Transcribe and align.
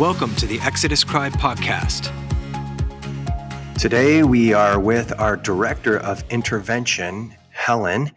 Welcome 0.00 0.34
to 0.36 0.46
the 0.46 0.58
Exodus 0.60 1.04
Cry 1.04 1.28
podcast. 1.28 2.10
Today 3.78 4.22
we 4.22 4.54
are 4.54 4.80
with 4.80 5.12
our 5.20 5.36
director 5.36 5.98
of 5.98 6.24
intervention, 6.30 7.36
Helen, 7.50 8.10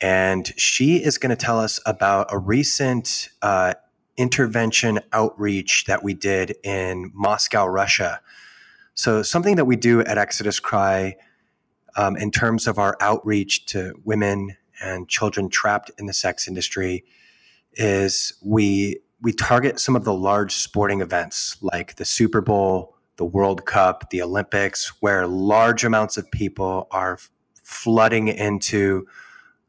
and 0.00 0.52
she 0.56 0.96
is 0.96 1.18
going 1.18 1.30
to 1.30 1.36
tell 1.36 1.60
us 1.60 1.78
about 1.86 2.26
a 2.32 2.38
recent 2.38 3.28
uh, 3.42 3.74
intervention 4.16 4.98
outreach 5.12 5.84
that 5.84 6.02
we 6.02 6.14
did 6.14 6.56
in 6.64 7.12
Moscow, 7.14 7.64
Russia. 7.64 8.20
So, 8.94 9.22
something 9.22 9.54
that 9.54 9.66
we 9.66 9.76
do 9.76 10.00
at 10.00 10.18
Exodus 10.18 10.58
Cry 10.58 11.16
um, 11.96 12.16
in 12.16 12.32
terms 12.32 12.66
of 12.66 12.76
our 12.78 12.96
outreach 13.00 13.66
to 13.66 13.94
women 14.04 14.56
and 14.82 15.08
children 15.08 15.48
trapped 15.48 15.92
in 15.96 16.06
the 16.06 16.12
sex 16.12 16.48
industry 16.48 17.04
is 17.74 18.32
we 18.42 18.98
we 19.22 19.32
target 19.32 19.78
some 19.78 19.96
of 19.96 20.04
the 20.04 20.14
large 20.14 20.54
sporting 20.54 21.00
events 21.00 21.56
like 21.60 21.96
the 21.96 22.04
Super 22.04 22.40
Bowl, 22.40 22.96
the 23.16 23.24
World 23.24 23.66
Cup, 23.66 24.10
the 24.10 24.22
Olympics, 24.22 24.92
where 25.00 25.26
large 25.26 25.84
amounts 25.84 26.16
of 26.16 26.30
people 26.30 26.88
are 26.90 27.18
flooding 27.62 28.28
into 28.28 29.06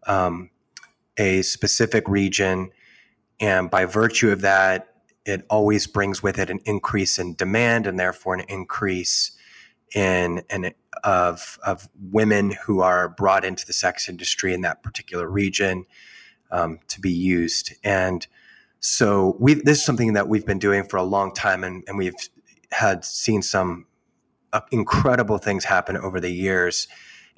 um, 0.07 0.49
a 1.17 1.41
specific 1.41 2.07
region. 2.07 2.71
And 3.39 3.69
by 3.69 3.85
virtue 3.85 4.31
of 4.31 4.41
that, 4.41 4.87
it 5.25 5.45
always 5.49 5.85
brings 5.85 6.23
with 6.23 6.39
it 6.39 6.49
an 6.49 6.59
increase 6.65 7.19
in 7.19 7.35
demand 7.35 7.85
and 7.85 7.99
therefore 7.99 8.35
an 8.35 8.45
increase 8.47 9.31
in 9.93 10.41
an 10.49 10.71
of 11.03 11.59
of 11.65 11.89
women 11.99 12.51
who 12.65 12.81
are 12.81 13.09
brought 13.09 13.43
into 13.43 13.65
the 13.65 13.73
sex 13.73 14.07
industry 14.07 14.53
in 14.53 14.61
that 14.61 14.83
particular 14.83 15.27
region 15.27 15.85
um, 16.51 16.79
to 16.87 16.99
be 16.99 17.11
used. 17.11 17.73
And 17.83 18.25
so 18.81 19.37
we 19.39 19.53
this 19.53 19.77
is 19.77 19.85
something 19.85 20.13
that 20.13 20.27
we've 20.27 20.45
been 20.45 20.59
doing 20.59 20.83
for 20.83 20.97
a 20.97 21.03
long 21.03 21.33
time, 21.33 21.63
and, 21.63 21.83
and 21.87 21.97
we've 21.97 22.15
had 22.71 23.05
seen 23.05 23.43
some 23.43 23.85
uh, 24.53 24.61
incredible 24.71 25.37
things 25.37 25.63
happen 25.63 25.95
over 25.95 26.19
the 26.19 26.31
years. 26.31 26.87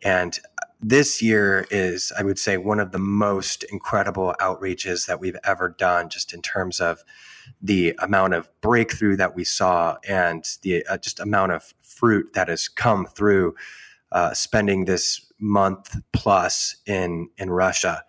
And 0.04 0.38
this 0.82 1.22
year 1.22 1.66
is, 1.70 2.12
I 2.18 2.24
would 2.24 2.40
say, 2.40 2.58
one 2.58 2.80
of 2.80 2.92
the 2.92 3.00
most 3.00 3.64
incredible 3.66 4.36
outreaches 4.40 5.06
that 5.08 5.20
we've 5.20 5.38
ever 5.44 5.70
done, 5.70 6.10
just 6.10 6.34
in 6.34 6.42
terms 6.42 6.80
of 6.80 7.04
the 7.62 7.94
amount 8.00 8.34
of 8.34 8.50
breakthrough 8.62 9.18
that 9.18 9.36
we 9.36 9.44
saw 9.44 9.98
and 10.08 10.46
the 10.62 10.86
uh, 10.88 10.98
just 10.98 11.20
amount 11.20 11.52
of 11.52 11.74
fruit 11.82 12.34
that 12.34 12.48
has 12.48 12.70
come 12.70 13.06
through 13.06 13.54
uh, 14.14 14.34
spending 14.34 14.86
this 14.86 15.26
month 15.40 15.98
plus 16.14 16.78
in 16.86 17.30
in 17.38 17.50
Russia. 17.50 18.04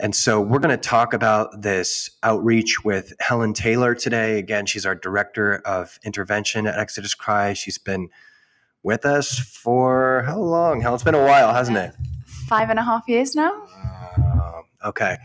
And 0.00 0.14
so 0.14 0.40
we're 0.40 0.60
going 0.60 0.70
to 0.70 0.76
talk 0.76 1.12
about 1.12 1.62
this 1.62 2.10
outreach 2.22 2.84
with 2.84 3.12
Helen 3.18 3.52
Taylor 3.52 3.94
today. 3.96 4.38
Again, 4.38 4.64
she's 4.64 4.86
our 4.86 4.94
director 4.94 5.60
of 5.64 5.98
intervention 6.04 6.68
at 6.68 6.78
Exodus 6.78 7.14
Cry. 7.14 7.52
She's 7.52 7.78
been 7.78 8.08
with 8.84 9.04
us 9.04 9.38
for 9.38 10.22
how 10.24 10.38
long? 10.38 10.80
Hell, 10.80 10.94
it's 10.94 11.02
been 11.02 11.16
a 11.16 11.24
while, 11.24 11.52
hasn't 11.52 11.78
it? 11.78 11.94
Five 12.46 12.70
and 12.70 12.78
a 12.78 12.82
half 12.82 13.08
years 13.08 13.34
now. 13.34 13.66
Uh, 14.16 14.62
okay. 14.88 15.16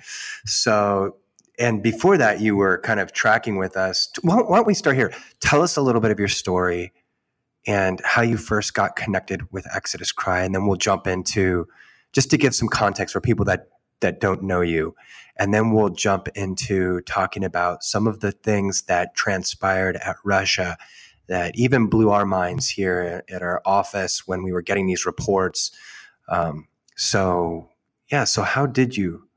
So, 0.46 1.18
and 1.60 1.84
before 1.84 2.18
that, 2.18 2.42
you 2.42 2.56
were 2.56 2.80
kind 2.80 3.00
of 3.00 3.14
tracking 3.14 3.58
with 3.58 3.78
us. 3.78 4.10
Why, 4.24 4.38
why 4.38 4.58
don't 4.58 4.68
we 4.68 4.74
start 4.74 4.96
here? 4.96 5.14
Tell 5.40 5.62
us 5.62 5.78
a 5.78 5.82
little 5.82 6.02
bit 6.02 6.10
of 6.10 6.18
your 6.18 6.28
story 6.28 6.94
and 7.68 8.02
how 8.04 8.24
you 8.24 8.38
first 8.38 8.74
got 8.74 8.96
connected 8.96 9.44
with 9.52 9.68
Exodus 9.74 10.12
Cry. 10.12 10.44
And 10.44 10.56
then 10.56 10.66
we'll 10.66 10.78
jump 10.78 11.06
into 11.06 11.68
just 12.12 12.32
to 12.32 12.38
give 12.38 12.56
some 12.56 12.68
context 12.68 13.14
for 13.14 13.22
people 13.22 13.46
that 13.46 13.68
that 14.04 14.20
don't 14.20 14.44
know 14.44 14.62
you. 14.62 14.96
And 15.36 15.54
then 15.54 15.72
we'll 15.72 15.90
jump 15.90 16.28
into 16.36 17.02
talking 17.02 17.44
about 17.44 17.84
some 17.84 18.06
of 18.06 18.20
the 18.20 18.32
things 18.32 18.84
that 18.84 19.16
transpired 19.16 19.96
at 19.98 20.18
Russia 20.24 20.78
that 21.28 21.56
even 21.56 21.88
blew 21.88 22.12
our 22.12 22.26
minds 22.26 22.70
here 22.70 23.24
at 23.30 23.42
our 23.42 23.62
office 23.66 24.28
when 24.28 24.44
we 24.44 24.52
were 24.52 24.62
getting 24.62 24.86
these 24.86 25.06
reports. 25.06 25.72
Um, 26.30 26.68
so, 26.96 27.70
yeah. 28.12 28.26
So, 28.26 28.44
how 28.44 28.68
did 28.68 28.96
you 28.96 29.28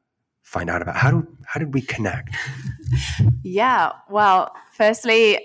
find 0.43 0.69
out 0.69 0.83
about 0.83 0.97
how 0.97 1.11
do 1.11 1.27
how 1.47 1.59
did 1.59 1.73
we 1.73 1.81
connect? 1.81 2.35
yeah. 3.43 3.93
Well, 4.11 4.55
firstly, 4.73 5.41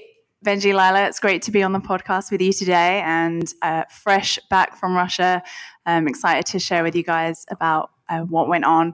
Benji 0.45 0.73
Lila, 0.73 1.07
it's 1.07 1.19
great 1.19 1.43
to 1.43 1.51
be 1.51 1.61
on 1.61 1.71
the 1.71 1.79
podcast 1.79 2.31
with 2.31 2.41
you 2.41 2.51
today 2.51 3.01
and 3.05 3.47
uh, 3.61 3.83
fresh 3.89 4.39
back 4.49 4.75
from 4.75 4.95
Russia. 4.95 5.43
I'm 5.85 6.07
excited 6.07 6.47
to 6.47 6.59
share 6.59 6.83
with 6.83 6.95
you 6.95 7.03
guys 7.03 7.45
about 7.51 7.91
uh, 8.11 8.19
what 8.19 8.47
went 8.47 8.65
on. 8.65 8.93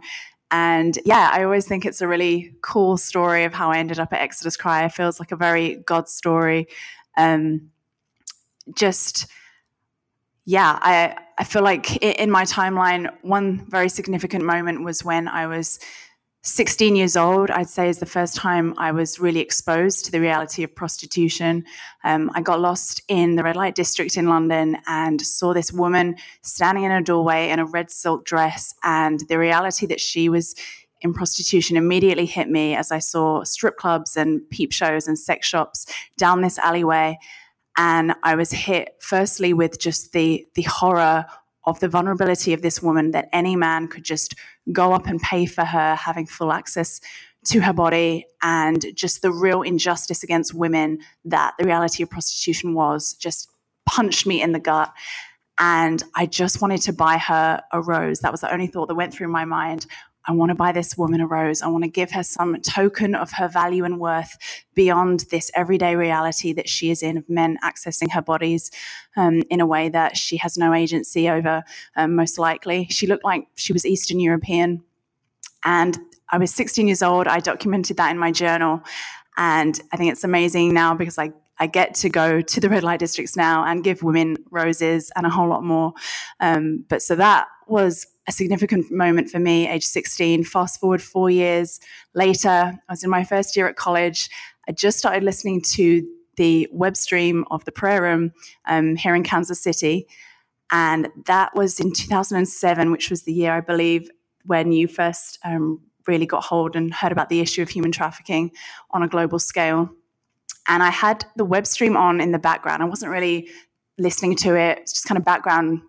And 0.49 0.97
yeah, 1.03 1.29
I 1.33 1.43
always 1.43 1.67
think 1.67 1.85
it's 1.85 2.01
a 2.01 2.07
really 2.07 2.53
cool 2.61 2.95
story 2.95 3.43
of 3.43 3.53
how 3.53 3.71
I 3.71 3.79
ended 3.79 3.99
up 3.99 4.13
at 4.13 4.21
Exodus 4.21 4.55
Cry. 4.55 4.85
It 4.85 4.93
feels 4.93 5.19
like 5.19 5.33
a 5.33 5.35
very 5.35 5.75
God 5.85 6.07
story. 6.07 6.67
Um, 7.17 7.71
just, 8.73 9.27
yeah, 10.45 10.79
I, 10.81 11.17
I 11.37 11.43
feel 11.43 11.63
like 11.63 11.97
in 12.01 12.31
my 12.31 12.45
timeline, 12.45 13.13
one 13.23 13.65
very 13.69 13.89
significant 13.89 14.45
moment 14.45 14.85
was 14.85 15.03
when 15.03 15.27
I 15.27 15.47
was 15.47 15.79
16 16.43 16.95
years 16.95 17.17
old, 17.17 17.51
I'd 17.51 17.69
say, 17.69 17.89
is 17.89 17.99
the 17.99 18.05
first 18.05 18.35
time 18.35 18.73
I 18.77 18.91
was 18.91 19.19
really 19.19 19.41
exposed 19.41 20.05
to 20.05 20.11
the 20.11 20.21
reality 20.21 20.63
of 20.63 20.73
prostitution. 20.73 21.65
Um, 22.03 22.31
I 22.35 22.41
got 22.41 22.61
lost 22.61 23.01
in 23.09 23.35
the 23.35 23.43
red 23.43 23.55
light 23.55 23.75
district 23.75 24.15
in 24.15 24.27
London 24.27 24.77
and 24.87 25.19
saw 25.19 25.53
this 25.53 25.73
woman 25.73 26.15
standing 26.43 26.85
in 26.85 26.91
a 26.91 27.01
doorway 27.01 27.49
in 27.49 27.59
a 27.59 27.65
red 27.65 27.91
silk 27.91 28.23
dress. 28.23 28.73
And 28.83 29.19
the 29.27 29.37
reality 29.37 29.85
that 29.87 29.99
she 29.99 30.29
was 30.29 30.55
in 31.01 31.13
prostitution 31.13 31.75
immediately 31.75 32.25
hit 32.25 32.49
me 32.49 32.75
as 32.75 32.91
I 32.91 32.99
saw 32.99 33.43
strip 33.43 33.77
clubs 33.77 34.15
and 34.15 34.41
peep 34.49 34.71
shows 34.71 35.07
and 35.07 35.19
sex 35.19 35.47
shops 35.47 35.85
down 36.17 36.41
this 36.41 36.57
alleyway. 36.59 37.17
And 37.77 38.15
I 38.23 38.35
was 38.35 38.51
hit 38.51 38.95
firstly 38.99 39.53
with 39.53 39.79
just 39.79 40.13
the, 40.13 40.47
the 40.55 40.63
horror 40.63 41.25
of 41.67 41.79
the 41.81 41.87
vulnerability 41.87 42.53
of 42.53 42.61
this 42.63 42.81
woman 42.81 43.11
that 43.11 43.29
any 43.31 43.55
man 43.55 43.87
could 43.87 44.03
just 44.03 44.33
go 44.71 44.93
up 44.93 45.05
and 45.05 45.21
pay 45.21 45.45
for 45.45 45.65
her 45.65 45.95
having 45.95 46.25
full 46.25 46.51
access 46.51 46.99
to 47.45 47.59
her 47.59 47.73
body 47.73 48.25
and 48.41 48.85
just 48.95 49.21
the 49.21 49.31
real 49.31 49.61
injustice 49.61 50.23
against 50.23 50.53
women 50.53 50.99
that 51.25 51.53
the 51.59 51.65
reality 51.65 52.01
of 52.01 52.09
prostitution 52.09 52.73
was 52.73 53.13
just 53.13 53.51
punched 53.85 54.25
me 54.25 54.41
in 54.41 54.53
the 54.53 54.59
gut 54.59 54.91
and 55.59 56.03
I 56.15 56.25
just 56.25 56.61
wanted 56.61 56.81
to 56.83 56.93
buy 56.93 57.17
her 57.17 57.61
a 57.71 57.81
rose. 57.81 58.19
That 58.19 58.31
was 58.31 58.41
the 58.41 58.53
only 58.53 58.67
thought 58.67 58.87
that 58.87 58.95
went 58.95 59.13
through 59.13 59.29
my 59.29 59.43
mind. 59.43 59.87
I 60.27 60.33
want 60.33 60.49
to 60.49 60.55
buy 60.55 60.73
this 60.73 60.97
woman 60.97 61.21
a 61.21 61.27
rose. 61.27 61.61
I 61.61 61.67
want 61.67 61.85
to 61.85 61.89
give 61.89 62.11
her 62.11 62.23
some 62.23 62.61
token 62.61 63.15
of 63.15 63.31
her 63.31 63.47
value 63.47 63.85
and 63.85 63.99
worth 63.99 64.37
beyond 64.75 65.21
this 65.31 65.49
everyday 65.55 65.95
reality 65.95 66.51
that 66.53 66.67
she 66.67 66.91
is 66.91 67.01
in 67.01 67.17
of 67.17 67.29
men 67.29 67.57
accessing 67.63 68.11
her 68.11 68.21
bodies 68.21 68.69
um, 69.15 69.41
in 69.49 69.61
a 69.61 69.65
way 69.65 69.87
that 69.89 70.17
she 70.17 70.37
has 70.37 70.57
no 70.57 70.73
agency 70.73 71.29
over, 71.29 71.63
um, 71.95 72.15
most 72.15 72.37
likely. 72.37 72.87
She 72.89 73.07
looked 73.07 73.23
like 73.23 73.47
she 73.55 73.71
was 73.71 73.85
Eastern 73.85 74.19
European. 74.19 74.83
And 75.63 75.97
I 76.29 76.37
was 76.37 76.53
16 76.53 76.87
years 76.87 77.01
old. 77.01 77.27
I 77.27 77.39
documented 77.39 77.97
that 77.97 78.11
in 78.11 78.17
my 78.17 78.31
journal. 78.31 78.81
And 79.37 79.79
I 79.93 79.97
think 79.97 80.11
it's 80.11 80.23
amazing 80.23 80.73
now 80.73 80.93
because 80.93 81.17
I 81.17 81.31
I 81.59 81.67
get 81.67 81.95
to 81.95 82.09
go 82.09 82.41
to 82.41 82.59
the 82.59 82.69
red 82.69 82.83
light 82.83 82.99
districts 82.99 83.35
now 83.35 83.63
and 83.65 83.83
give 83.83 84.03
women 84.03 84.37
roses 84.51 85.11
and 85.15 85.25
a 85.25 85.29
whole 85.29 85.49
lot 85.49 85.63
more. 85.63 85.93
Um, 86.39 86.85
but 86.87 87.01
so 87.01 87.15
that 87.15 87.47
was 87.67 88.05
a 88.27 88.31
significant 88.31 88.91
moment 88.91 89.29
for 89.29 89.39
me, 89.39 89.67
age 89.67 89.85
16. 89.85 90.43
Fast 90.43 90.79
forward 90.79 91.01
four 91.01 91.29
years 91.29 91.79
later, 92.13 92.49
I 92.49 92.91
was 92.91 93.03
in 93.03 93.09
my 93.09 93.23
first 93.23 93.55
year 93.55 93.67
at 93.67 93.77
college. 93.77 94.29
I 94.67 94.73
just 94.73 94.97
started 94.97 95.23
listening 95.23 95.61
to 95.73 96.05
the 96.35 96.67
web 96.71 96.97
stream 96.97 97.45
of 97.49 97.63
the 97.65 97.71
prayer 97.71 98.01
room 98.01 98.33
um, 98.67 98.95
here 98.95 99.15
in 99.15 99.23
Kansas 99.23 99.61
City. 99.61 100.07
And 100.71 101.07
that 101.25 101.55
was 101.55 101.79
in 101.79 101.93
2007, 101.93 102.91
which 102.91 103.09
was 103.09 103.23
the 103.23 103.33
year, 103.33 103.53
I 103.53 103.61
believe, 103.61 104.09
when 104.45 104.71
you 104.71 104.87
first 104.87 105.39
um, 105.45 105.81
really 106.05 106.25
got 106.25 106.43
hold 106.43 106.75
and 106.75 106.93
heard 106.93 107.11
about 107.11 107.29
the 107.29 107.39
issue 107.39 107.61
of 107.61 107.69
human 107.69 107.91
trafficking 107.91 108.51
on 108.91 109.03
a 109.03 109.07
global 109.07 109.39
scale. 109.39 109.89
And 110.67 110.83
I 110.83 110.89
had 110.89 111.25
the 111.37 111.45
web 111.45 111.65
stream 111.65 111.95
on 111.95 112.19
in 112.19 112.33
the 112.33 112.39
background. 112.39 112.83
I 112.83 112.87
wasn't 112.87 113.11
really 113.11 113.49
listening 113.97 114.35
to 114.35 114.55
it, 114.55 114.79
it's 114.79 114.93
just 114.93 115.05
kind 115.05 115.17
of 115.17 115.25
background 115.25 115.81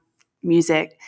music. 0.43 0.99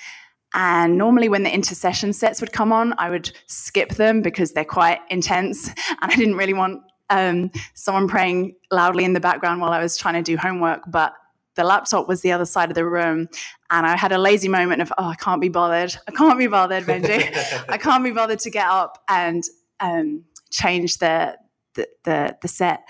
And 0.53 0.99
normally, 0.99 1.29
when 1.29 1.43
the 1.43 1.53
intercession 1.53 2.13
sets 2.13 2.41
would 2.41 2.53
come 2.53 2.73
on, 2.73 2.95
I 2.99 3.11
would 3.11 3.31
skip 3.47 3.91
them 3.95 4.21
because 4.21 4.53
they're 4.53 4.65
quite 4.65 5.01
intense. 5.09 5.69
And 6.03 6.11
I 6.11 6.17
didn't 6.17 6.37
really 6.37 6.55
want 6.55 6.83
um, 7.11 7.51
someone 7.75 8.09
praying 8.09 8.57
loudly 8.71 9.05
in 9.05 9.13
the 9.13 9.21
background 9.21 9.61
while 9.61 9.73
I 9.73 9.81
was 9.81 9.97
trying 9.97 10.15
to 10.15 10.23
do 10.23 10.37
homework. 10.37 10.83
But 10.87 11.15
the 11.57 11.65
laptop 11.65 12.09
was 12.09 12.23
the 12.23 12.33
other 12.33 12.47
side 12.47 12.71
of 12.71 12.75
the 12.75 12.85
room. 12.85 13.29
And 13.71 13.87
I 13.87 13.97
had 13.97 14.13
a 14.13 14.19
lazy 14.19 14.49
moment 14.49 14.83
of, 14.83 14.93
oh, 14.99 15.07
I 15.07 15.15
can't 15.17 15.41
be 15.41 15.49
bothered. 15.49 15.95
I 16.09 16.13
can't 16.13 16.39
be 16.39 16.47
bothered, 16.47 16.85
Benji. 16.85 17.65
I 17.69 17.77
can't 17.77 18.03
be 18.03 18.11
bothered 18.11 18.39
to 18.41 18.51
get 18.51 18.67
up 18.67 19.03
and 19.09 19.45
um, 19.81 20.25
change 20.51 20.99
the, 20.99 21.37
the, 21.75 21.89
the, 22.05 22.37
the 22.41 22.49
set. 22.49 22.83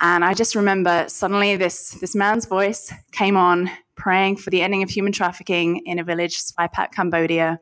And 0.00 0.24
I 0.24 0.32
just 0.32 0.54
remember 0.54 1.04
suddenly 1.08 1.56
this, 1.56 1.90
this 2.00 2.14
man's 2.14 2.46
voice 2.46 2.92
came 3.10 3.36
on 3.36 3.70
praying 3.98 4.36
for 4.36 4.48
the 4.48 4.62
ending 4.62 4.82
of 4.82 4.88
human 4.88 5.12
trafficking 5.12 5.82
in 5.84 5.98
a 5.98 6.04
village, 6.04 6.38
Svay 6.38 6.68
Cambodia. 6.92 7.60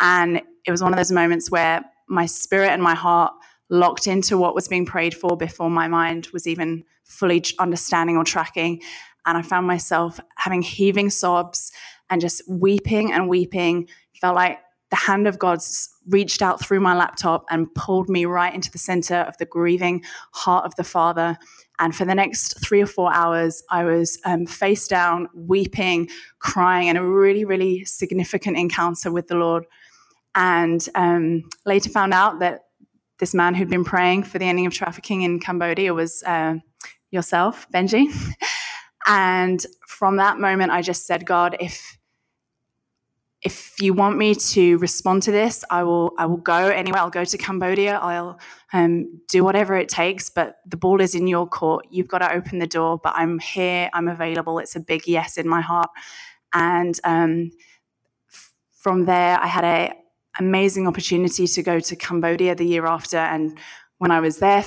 And 0.00 0.40
it 0.64 0.70
was 0.70 0.82
one 0.82 0.92
of 0.92 0.96
those 0.96 1.12
moments 1.12 1.50
where 1.50 1.82
my 2.08 2.24
spirit 2.24 2.70
and 2.70 2.82
my 2.82 2.94
heart 2.94 3.34
locked 3.68 4.06
into 4.06 4.38
what 4.38 4.54
was 4.54 4.68
being 4.68 4.86
prayed 4.86 5.14
for 5.14 5.36
before 5.36 5.68
my 5.68 5.88
mind 5.88 6.28
was 6.32 6.46
even 6.46 6.84
fully 7.04 7.44
understanding 7.58 8.16
or 8.16 8.24
tracking. 8.24 8.80
And 9.26 9.36
I 9.36 9.42
found 9.42 9.66
myself 9.66 10.20
having 10.36 10.62
heaving 10.62 11.10
sobs 11.10 11.72
and 12.08 12.20
just 12.20 12.42
weeping 12.48 13.12
and 13.12 13.28
weeping. 13.28 13.88
Felt 14.20 14.36
like 14.36 14.60
the 14.90 14.96
hand 14.96 15.26
of 15.26 15.38
God's 15.38 15.90
reached 16.08 16.42
out 16.42 16.60
through 16.60 16.80
my 16.80 16.94
laptop 16.94 17.44
and 17.50 17.74
pulled 17.74 18.08
me 18.08 18.24
right 18.24 18.54
into 18.54 18.70
the 18.70 18.78
center 18.78 19.16
of 19.16 19.36
the 19.38 19.44
grieving 19.44 20.04
heart 20.32 20.64
of 20.64 20.76
the 20.76 20.84
Father. 20.84 21.36
And 21.78 21.94
for 21.94 22.04
the 22.04 22.14
next 22.14 22.60
three 22.64 22.80
or 22.80 22.86
four 22.86 23.12
hours, 23.12 23.62
I 23.70 23.84
was 23.84 24.18
um, 24.24 24.46
face 24.46 24.88
down, 24.88 25.28
weeping, 25.34 26.08
crying, 26.38 26.88
and 26.88 26.96
a 26.96 27.04
really, 27.04 27.44
really 27.44 27.84
significant 27.84 28.56
encounter 28.56 29.12
with 29.12 29.28
the 29.28 29.36
Lord. 29.36 29.64
And 30.34 30.86
um, 30.94 31.48
later 31.64 31.90
found 31.90 32.12
out 32.12 32.40
that 32.40 32.64
this 33.18 33.34
man 33.34 33.54
who'd 33.54 33.70
been 33.70 33.84
praying 33.84 34.24
for 34.24 34.38
the 34.38 34.44
ending 34.46 34.66
of 34.66 34.72
trafficking 34.72 35.22
in 35.22 35.40
Cambodia 35.40 35.94
was 35.94 36.22
uh, 36.24 36.56
yourself, 37.10 37.66
Benji. 37.72 38.12
and 39.06 39.64
from 39.86 40.16
that 40.16 40.38
moment, 40.38 40.72
I 40.72 40.82
just 40.82 41.06
said, 41.06 41.24
God, 41.24 41.56
if 41.60 41.98
if 43.46 43.80
you 43.80 43.94
want 43.94 44.18
me 44.18 44.34
to 44.34 44.76
respond 44.78 45.22
to 45.22 45.30
this, 45.30 45.64
I 45.70 45.84
will. 45.84 46.12
I 46.18 46.26
will 46.26 46.42
go 46.54 46.68
anywhere. 46.68 47.00
I'll 47.00 47.10
go 47.10 47.24
to 47.24 47.38
Cambodia. 47.38 47.96
I'll 47.98 48.40
um, 48.72 49.20
do 49.28 49.44
whatever 49.44 49.76
it 49.76 49.88
takes. 49.88 50.28
But 50.28 50.56
the 50.66 50.76
ball 50.76 51.00
is 51.00 51.14
in 51.14 51.28
your 51.28 51.46
court. 51.46 51.86
You've 51.88 52.08
got 52.08 52.18
to 52.18 52.32
open 52.32 52.58
the 52.58 52.66
door. 52.66 52.98
But 52.98 53.12
I'm 53.14 53.38
here. 53.38 53.88
I'm 53.94 54.08
available. 54.08 54.58
It's 54.58 54.74
a 54.74 54.80
big 54.80 55.06
yes 55.06 55.38
in 55.38 55.48
my 55.48 55.60
heart. 55.60 55.90
And 56.54 56.98
um, 57.04 57.52
f- 58.32 58.52
from 58.82 59.04
there, 59.04 59.38
I 59.40 59.46
had 59.46 59.64
a 59.64 59.94
amazing 60.40 60.88
opportunity 60.88 61.46
to 61.46 61.62
go 61.62 61.78
to 61.78 61.94
Cambodia 61.94 62.56
the 62.56 62.66
year 62.66 62.84
after. 62.84 63.18
And 63.18 63.56
when 63.98 64.10
I 64.10 64.18
was 64.18 64.38
there, 64.38 64.64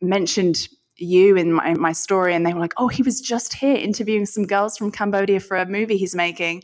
mentioned 0.00 0.68
you 0.96 1.36
in 1.36 1.54
my, 1.54 1.74
my 1.74 1.92
story, 1.92 2.34
and 2.34 2.46
they 2.46 2.54
were 2.54 2.60
like, 2.60 2.74
"Oh, 2.76 2.88
he 2.88 3.02
was 3.02 3.20
just 3.20 3.54
here 3.54 3.76
interviewing 3.76 4.26
some 4.26 4.46
girls 4.46 4.76
from 4.78 4.92
Cambodia 4.92 5.40
for 5.40 5.56
a 5.56 5.66
movie 5.66 5.96
he's 5.96 6.14
making." 6.14 6.62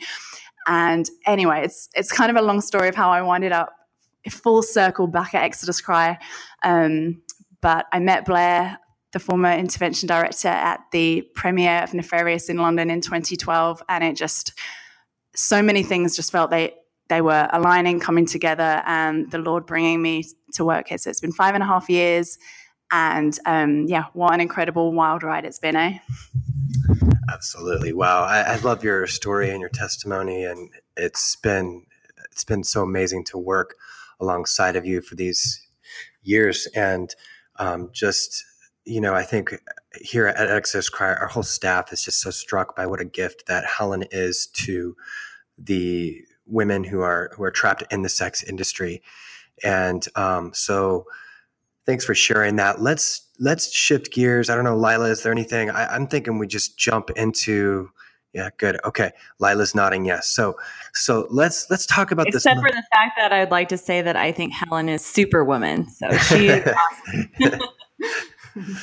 And 0.69 1.09
anyway, 1.26 1.62
it's 1.65 1.88
it's 1.94 2.12
kind 2.12 2.31
of 2.31 2.37
a 2.37 2.43
long 2.43 2.61
story 2.61 2.88
of 2.88 2.94
how 2.94 3.11
I 3.11 3.23
winded 3.23 3.53
up 3.53 3.75
full 4.31 4.62
circle 4.62 5.06
back 5.06 5.35
at 5.35 5.43
Exodus 5.43 5.81
Cry. 5.81 6.19
Um, 6.62 7.23
but 7.61 7.87
I 7.93 7.99
met 7.99 8.25
Blair, 8.25 8.79
the 9.12 9.19
former 9.19 9.53
intervention 9.53 10.06
director, 10.06 10.49
at 10.49 10.81
the 10.93 11.23
premiere 11.35 11.82
of 11.82 11.94
Nefarious 11.94 12.49
in 12.49 12.59
London 12.59 12.91
in 12.91 13.00
2012, 13.00 13.82
and 13.88 14.05
it 14.05 14.17
just 14.17 14.53
so 15.35 15.62
many 15.62 15.82
things 15.82 16.15
just 16.15 16.31
felt 16.31 16.50
they 16.50 16.75
they 17.09 17.23
were 17.23 17.49
aligning, 17.53 18.00
coming 18.00 18.26
together, 18.26 18.82
and 18.87 19.31
the 19.31 19.38
Lord 19.38 19.65
bringing 19.65 20.03
me 20.03 20.25
to 20.53 20.65
work 20.65 20.88
here. 20.88 20.99
So 20.99 21.09
it's 21.09 21.20
been 21.20 21.32
five 21.32 21.55
and 21.55 21.62
a 21.62 21.67
half 21.67 21.88
years, 21.88 22.38
and 22.93 23.37
um, 23.47 23.87
yeah, 23.87 24.05
what 24.12 24.35
an 24.35 24.41
incredible 24.41 24.93
wild 24.93 25.23
ride 25.23 25.47
it's 25.47 25.59
been, 25.59 25.76
eh? 25.76 25.99
Absolutely. 27.33 27.93
Wow. 27.93 28.25
I, 28.25 28.41
I, 28.41 28.57
love 28.57 28.83
your 28.83 29.07
story 29.07 29.51
and 29.51 29.61
your 29.61 29.69
testimony. 29.69 30.45
And 30.45 30.71
it's 30.97 31.37
been, 31.37 31.85
it's 32.31 32.45
been 32.45 32.65
so 32.65 32.83
amazing 32.83 33.25
to 33.25 33.39
work 33.39 33.75
alongside 34.21 34.77
of 34.77 34.87
you 34.87 35.03
for 35.03 35.15
these 35.15 35.61
years. 36.23 36.67
And 36.75 37.15
um, 37.57 37.91
just, 37.93 38.45
you 38.85 39.01
know, 39.01 39.15
I 39.15 39.23
think 39.23 39.55
here 40.01 40.27
at 40.27 40.51
Exodus 40.51 40.89
Cry, 40.89 41.13
our 41.15 41.27
whole 41.27 41.43
staff 41.43 41.93
is 41.93 42.03
just 42.03 42.21
so 42.21 42.31
struck 42.31 42.75
by 42.75 42.87
what 42.87 43.01
a 43.01 43.05
gift 43.05 43.47
that 43.47 43.65
Helen 43.67 44.05
is 44.11 44.47
to 44.55 44.97
the 45.59 46.23
women 46.47 46.85
who 46.85 47.01
are, 47.01 47.31
who 47.37 47.43
are 47.43 47.51
trapped 47.51 47.85
in 47.91 48.03
the 48.03 48.09
sex 48.09 48.43
industry. 48.43 49.03
And 49.63 50.07
um, 50.17 50.53
so, 50.55 51.05
Thanks 51.88 52.05
for 52.05 52.14
sharing 52.14 52.56
that. 52.56 52.82
Let's 52.82 53.26
let's 53.40 53.73
shift 53.73 54.12
gears. 54.12 54.50
I 54.50 54.55
don't 54.55 54.64
know, 54.64 54.76
Lila, 54.76 55.08
is 55.08 55.23
there 55.23 55.32
anything? 55.32 55.70
I, 55.70 55.87
I'm 55.87 56.06
thinking 56.06 56.38
we 56.38 56.46
just 56.46 56.76
jump 56.76 57.08
into 57.17 57.88
yeah, 58.35 58.50
good. 58.58 58.79
Okay, 58.85 59.11
Lila's 59.38 59.75
nodding 59.75 60.05
yes. 60.05 60.29
So, 60.29 60.55
so 60.93 61.26
let's 61.31 61.70
let's 61.70 61.87
talk 61.87 62.11
about 62.11 62.26
Except 62.26 62.44
this. 62.44 62.44
Except 62.44 62.61
for 62.61 62.70
the 62.70 62.85
fact 62.94 63.12
that 63.17 63.32
I'd 63.32 63.50
like 63.50 63.70
to 63.70 63.79
say 63.79 64.02
that 64.02 64.17
I 64.17 64.32
think 64.32 64.52
Helen 64.52 64.90
is 64.90 65.02
superwoman. 65.02 65.88
So 65.88 66.11
she 66.11 66.49
is 66.49 66.69
awesome. 67.08 68.79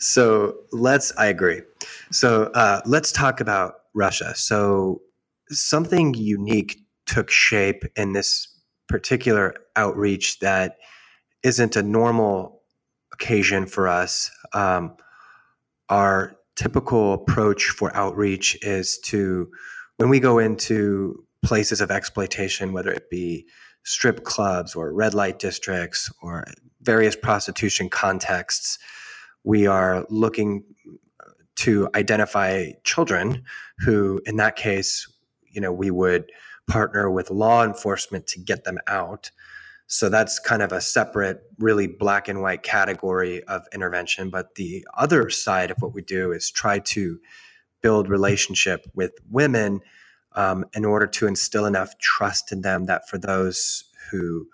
so 0.00 0.56
let's. 0.72 1.16
I 1.16 1.26
agree. 1.26 1.62
So 2.10 2.50
uh, 2.54 2.80
let's 2.84 3.12
talk 3.12 3.40
about 3.40 3.74
Russia. 3.94 4.34
So 4.34 5.02
something 5.50 6.14
unique 6.14 6.80
took 7.06 7.30
shape 7.30 7.84
in 7.94 8.12
this 8.12 8.48
particular 8.88 9.54
outreach 9.76 10.40
that 10.40 10.78
isn't 11.44 11.76
a 11.76 11.82
normal 11.82 12.62
occasion 13.12 13.66
for 13.66 13.86
us. 13.86 14.30
Um, 14.52 14.96
our 15.88 16.36
typical 16.56 17.12
approach 17.12 17.66
for 17.66 17.94
outreach 17.94 18.58
is 18.62 18.98
to, 19.04 19.50
when 19.98 20.08
we 20.08 20.18
go 20.18 20.38
into 20.38 21.24
places 21.44 21.80
of 21.80 21.90
exploitation, 21.90 22.72
whether 22.72 22.90
it 22.90 23.10
be 23.10 23.46
strip 23.84 24.24
clubs 24.24 24.74
or 24.74 24.92
red 24.92 25.14
light 25.14 25.38
districts 25.38 26.10
or 26.22 26.44
various 26.80 27.14
prostitution 27.14 27.88
contexts, 27.88 28.78
we 29.44 29.66
are 29.66 30.06
looking 30.08 30.64
to 31.56 31.88
identify 31.94 32.70
children 32.82 33.44
who, 33.78 34.20
in 34.26 34.36
that 34.36 34.56
case, 34.56 35.06
you 35.50 35.60
know, 35.60 35.72
we 35.72 35.90
would 35.90 36.30
partner 36.66 37.10
with 37.10 37.30
law 37.30 37.62
enforcement 37.62 38.26
to 38.26 38.40
get 38.40 38.64
them 38.64 38.78
out. 38.86 39.30
So 39.86 40.08
that's 40.08 40.38
kind 40.38 40.62
of 40.62 40.72
a 40.72 40.80
separate, 40.80 41.42
really 41.58 41.86
black 41.86 42.28
and 42.28 42.40
white 42.40 42.62
category 42.62 43.42
of 43.44 43.66
intervention. 43.72 44.30
But 44.30 44.54
the 44.54 44.86
other 44.96 45.28
side 45.30 45.70
of 45.70 45.76
what 45.80 45.94
we 45.94 46.02
do 46.02 46.32
is 46.32 46.50
try 46.50 46.78
to 46.80 47.18
build 47.82 48.08
relationship 48.08 48.86
with 48.94 49.12
women 49.30 49.80
um, 50.32 50.64
in 50.74 50.84
order 50.84 51.06
to 51.06 51.26
instill 51.26 51.66
enough 51.66 51.98
trust 51.98 52.50
in 52.50 52.62
them 52.62 52.86
that 52.86 53.08
for 53.08 53.18
those 53.18 53.84
who 54.10 54.48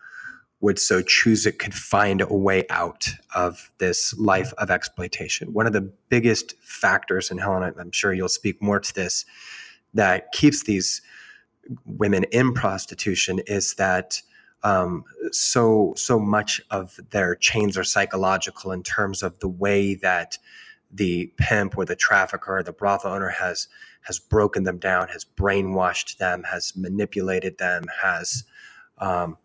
would 0.60 0.78
so 0.78 1.00
choose 1.00 1.46
it 1.46 1.58
could 1.58 1.74
find 1.74 2.20
a 2.20 2.26
way 2.26 2.64
out 2.68 3.08
of 3.34 3.70
this 3.78 4.12
life 4.18 4.52
of 4.58 4.70
exploitation. 4.70 5.52
One 5.54 5.66
of 5.66 5.72
the 5.72 5.92
biggest 6.10 6.54
factors, 6.60 7.30
and 7.30 7.40
Helen, 7.40 7.72
I'm 7.78 7.92
sure 7.92 8.12
you'll 8.12 8.28
speak 8.28 8.60
more 8.60 8.78
to 8.78 8.94
this, 8.94 9.24
that 9.94 10.32
keeps 10.32 10.64
these 10.64 11.00
women 11.86 12.24
in 12.24 12.52
prostitution 12.52 13.40
is 13.46 13.74
that 13.74 14.20
um, 14.62 15.04
so 15.32 15.94
so 15.96 16.18
much 16.18 16.60
of 16.70 16.98
their 17.10 17.34
chains 17.34 17.78
are 17.78 17.84
psychological 17.84 18.72
in 18.72 18.82
terms 18.82 19.22
of 19.22 19.38
the 19.40 19.48
way 19.48 19.94
that 19.94 20.36
the 20.92 21.32
pimp 21.36 21.78
or 21.78 21.84
the 21.84 21.96
trafficker 21.96 22.58
or 22.58 22.62
the 22.62 22.72
brothel 22.72 23.12
owner 23.12 23.28
has 23.28 23.68
has 24.02 24.18
broken 24.18 24.64
them 24.64 24.78
down, 24.78 25.08
has 25.08 25.24
brainwashed 25.24 26.16
them, 26.18 26.42
has 26.44 26.72
manipulated 26.76 27.58
them, 27.58 27.84
has 28.02 28.44
um, 28.98 29.36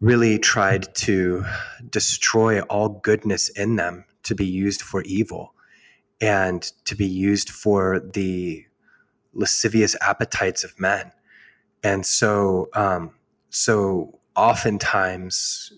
really 0.00 0.38
tried 0.38 0.94
to 0.94 1.44
destroy 1.88 2.60
all 2.62 2.88
goodness 2.88 3.48
in 3.50 3.76
them 3.76 4.04
to 4.22 4.34
be 4.34 4.46
used 4.46 4.82
for 4.82 5.02
evil 5.02 5.54
and 6.20 6.62
to 6.84 6.94
be 6.94 7.06
used 7.06 7.50
for 7.50 8.00
the 8.00 8.64
lascivious 9.32 9.96
appetites 10.00 10.64
of 10.64 10.78
men. 10.78 11.12
And 11.82 12.04
so 12.04 12.68
um, 12.74 13.12
so 13.50 14.18
oftentimes 14.34 15.72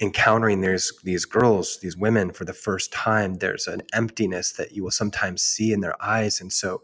encountering 0.00 0.60
there's 0.60 0.92
these 1.04 1.24
girls 1.24 1.78
these 1.80 1.96
women 1.96 2.30
for 2.30 2.44
the 2.44 2.52
first 2.52 2.92
time 2.92 3.34
there's 3.34 3.66
an 3.66 3.80
emptiness 3.94 4.52
that 4.52 4.72
you 4.72 4.84
will 4.84 4.90
sometimes 4.90 5.40
see 5.42 5.72
in 5.72 5.80
their 5.80 6.00
eyes. 6.02 6.40
And 6.40 6.52
so 6.52 6.82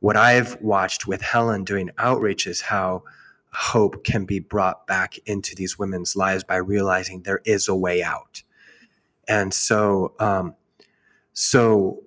what 0.00 0.16
i've 0.16 0.60
watched 0.60 1.06
with 1.06 1.22
helen 1.22 1.62
doing 1.62 1.90
outreach 1.98 2.46
is 2.48 2.60
how 2.60 3.04
hope 3.52 4.02
can 4.02 4.24
be 4.24 4.40
brought 4.40 4.86
back 4.86 5.18
into 5.26 5.54
these 5.54 5.78
women's 5.78 6.16
lives 6.16 6.42
by 6.42 6.56
realizing 6.56 7.22
there 7.22 7.42
is 7.44 7.68
a 7.68 7.76
way 7.76 8.02
out. 8.02 8.42
And 9.28 9.54
so 9.54 10.14
um, 10.18 10.56
so 11.34 12.02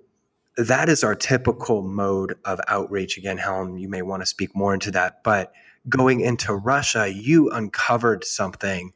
that 0.56 0.88
is 0.88 1.04
our 1.04 1.14
typical 1.14 1.82
mode 1.82 2.34
of 2.44 2.60
outreach. 2.68 3.16
Again 3.16 3.38
helen 3.38 3.78
you 3.78 3.88
may 3.88 4.02
want 4.02 4.20
to 4.20 4.26
speak 4.26 4.54
more 4.54 4.74
into 4.74 4.90
that 4.90 5.22
but 5.24 5.52
going 5.88 6.20
into 6.20 6.54
Russia, 6.54 7.12
you 7.12 7.50
uncovered 7.50 8.24
something 8.24 8.92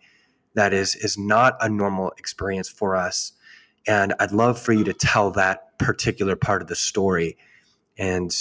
that 0.54 0.73
is 0.73 0.94
is 0.97 1.16
not 1.16 1.56
a 1.61 1.68
normal 1.68 2.11
experience 2.18 2.68
for 2.68 2.97
us. 2.97 3.32
And 3.87 4.14
I'd 4.20 4.32
love 4.32 4.59
for 4.61 4.73
you 4.73 4.85
to 4.85 4.92
tell 4.92 5.30
that 5.32 5.78
particular 5.78 6.37
part 6.37 6.62
of 6.62 6.68
the 6.68 6.76
story, 6.76 7.37
and 7.97 8.35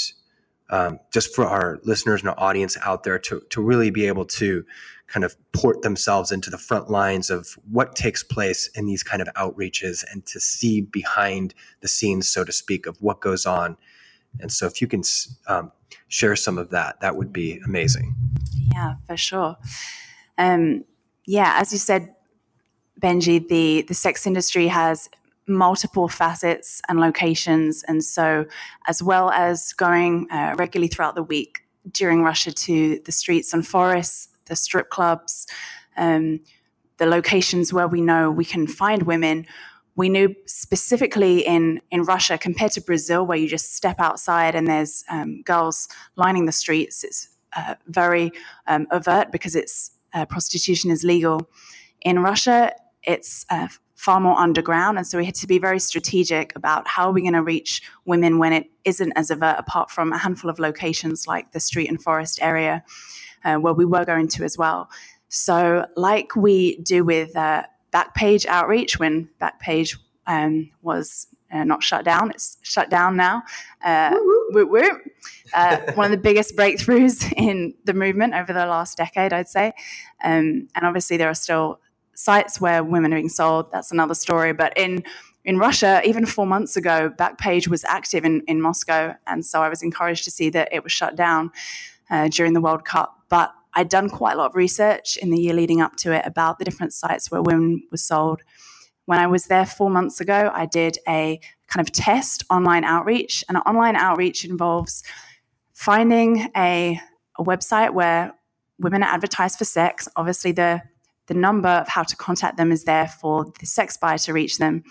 um, 0.69 0.99
just 1.13 1.33
for 1.33 1.45
our 1.45 1.79
listeners 1.83 2.21
and 2.21 2.29
our 2.29 2.39
audience 2.39 2.77
out 2.83 3.03
there 3.03 3.19
to 3.19 3.41
to 3.49 3.61
really 3.61 3.89
be 3.89 4.07
able 4.07 4.25
to 4.25 4.65
kind 5.07 5.23
of 5.23 5.35
port 5.53 5.81
themselves 5.81 6.31
into 6.31 6.49
the 6.49 6.57
front 6.57 6.89
lines 6.89 7.29
of 7.29 7.57
what 7.69 7.95
takes 7.95 8.23
place 8.23 8.69
in 8.75 8.85
these 8.85 9.01
kind 9.01 9.21
of 9.21 9.27
outreaches 9.35 10.03
and 10.11 10.25
to 10.27 10.39
see 10.39 10.81
behind 10.81 11.53
the 11.81 11.87
scenes, 11.87 12.29
so 12.29 12.43
to 12.43 12.51
speak, 12.51 12.85
of 12.85 13.01
what 13.01 13.19
goes 13.19 13.45
on. 13.45 13.75
And 14.39 14.51
so, 14.51 14.67
if 14.67 14.81
you 14.81 14.87
can 14.87 15.03
um, 15.47 15.71
share 16.07 16.35
some 16.35 16.57
of 16.57 16.69
that, 16.69 16.99
that 17.01 17.15
would 17.15 17.33
be 17.33 17.59
amazing. 17.65 18.15
Yeah, 18.73 18.95
for 19.07 19.17
sure. 19.17 19.57
Um, 20.37 20.85
yeah, 21.25 21.57
as 21.59 21.71
you 21.71 21.77
said, 21.79 22.13
Benji, 23.01 23.47
the 23.47 23.83
the 23.87 23.93
sex 23.93 24.27
industry 24.27 24.67
has 24.67 25.09
multiple 25.47 26.07
facets 26.07 26.81
and 26.87 26.99
locations, 26.99 27.83
and 27.83 28.03
so 28.03 28.45
as 28.87 29.01
well 29.01 29.29
as 29.31 29.73
going 29.73 30.27
uh, 30.31 30.55
regularly 30.57 30.87
throughout 30.87 31.15
the 31.15 31.23
week 31.23 31.59
during 31.91 32.23
Russia 32.23 32.51
to 32.51 32.99
the 33.05 33.11
streets 33.11 33.53
and 33.53 33.65
forests, 33.65 34.29
the 34.45 34.55
strip 34.55 34.89
clubs, 34.89 35.47
um, 35.97 36.39
the 36.97 37.05
locations 37.05 37.73
where 37.73 37.87
we 37.87 38.01
know 38.01 38.29
we 38.31 38.45
can 38.45 38.67
find 38.67 39.03
women. 39.03 39.45
We 39.95 40.09
knew 40.09 40.33
specifically 40.45 41.39
in, 41.45 41.81
in 41.91 42.03
Russia 42.03 42.37
compared 42.37 42.71
to 42.73 42.81
Brazil, 42.81 43.25
where 43.25 43.37
you 43.37 43.47
just 43.47 43.75
step 43.75 43.99
outside 43.99 44.55
and 44.55 44.67
there's 44.67 45.03
um, 45.09 45.41
girls 45.43 45.87
lining 46.15 46.45
the 46.45 46.51
streets. 46.53 47.03
It's 47.03 47.29
uh, 47.55 47.75
very 47.87 48.31
um, 48.67 48.87
overt 48.91 49.31
because 49.31 49.55
it's 49.55 49.91
uh, 50.13 50.25
prostitution 50.25 50.91
is 50.91 51.03
legal. 51.03 51.49
In 52.01 52.19
Russia, 52.19 52.73
it's 53.03 53.45
uh, 53.49 53.67
far 53.95 54.19
more 54.19 54.37
underground, 54.37 54.97
and 54.97 55.05
so 55.05 55.17
we 55.17 55.25
had 55.25 55.35
to 55.35 55.47
be 55.47 55.59
very 55.59 55.79
strategic 55.79 56.55
about 56.55 56.87
how 56.87 57.07
are 57.07 57.11
we 57.11 57.21
going 57.21 57.33
to 57.33 57.43
reach 57.43 57.81
women 58.05 58.39
when 58.39 58.53
it 58.53 58.69
isn't 58.85 59.11
as 59.15 59.29
overt, 59.29 59.57
apart 59.59 59.91
from 59.91 60.13
a 60.13 60.17
handful 60.17 60.49
of 60.49 60.59
locations 60.59 61.27
like 61.27 61.51
the 61.51 61.59
street 61.59 61.89
and 61.89 62.01
forest 62.01 62.39
area 62.41 62.83
uh, 63.43 63.55
where 63.55 63.73
we 63.73 63.85
were 63.85 64.05
going 64.05 64.27
to 64.27 64.43
as 64.43 64.57
well. 64.57 64.89
So, 65.27 65.85
like 65.95 66.35
we 66.35 66.77
do 66.77 67.03
with 67.03 67.35
uh, 67.35 67.63
Backpage 67.93 68.45
outreach, 68.45 68.99
when 68.99 69.29
Backpage 69.41 69.97
um, 70.27 70.71
was 70.81 71.27
uh, 71.51 71.63
not 71.63 71.83
shut 71.83 72.05
down, 72.05 72.31
it's 72.31 72.57
shut 72.61 72.89
down 72.89 73.15
now. 73.15 73.43
Uh, 73.83 74.15
woo 74.53 74.65
woo. 74.65 74.99
Uh, 75.53 75.77
one 75.93 76.05
of 76.05 76.11
the 76.11 76.17
biggest 76.17 76.55
breakthroughs 76.55 77.31
in 77.37 77.73
the 77.85 77.93
movement 77.93 78.33
over 78.33 78.53
the 78.53 78.65
last 78.65 78.97
decade, 78.97 79.33
I'd 79.33 79.47
say. 79.47 79.73
Um, 80.23 80.67
and 80.75 80.85
obviously, 80.85 81.17
there 81.17 81.29
are 81.29 81.35
still 81.35 81.79
sites 82.13 82.59
where 82.59 82.83
women 82.83 83.13
are 83.13 83.17
being 83.17 83.29
sold. 83.29 83.71
That's 83.71 83.91
another 83.91 84.13
story. 84.13 84.53
But 84.53 84.77
in 84.77 85.03
in 85.45 85.57
Russia, 85.57 86.01
even 86.03 86.25
four 86.25 86.45
months 86.45 86.75
ago, 86.75 87.11
Backpage 87.17 87.67
was 87.67 87.85
active 87.85 88.25
in, 88.25 88.41
in 88.47 88.61
Moscow. 88.61 89.15
And 89.25 89.45
so 89.45 89.63
I 89.63 89.69
was 89.69 89.81
encouraged 89.81 90.25
to 90.25 90.31
see 90.31 90.49
that 90.49 90.67
it 90.71 90.83
was 90.83 90.91
shut 90.91 91.15
down 91.15 91.51
uh, 92.09 92.27
during 92.27 92.53
the 92.53 92.61
World 92.61 92.83
Cup. 92.85 93.15
But 93.29 93.53
I'd 93.73 93.89
done 93.89 94.09
quite 94.09 94.33
a 94.33 94.37
lot 94.37 94.47
of 94.47 94.55
research 94.55 95.17
in 95.17 95.29
the 95.29 95.39
year 95.39 95.53
leading 95.53 95.81
up 95.81 95.95
to 95.97 96.11
it 96.11 96.25
about 96.25 96.59
the 96.59 96.65
different 96.65 96.93
sites 96.93 97.31
where 97.31 97.41
women 97.41 97.83
were 97.89 97.97
sold. 97.97 98.41
When 99.09 99.17
I 99.17 99.25
was 99.25 99.45
there 99.45 99.65
four 99.65 99.89
months 99.89 100.21
ago, 100.21 100.51
I 100.53 100.67
did 100.67 100.99
a 101.07 101.39
kind 101.65 101.81
of 101.83 101.91
test 101.91 102.43
online 102.51 102.83
outreach. 102.83 103.43
And 103.49 103.57
online 103.57 103.95
outreach 103.95 104.45
involves 104.45 105.01
finding 105.73 106.51
a, 106.55 106.99
a 107.39 107.43
website 107.43 107.95
where 107.95 108.35
women 108.77 109.01
are 109.01 109.11
advertised 109.11 109.57
for 109.57 109.65
sex. 109.65 110.07
Obviously, 110.15 110.51
the 110.51 110.83
the 111.25 111.33
number 111.33 111.69
of 111.69 111.87
how 111.87 112.03
to 112.03 112.15
contact 112.15 112.57
them 112.57 112.71
is 112.71 112.83
there 112.83 113.07
for 113.07 113.45
the 113.59 113.65
sex 113.65 113.97
buyer 113.97 114.19
to 114.19 114.31
reach 114.31 114.59
them. 114.59 114.83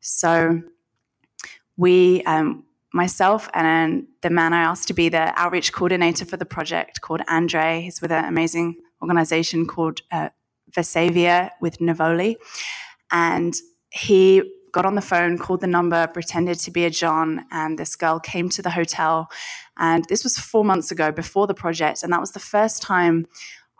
So 0.00 0.62
we, 1.76 2.22
um, 2.22 2.64
myself 2.94 3.50
and 3.52 4.06
the 4.22 4.30
man 4.30 4.54
I 4.54 4.62
asked 4.62 4.88
to 4.88 4.94
be 4.94 5.10
the 5.10 5.38
outreach 5.38 5.74
coordinator 5.74 6.24
for 6.24 6.38
the 6.38 6.46
project 6.46 7.02
called 7.02 7.20
Andre, 7.28 7.82
he's 7.82 8.00
with 8.00 8.10
an 8.10 8.24
amazing 8.24 8.76
organization 9.02 9.66
called 9.66 10.00
uh, 10.10 10.30
Vesavia 10.70 11.50
with 11.60 11.76
Navoli. 11.78 12.36
And 13.10 13.54
he 13.90 14.42
got 14.72 14.84
on 14.84 14.94
the 14.94 15.00
phone, 15.00 15.38
called 15.38 15.62
the 15.62 15.66
number, 15.66 16.06
pretended 16.06 16.58
to 16.60 16.70
be 16.70 16.84
a 16.84 16.90
John, 16.90 17.46
and 17.50 17.78
this 17.78 17.96
girl 17.96 18.20
came 18.20 18.50
to 18.50 18.60
the 18.60 18.70
hotel. 18.70 19.28
And 19.78 20.04
this 20.08 20.22
was 20.22 20.36
four 20.36 20.64
months 20.64 20.90
ago 20.90 21.10
before 21.10 21.46
the 21.46 21.54
project. 21.54 22.02
And 22.02 22.12
that 22.12 22.20
was 22.20 22.32
the 22.32 22.40
first 22.40 22.82
time 22.82 23.26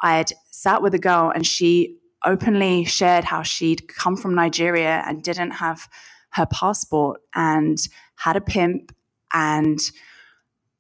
I 0.02 0.16
had 0.16 0.32
sat 0.50 0.82
with 0.82 0.94
a 0.94 0.98
girl 0.98 1.30
and 1.34 1.46
she 1.46 1.98
openly 2.24 2.84
shared 2.84 3.24
how 3.24 3.42
she'd 3.42 3.88
come 3.88 4.16
from 4.16 4.34
Nigeria 4.34 5.02
and 5.06 5.22
didn't 5.22 5.52
have 5.52 5.88
her 6.30 6.46
passport 6.46 7.20
and 7.34 7.78
had 8.16 8.36
a 8.36 8.40
pimp 8.40 8.94
and 9.32 9.78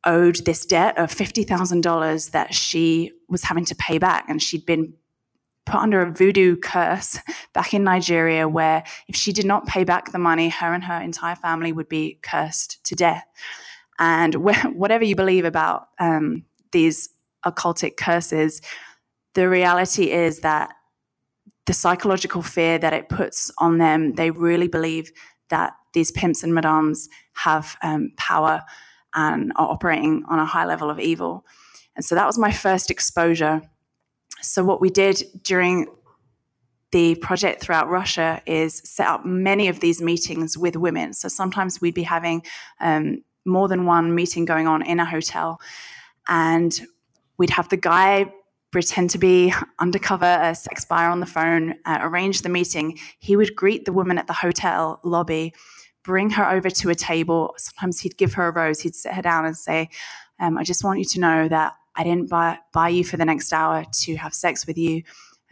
owed 0.04 0.36
this 0.44 0.64
debt 0.64 0.96
of 0.98 1.10
$50,000 1.10 2.30
that 2.30 2.54
she 2.54 3.12
was 3.28 3.44
having 3.44 3.64
to 3.66 3.74
pay 3.74 3.98
back. 3.98 4.26
And 4.28 4.42
she'd 4.42 4.64
been 4.64 4.94
put 5.66 5.80
under 5.80 6.00
a 6.00 6.10
voodoo 6.10 6.56
curse 6.56 7.18
back 7.52 7.74
in 7.74 7.84
Nigeria, 7.84 8.48
where 8.48 8.84
if 9.08 9.16
she 9.16 9.32
did 9.32 9.44
not 9.44 9.66
pay 9.66 9.84
back 9.84 10.12
the 10.12 10.18
money, 10.18 10.48
her 10.48 10.72
and 10.72 10.84
her 10.84 11.00
entire 11.00 11.36
family 11.36 11.72
would 11.72 11.88
be 11.88 12.18
cursed 12.22 12.82
to 12.84 12.94
death. 12.94 13.26
And 13.98 14.34
whatever 14.74 15.04
you 15.04 15.16
believe 15.16 15.44
about 15.44 15.88
um, 15.98 16.44
these 16.72 17.10
occultic 17.44 17.96
curses, 17.96 18.62
the 19.34 19.48
reality 19.48 20.10
is 20.10 20.40
that 20.40 20.72
the 21.66 21.74
psychological 21.74 22.42
fear 22.42 22.78
that 22.78 22.92
it 22.92 23.08
puts 23.08 23.50
on 23.58 23.78
them, 23.78 24.14
they 24.14 24.30
really 24.30 24.68
believe 24.68 25.10
that 25.50 25.72
these 25.94 26.12
pimps 26.12 26.42
and 26.42 26.54
madams 26.54 27.08
have 27.34 27.76
um, 27.82 28.12
power 28.16 28.62
and 29.14 29.52
are 29.56 29.68
operating 29.68 30.22
on 30.28 30.38
a 30.38 30.44
high 30.44 30.64
level 30.64 30.90
of 30.90 31.00
evil. 31.00 31.44
And 31.96 32.04
so 32.04 32.14
that 32.14 32.26
was 32.26 32.38
my 32.38 32.52
first 32.52 32.90
exposure. 32.90 33.62
So, 34.42 34.64
what 34.64 34.80
we 34.80 34.90
did 34.90 35.22
during 35.42 35.86
the 36.92 37.16
project 37.16 37.62
throughout 37.62 37.88
Russia 37.88 38.40
is 38.46 38.80
set 38.84 39.06
up 39.06 39.24
many 39.24 39.68
of 39.68 39.80
these 39.80 40.00
meetings 40.00 40.56
with 40.56 40.76
women. 40.76 41.12
So, 41.12 41.28
sometimes 41.28 41.80
we'd 41.80 41.94
be 41.94 42.02
having 42.02 42.42
um, 42.80 43.22
more 43.44 43.68
than 43.68 43.86
one 43.86 44.14
meeting 44.14 44.44
going 44.44 44.66
on 44.66 44.82
in 44.82 45.00
a 45.00 45.04
hotel, 45.04 45.60
and 46.28 46.78
we'd 47.38 47.50
have 47.50 47.68
the 47.68 47.76
guy 47.76 48.32
pretend 48.72 49.10
to 49.10 49.18
be 49.18 49.54
undercover 49.78 50.38
a 50.42 50.54
sex 50.54 50.84
buyer 50.84 51.08
on 51.08 51.20
the 51.20 51.26
phone, 51.26 51.74
uh, 51.86 51.98
arrange 52.02 52.42
the 52.42 52.48
meeting. 52.48 52.98
He 53.18 53.36
would 53.36 53.56
greet 53.56 53.84
the 53.84 53.92
woman 53.92 54.18
at 54.18 54.26
the 54.26 54.32
hotel 54.32 55.00
lobby, 55.02 55.54
bring 56.04 56.30
her 56.30 56.48
over 56.48 56.68
to 56.68 56.90
a 56.90 56.94
table. 56.94 57.54
Sometimes 57.56 58.00
he'd 58.00 58.18
give 58.18 58.34
her 58.34 58.48
a 58.48 58.52
rose. 58.52 58.80
He'd 58.80 58.94
sit 58.94 59.12
her 59.12 59.22
down 59.22 59.46
and 59.46 59.56
say, 59.56 59.88
um, 60.38 60.58
I 60.58 60.64
just 60.64 60.84
want 60.84 60.98
you 60.98 61.04
to 61.06 61.20
know 61.20 61.48
that 61.48 61.72
I 61.96 62.04
didn't 62.04 62.28
buy, 62.28 62.58
buy 62.72 62.90
you 62.90 63.04
for 63.04 63.16
the 63.16 63.24
next 63.24 63.52
hour 63.52 63.84
to 64.02 64.16
have 64.16 64.34
sex 64.34 64.66
with 64.66 64.78
you. 64.78 65.02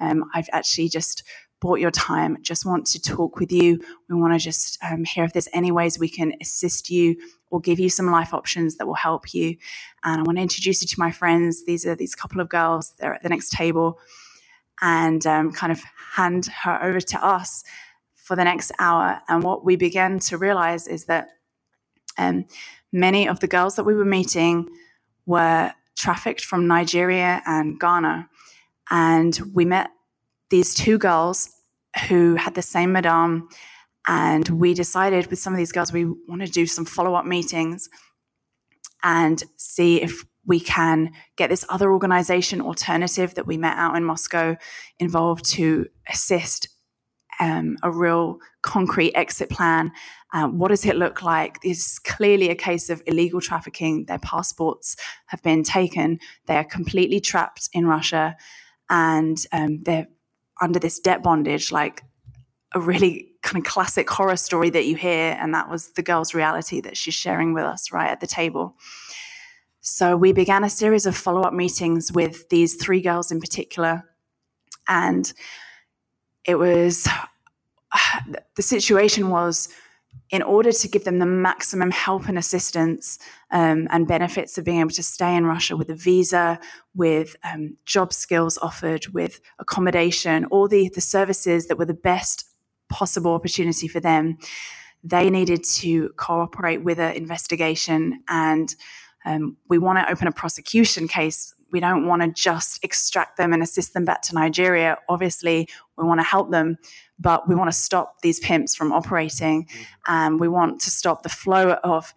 Um, 0.01 0.25
I've 0.35 0.49
actually 0.53 0.89
just 0.89 1.25
bought 1.61 1.81
your 1.81 1.91
time. 1.91 2.37
Just 2.43 2.67
want 2.67 2.87
to 2.87 3.01
talk 3.01 3.39
with 3.39 3.51
you. 3.51 3.81
We 4.09 4.17
want 4.17 4.35
to 4.35 4.39
just 4.39 4.77
um, 4.83 5.05
hear 5.05 5.25
if 5.25 5.33
there's 5.33 5.49
any 5.55 5.73
ways 5.73 5.99
we 5.99 6.09
can 6.09 6.35
assist 6.41 6.91
you 6.91 7.17
or 7.51 7.61
give 7.61 7.79
you 7.81 7.89
some 7.89 8.11
life 8.11 8.35
options 8.35 8.77
that 8.77 8.87
will 8.87 8.95
help 8.95 9.33
you. 9.33 9.57
And 10.03 10.21
I 10.21 10.23
want 10.25 10.37
to 10.39 10.43
introduce 10.43 10.83
you 10.83 10.89
to 10.89 11.01
my 11.01 11.11
friends. 11.11 11.65
These 11.65 11.87
are 11.87 11.95
these 11.95 12.15
couple 12.15 12.41
of 12.41 12.49
girls. 12.49 12.93
They're 12.99 13.15
at 13.15 13.23
the 13.23 13.29
next 13.29 13.51
table, 13.51 13.99
and 14.83 15.25
um, 15.27 15.53
kind 15.53 15.73
of 15.73 15.81
hand 16.17 16.47
her 16.65 16.83
over 16.83 17.01
to 17.01 17.25
us 17.25 17.65
for 18.15 18.37
the 18.37 18.45
next 18.45 18.73
hour. 18.79 19.21
And 19.29 19.43
what 19.43 19.65
we 19.65 19.77
began 19.77 20.19
to 20.19 20.37
realize 20.37 20.87
is 20.89 21.07
that 21.07 21.29
um, 22.19 22.47
many 22.93 23.29
of 23.29 23.41
the 23.41 23.47
girls 23.47 23.77
that 23.77 23.85
we 23.85 23.95
were 23.95 24.05
meeting 24.05 24.69
were 25.27 25.73
trafficked 25.97 26.45
from 26.45 26.67
Nigeria 26.67 27.43
and 27.47 27.79
Ghana. 27.79 28.29
And 28.91 29.39
we 29.53 29.65
met 29.65 29.91
these 30.51 30.75
two 30.75 30.99
girls 30.99 31.51
who 32.09 32.35
had 32.37 32.55
the 32.55 32.63
same 32.63 32.93
madame. 32.93 33.49
And 34.07 34.49
we 34.49 34.75
decided 34.75 35.29
with 35.29 35.39
some 35.39 35.53
of 35.53 35.57
these 35.57 35.73
girls, 35.73 35.93
we 35.93 36.05
want 36.05 36.43
to 36.43 36.51
do 36.51 36.67
some 36.67 36.85
follow 36.85 37.15
up 37.15 37.25
meetings 37.25 37.89
and 39.03 39.43
see 39.57 40.03
if 40.03 40.25
we 40.47 40.61
can 40.61 41.13
get 41.37 41.49
this 41.49 41.65
other 41.69 41.91
organization 41.91 42.61
Alternativa 42.61 43.35
that 43.35 43.47
we 43.47 43.57
met 43.57 43.77
out 43.79 43.97
in 43.97 44.05
Moscow 44.05 44.57
involved 44.99 45.45
to 45.53 45.87
assist 46.09 46.69
um, 47.41 47.77
a 47.83 47.91
real 47.91 48.39
concrete 48.63 49.15
exit 49.15 49.51
plan. 49.51 49.93
Um, 50.33 50.59
what 50.59 50.69
does 50.69 50.85
it 50.85 50.97
look 50.97 51.23
like? 51.23 51.59
Is 51.65 51.99
clearly 52.01 52.51
a 52.51 52.55
case 52.55 52.91
of 52.91 53.03
illegal 53.07 53.41
trafficking. 53.41 54.07
Their 54.07 54.19
passports 54.19 54.97
have 55.27 55.43
been 55.43 55.63
taken. 55.63 56.19
They 56.47 56.57
are 56.57 56.65
completely 56.65 57.21
trapped 57.21 57.69
in 57.73 57.87
Russia 57.87 58.37
and 58.91 59.39
um, 59.53 59.83
they're 59.83 60.09
under 60.61 60.79
this 60.79 60.99
debt 60.99 61.23
bondage, 61.23 61.73
like 61.73 62.03
a 62.75 62.81
really 62.81 63.33
kind 63.43 63.65
of 63.65 63.71
classic 63.71 64.09
horror 64.09 64.37
story 64.37 64.71
that 64.71 64.87
you 64.87 64.97
hear. 64.97 65.37
And 65.41 65.55
that 65.55 65.71
was 65.71 65.93
the 65.93 66.03
girl's 66.03 66.35
reality 66.35 66.81
that 66.81 66.97
she's 66.97 67.15
sharing 67.15 67.55
with 67.55 67.65
us 67.65 67.93
right 67.93 68.11
at 68.11 68.21
the 68.21 68.27
table. 68.27 68.77
So 69.81 70.17
we 70.17 70.33
began 70.33 70.65
a 70.65 70.71
series 70.71 71.07
of 71.07 71.17
follow 71.17 71.43
up 71.43 71.53
meetings 71.53 72.11
with 72.11 72.49
these 72.49 72.75
three 72.77 73.03
girls 73.03 73.31
in 73.31 73.41
particular. 73.41 74.05
And 74.89 75.33
it 76.45 76.57
was 76.57 77.09
the 78.57 78.63
situation 78.63 79.31
was 79.31 79.69
in 80.31 80.43
order 80.43 80.73
to 80.73 80.89
give 80.89 81.05
them 81.05 81.19
the 81.19 81.27
maximum 81.27 81.91
help 81.91 82.29
and 82.29 82.39
assistance 82.39 83.19
um, 83.51 83.87
and 83.91 84.09
benefits 84.09 84.57
of 84.57 84.65
being 84.65 84.81
able 84.81 84.91
to 84.91 85.03
stay 85.03 85.37
in 85.37 85.47
Russia 85.47 85.77
with 85.77 85.91
a 85.91 85.95
visa, 85.95 86.59
with 86.95 87.37
um, 87.45 87.77
job 87.85 88.13
skills 88.13 88.59
offered, 88.59 89.07
with 89.09 89.41
accommodation, 89.59 90.45
all 90.47 90.67
the, 90.67 90.89
the 90.95 91.01
services 91.01 91.67
that 91.67 91.79
were 91.79 91.85
the 91.85 91.95
best 91.95 92.47
possible 92.89 93.33
opportunity 93.33 93.87
for 93.87 94.01
them, 94.01 94.39
they 95.03 95.29
needed 95.29 95.63
to 95.63 96.09
cooperate 96.17 96.83
with 96.83 96.99
an 96.99 97.15
investigation. 97.15 98.23
And 98.29 98.75
um, 99.25 99.57
we 99.69 99.79
want 99.79 99.99
to 99.99 100.11
open 100.11 100.27
a 100.27 100.33
prosecution 100.33 101.07
case 101.07 101.54
we 101.75 101.81
don't 101.81 102.07
want 102.07 102.23
to 102.23 102.29
just 102.29 102.85
extract 102.85 103.37
them 103.37 103.53
and 103.53 103.61
assist 103.61 103.95
them 103.95 104.05
back 104.05 104.23
to 104.23 104.35
Nigeria. 104.35 104.97
Obviously, 105.09 105.69
we 105.99 106.05
want 106.05 106.21
to 106.21 106.25
help 106.25 106.53
them, 106.53 106.79
but 107.19 107.49
we 107.49 107.57
want 107.57 107.69
to 107.69 107.77
stop 107.77 108.21
these 108.23 108.39
pimps 108.39 108.77
from 108.77 108.93
operating, 108.93 109.65
mm-hmm. 109.65 109.83
and 110.07 110.39
we 110.39 110.47
want 110.47 110.81
to 110.83 110.91
stop 110.91 111.25
the 111.25 111.29
flow 111.29 111.73
of 111.83 112.15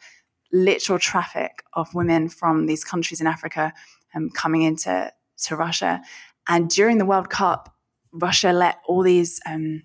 literal 0.53 0.99
traffic 0.99 1.63
of 1.73 1.93
women 1.95 2.29
from 2.29 2.67
these 2.67 2.83
countries 2.83 3.19
in 3.19 3.25
Africa 3.25 3.73
um, 4.13 4.29
coming 4.29 4.61
into 4.61 5.11
to 5.45 5.55
Russia. 5.55 6.01
And 6.47 6.69
during 6.69 6.99
the 6.99 7.05
World 7.05 7.31
Cup, 7.31 7.73
Russia 8.13 8.53
let 8.53 8.77
all 8.87 9.01
these, 9.01 9.41
um, 9.47 9.81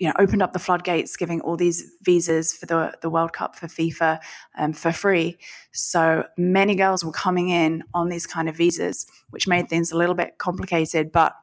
you 0.00 0.08
know, 0.08 0.14
opened 0.18 0.42
up 0.42 0.54
the 0.54 0.58
floodgates, 0.58 1.14
giving 1.14 1.42
all 1.42 1.58
these 1.58 1.92
visas 2.02 2.54
for 2.54 2.64
the, 2.64 2.94
the 3.02 3.10
World 3.10 3.34
Cup 3.34 3.54
for 3.54 3.66
FIFA 3.66 4.18
um, 4.58 4.72
for 4.72 4.92
free. 4.92 5.36
So 5.72 6.24
many 6.38 6.74
girls 6.74 7.04
were 7.04 7.12
coming 7.12 7.50
in 7.50 7.84
on 7.92 8.08
these 8.08 8.26
kind 8.26 8.48
of 8.48 8.56
visas, 8.56 9.06
which 9.28 9.46
made 9.46 9.68
things 9.68 9.92
a 9.92 9.98
little 9.98 10.14
bit 10.14 10.38
complicated. 10.38 11.12
But 11.12 11.36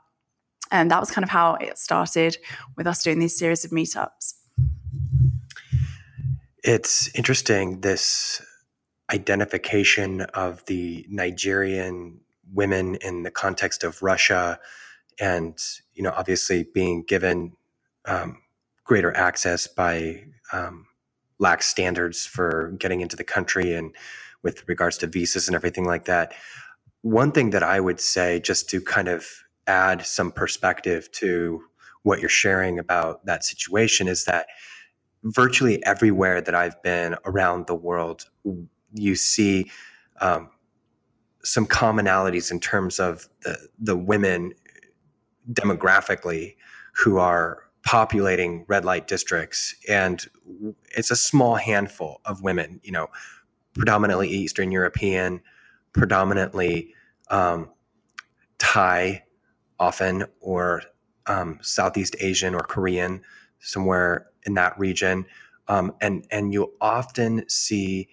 and 0.71 0.89
that 0.89 0.99
was 0.99 1.11
kind 1.11 1.23
of 1.23 1.29
how 1.29 1.53
it 1.55 1.77
started 1.77 2.37
with 2.75 2.87
us 2.87 3.03
doing 3.03 3.19
these 3.19 3.37
series 3.37 3.63
of 3.63 3.69
meetups. 3.69 4.33
It's 6.63 7.15
interesting 7.15 7.81
this 7.81 8.41
identification 9.13 10.21
of 10.21 10.65
the 10.65 11.05
Nigerian 11.09 12.19
women 12.51 12.95
in 12.95 13.21
the 13.21 13.31
context 13.31 13.83
of 13.83 14.01
Russia, 14.01 14.59
and 15.19 15.55
you 15.93 16.01
know, 16.01 16.11
obviously 16.17 16.63
being 16.73 17.03
given 17.03 17.53
um, 18.05 18.39
greater 18.87 19.15
access 19.15 19.67
by 19.67 20.23
um, 20.53 20.87
lax 21.39 21.67
standards 21.67 22.25
for 22.25 22.71
getting 22.79 23.01
into 23.01 23.15
the 23.15 23.23
country 23.23 23.73
and 23.73 23.93
with 24.43 24.67
regards 24.67 24.97
to 24.97 25.07
visas 25.07 25.47
and 25.47 25.55
everything 25.55 25.83
like 25.83 26.05
that. 26.05 26.33
One 27.01 27.31
thing 27.31 27.51
that 27.51 27.63
I 27.63 27.79
would 27.79 27.99
say, 27.99 28.39
just 28.39 28.69
to 28.69 28.81
kind 28.81 29.09
of 29.09 29.27
add 29.67 30.05
some 30.05 30.31
perspective 30.31 31.11
to 31.11 31.61
what 32.03 32.21
you're 32.21 32.29
sharing 32.29 32.79
about 32.79 33.25
that 33.25 33.43
situation, 33.43 34.07
is 34.07 34.23
that 34.25 34.47
virtually 35.23 35.83
everywhere 35.85 36.39
that 36.41 36.55
I've 36.55 36.81
been 36.81 37.15
around 37.25 37.67
the 37.67 37.75
world, 37.75 38.25
you 38.93 39.15
see 39.15 39.69
um, 40.21 40.49
some 41.43 41.65
commonalities 41.65 42.51
in 42.51 42.59
terms 42.59 42.99
of 42.99 43.27
the 43.41 43.57
the 43.79 43.97
women 43.97 44.53
demographically 45.53 46.55
who 46.93 47.17
are 47.17 47.66
populating 47.87 48.65
red 48.67 48.83
light 48.83 49.07
districts 49.07 49.73
and 49.87 50.27
it's 50.97 51.09
a 51.09 51.15
small 51.15 51.55
handful 51.55 52.19
of 52.25 52.43
women 52.43 52.81
you 52.83 52.91
know 52.91 53.07
predominantly 53.73 54.27
eastern 54.27 54.71
european 54.73 55.39
predominantly 55.93 56.93
um, 57.29 57.69
thai 58.57 59.23
often 59.79 60.25
or 60.41 60.81
um, 61.27 61.57
southeast 61.61 62.13
asian 62.19 62.53
or 62.53 62.59
korean 62.61 63.21
somewhere 63.59 64.27
in 64.47 64.53
that 64.55 64.77
region. 64.79 65.25
Um, 65.67 65.93
and 66.01 66.25
and 66.31 66.53
you'll 66.53 66.73
often 66.81 67.47
see 67.49 68.07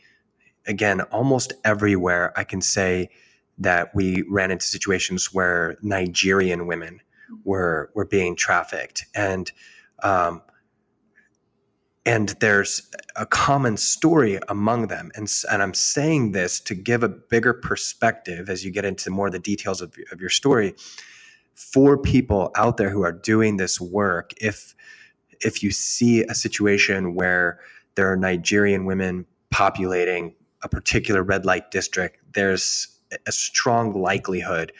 again, 0.67 1.01
almost 1.03 1.53
everywhere, 1.65 2.33
I 2.37 2.45
can 2.45 2.61
say 2.61 3.11
that 3.59 3.95
we 3.95 4.25
ran 4.29 4.51
into 4.51 4.67
situations 4.67 5.33
where 5.33 5.77
Nigerian 5.83 6.67
women 6.67 7.01
were 7.45 7.91
were 7.95 8.05
being 8.05 8.37
trafficked, 8.37 9.07
and 9.15 9.51
um, 10.03 10.43
and 12.07 12.31
there's 12.41 12.91
a 13.17 13.27
common 13.27 13.77
story 13.77 14.39
among 14.49 14.89
them, 14.89 15.11
and 15.15 15.33
and 15.51 15.63
I'm 15.63 15.75
saying 15.75 16.33
this 16.33 16.61
to 16.61 16.75
give 16.75 17.03
a 17.03 17.09
bigger 17.09 17.53
perspective 17.53 18.49
as 18.49 18.65
you 18.65 18.71
get 18.71 18.85
into 18.85 19.11
more 19.11 19.27
of 19.27 19.33
the 19.33 19.39
details 19.39 19.81
of, 19.81 19.95
of 20.13 20.21
your 20.21 20.31
story 20.31 20.75
for 21.55 21.97
people 21.97 22.51
out 22.57 22.77
there 22.77 22.91
who 22.91 23.03
are 23.03 23.13
doing 23.13 23.57
this 23.57 23.81
work. 23.81 24.33
If 24.41 24.75
if 25.41 25.63
you 25.63 25.71
see 25.71 26.23
a 26.25 26.35
situation 26.35 27.15
where 27.15 27.61
there 27.95 28.11
are 28.11 28.17
Nigerian 28.17 28.85
women 28.85 29.27
populating 29.51 30.35
a 30.63 30.69
particular 30.69 31.23
red 31.23 31.45
light 31.45 31.71
district, 31.71 32.19
there's 32.33 32.89
a 33.27 33.33
strong 33.33 33.93
likelihood, 33.93 34.73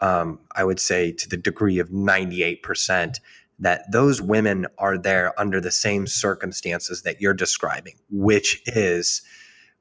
um, 0.00 0.38
I 0.54 0.64
would 0.64 0.80
say 0.80 1.12
to 1.12 1.28
the 1.28 1.36
degree 1.36 1.78
of 1.78 1.88
98%, 1.90 3.18
that 3.58 3.90
those 3.90 4.22
women 4.22 4.66
are 4.78 4.96
there 4.96 5.38
under 5.38 5.60
the 5.60 5.70
same 5.70 6.06
circumstances 6.06 7.02
that 7.02 7.20
you're 7.20 7.34
describing, 7.34 7.94
which 8.10 8.62
is 8.66 9.22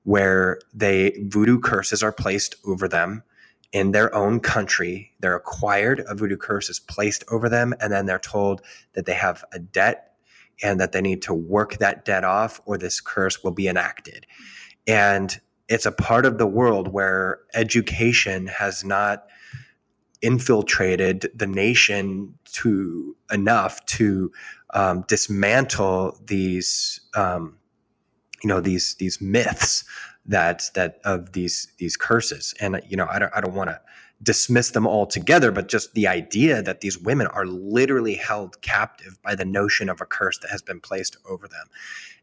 where 0.03 0.59
they 0.73 1.25
voodoo 1.27 1.59
curses 1.59 2.01
are 2.01 2.11
placed 2.11 2.55
over 2.65 2.87
them 2.87 3.23
in 3.73 3.91
their 3.91 4.13
own 4.15 4.39
country. 4.39 5.11
They're 5.19 5.35
acquired, 5.35 6.03
a 6.07 6.15
voodoo 6.15 6.37
curse 6.37 6.69
is 6.69 6.79
placed 6.79 7.23
over 7.29 7.49
them, 7.49 7.73
and 7.79 7.91
then 7.91 8.05
they're 8.05 8.17
told 8.17 8.61
that 8.93 9.05
they 9.05 9.13
have 9.13 9.43
a 9.53 9.59
debt 9.59 10.13
and 10.63 10.79
that 10.79 10.91
they 10.91 11.01
need 11.01 11.21
to 11.23 11.33
work 11.33 11.77
that 11.77 12.05
debt 12.05 12.23
off 12.23 12.59
or 12.65 12.77
this 12.77 12.99
curse 12.99 13.43
will 13.43 13.51
be 13.51 13.67
enacted. 13.67 14.25
And 14.87 15.39
it's 15.67 15.85
a 15.85 15.91
part 15.91 16.25
of 16.25 16.37
the 16.37 16.47
world 16.47 16.87
where 16.87 17.41
education 17.53 18.47
has 18.47 18.83
not 18.83 19.27
infiltrated 20.21 21.29
the 21.35 21.47
nation 21.47 22.33
to 22.45 23.15
enough 23.31 23.85
to 23.85 24.31
um, 24.73 25.03
dismantle 25.07 26.17
these 26.25 27.01
um, 27.15 27.57
you 28.43 28.47
know 28.47 28.61
these 28.61 28.95
these 28.95 29.21
myths 29.21 29.83
that 30.25 30.69
that 30.75 30.99
of 31.03 31.33
these 31.33 31.67
these 31.77 31.97
curses. 31.97 32.53
And 32.59 32.81
you 32.87 32.97
know 32.97 33.07
I 33.09 33.19
don't 33.19 33.33
I 33.35 33.41
don't 33.41 33.55
want 33.55 33.69
to 33.69 33.79
dismiss 34.23 34.71
them 34.71 34.87
altogether 34.87 35.51
but 35.51 35.67
just 35.67 35.93
the 35.93 36.07
idea 36.07 36.63
that 36.63 36.81
these 36.81 36.97
women 36.97 37.27
are 37.27 37.45
literally 37.45 38.15
held 38.15 38.59
captive 38.63 39.21
by 39.21 39.35
the 39.35 39.45
notion 39.45 39.89
of 39.89 40.01
a 40.01 40.05
curse 40.05 40.39
that 40.39 40.49
has 40.49 40.63
been 40.63 40.79
placed 40.79 41.15
over 41.29 41.47
them 41.47 41.67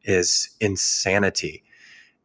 is 0.02 0.50
insanity. 0.60 1.62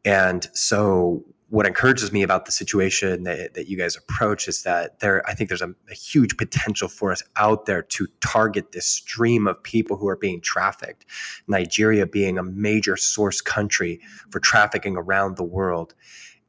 And 0.03 0.49
so 0.53 1.23
what 1.49 1.65
encourages 1.65 2.11
me 2.11 2.21
about 2.21 2.45
the 2.45 2.51
situation 2.51 3.23
that, 3.23 3.55
that 3.55 3.67
you 3.67 3.77
guys 3.77 3.95
approach 3.95 4.47
is 4.47 4.63
that 4.63 4.99
there 4.99 5.27
i 5.27 5.33
think 5.33 5.49
there's 5.49 5.61
a, 5.61 5.73
a, 5.89 5.93
huge 5.93 6.37
potential 6.37 6.87
for 6.87 7.11
us 7.11 7.23
out 7.35 7.65
there 7.65 7.81
to 7.81 8.07
target 8.21 8.71
this 8.71 8.87
stream 8.87 9.47
of 9.47 9.61
people 9.63 9.97
who 9.97 10.07
are 10.07 10.15
being 10.15 10.41
trafficked. 10.41 11.05
Nigeria 11.47 12.05
being 12.05 12.37
a 12.37 12.43
major 12.43 12.95
source 12.95 13.41
country 13.41 13.99
for 14.29 14.39
trafficking 14.39 14.95
around 14.95 15.37
the 15.37 15.43
world. 15.43 15.93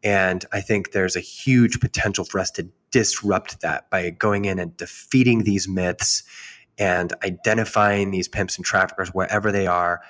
And 0.03 0.45
i 0.53 0.61
think 0.61 0.93
there's 0.93 1.17
a 1.17 1.21
huge 1.21 1.81
potential 1.81 2.25
for 2.25 2.39
us 2.39 2.51
to 2.53 2.69
disrupt 2.91 3.61
that 3.61 3.89
by 3.91 4.11
going 4.11 4.45
in 4.45 4.59
and 4.59 4.77
defeating 4.77 5.45
these 5.45 5.69
myths 5.69 6.23
and 6.79 7.13
identifying 7.23 8.11
these 8.11 8.27
pimps 8.27 8.57
and 8.57 8.65
traffickers 8.65 9.11
wherever 9.11 9.53
they 9.53 9.67
are 9.67 10.01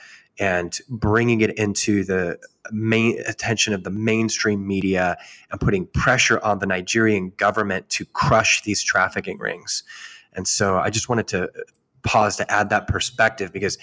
and 0.40 0.78
bringing 0.88 1.42
it 1.42 1.56
into 1.58 2.02
the 2.02 2.38
main 2.72 3.20
attention 3.28 3.74
of 3.74 3.84
the 3.84 3.90
mainstream 3.90 4.66
media 4.66 5.18
and 5.52 5.60
putting 5.60 5.86
pressure 5.86 6.42
on 6.42 6.58
the 6.58 6.66
Nigerian 6.66 7.30
government 7.36 7.88
to 7.90 8.06
crush 8.06 8.62
these 8.62 8.82
trafficking 8.82 9.38
rings. 9.38 9.84
And 10.32 10.48
so 10.48 10.78
I 10.78 10.88
just 10.88 11.10
wanted 11.10 11.28
to 11.28 11.50
pause 12.02 12.36
to 12.36 12.50
add 12.50 12.70
that 12.70 12.88
perspective 12.88 13.52
because 13.52 13.76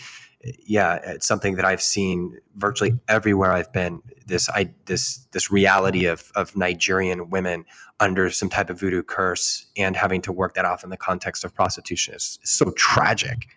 yeah, 0.65 0.99
it's 1.03 1.27
something 1.27 1.55
that 1.55 1.65
I've 1.65 1.81
seen 1.81 2.37
virtually 2.55 2.99
everywhere 3.07 3.51
I've 3.51 3.71
been. 3.73 4.01
This 4.25 4.49
I 4.49 4.71
this 4.85 5.25
this 5.31 5.51
reality 5.51 6.05
of 6.05 6.31
of 6.35 6.55
Nigerian 6.55 7.29
women 7.29 7.65
under 7.99 8.29
some 8.29 8.49
type 8.49 8.69
of 8.69 8.79
voodoo 8.79 9.03
curse 9.03 9.65
and 9.77 9.95
having 9.95 10.21
to 10.21 10.31
work 10.31 10.53
that 10.53 10.65
off 10.65 10.83
in 10.83 10.89
the 10.89 10.97
context 10.97 11.43
of 11.43 11.53
prostitution 11.55 12.13
is, 12.13 12.39
is 12.43 12.51
so 12.51 12.71
tragic 12.71 13.47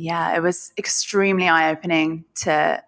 yeah, 0.00 0.34
it 0.34 0.42
was 0.42 0.72
extremely 0.78 1.48
eye 1.48 1.70
opening 1.70 2.24
to 2.36 2.82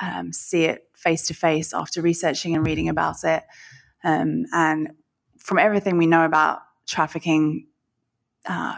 um, 0.00 0.32
see 0.32 0.64
it 0.64 0.88
face 0.94 1.26
to 1.26 1.34
face 1.34 1.74
after 1.74 2.00
researching 2.00 2.54
and 2.54 2.64
reading 2.64 2.88
about 2.88 3.24
it. 3.24 3.42
Um, 4.04 4.44
and 4.52 4.90
from 5.38 5.58
everything 5.58 5.98
we 5.98 6.06
know 6.06 6.24
about 6.24 6.60
trafficking, 6.86 7.66
uh, 8.46 8.76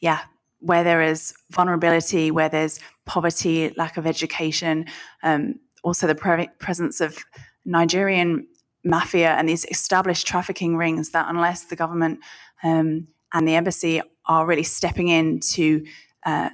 yeah, 0.00 0.20
where 0.60 0.84
there 0.84 1.02
is 1.02 1.34
vulnerability, 1.50 2.30
where 2.30 2.48
there's 2.48 2.78
poverty, 3.06 3.72
lack 3.76 3.96
of 3.96 4.06
education, 4.06 4.86
um, 5.22 5.54
also 5.82 6.06
the 6.06 6.14
pre- 6.14 6.48
presence 6.58 7.00
of 7.00 7.18
Nigerian 7.64 8.46
mafia 8.84 9.32
and 9.32 9.48
these 9.48 9.64
established 9.66 10.26
trafficking 10.26 10.76
rings 10.76 11.10
that, 11.10 11.26
unless 11.28 11.64
the 11.64 11.76
government 11.76 12.20
um, 12.62 13.08
and 13.32 13.48
the 13.48 13.54
embassy 13.54 14.00
are 14.26 14.46
really 14.46 14.62
stepping 14.62 15.08
in 15.08 15.40
to 15.40 15.84
uh, 16.24 16.50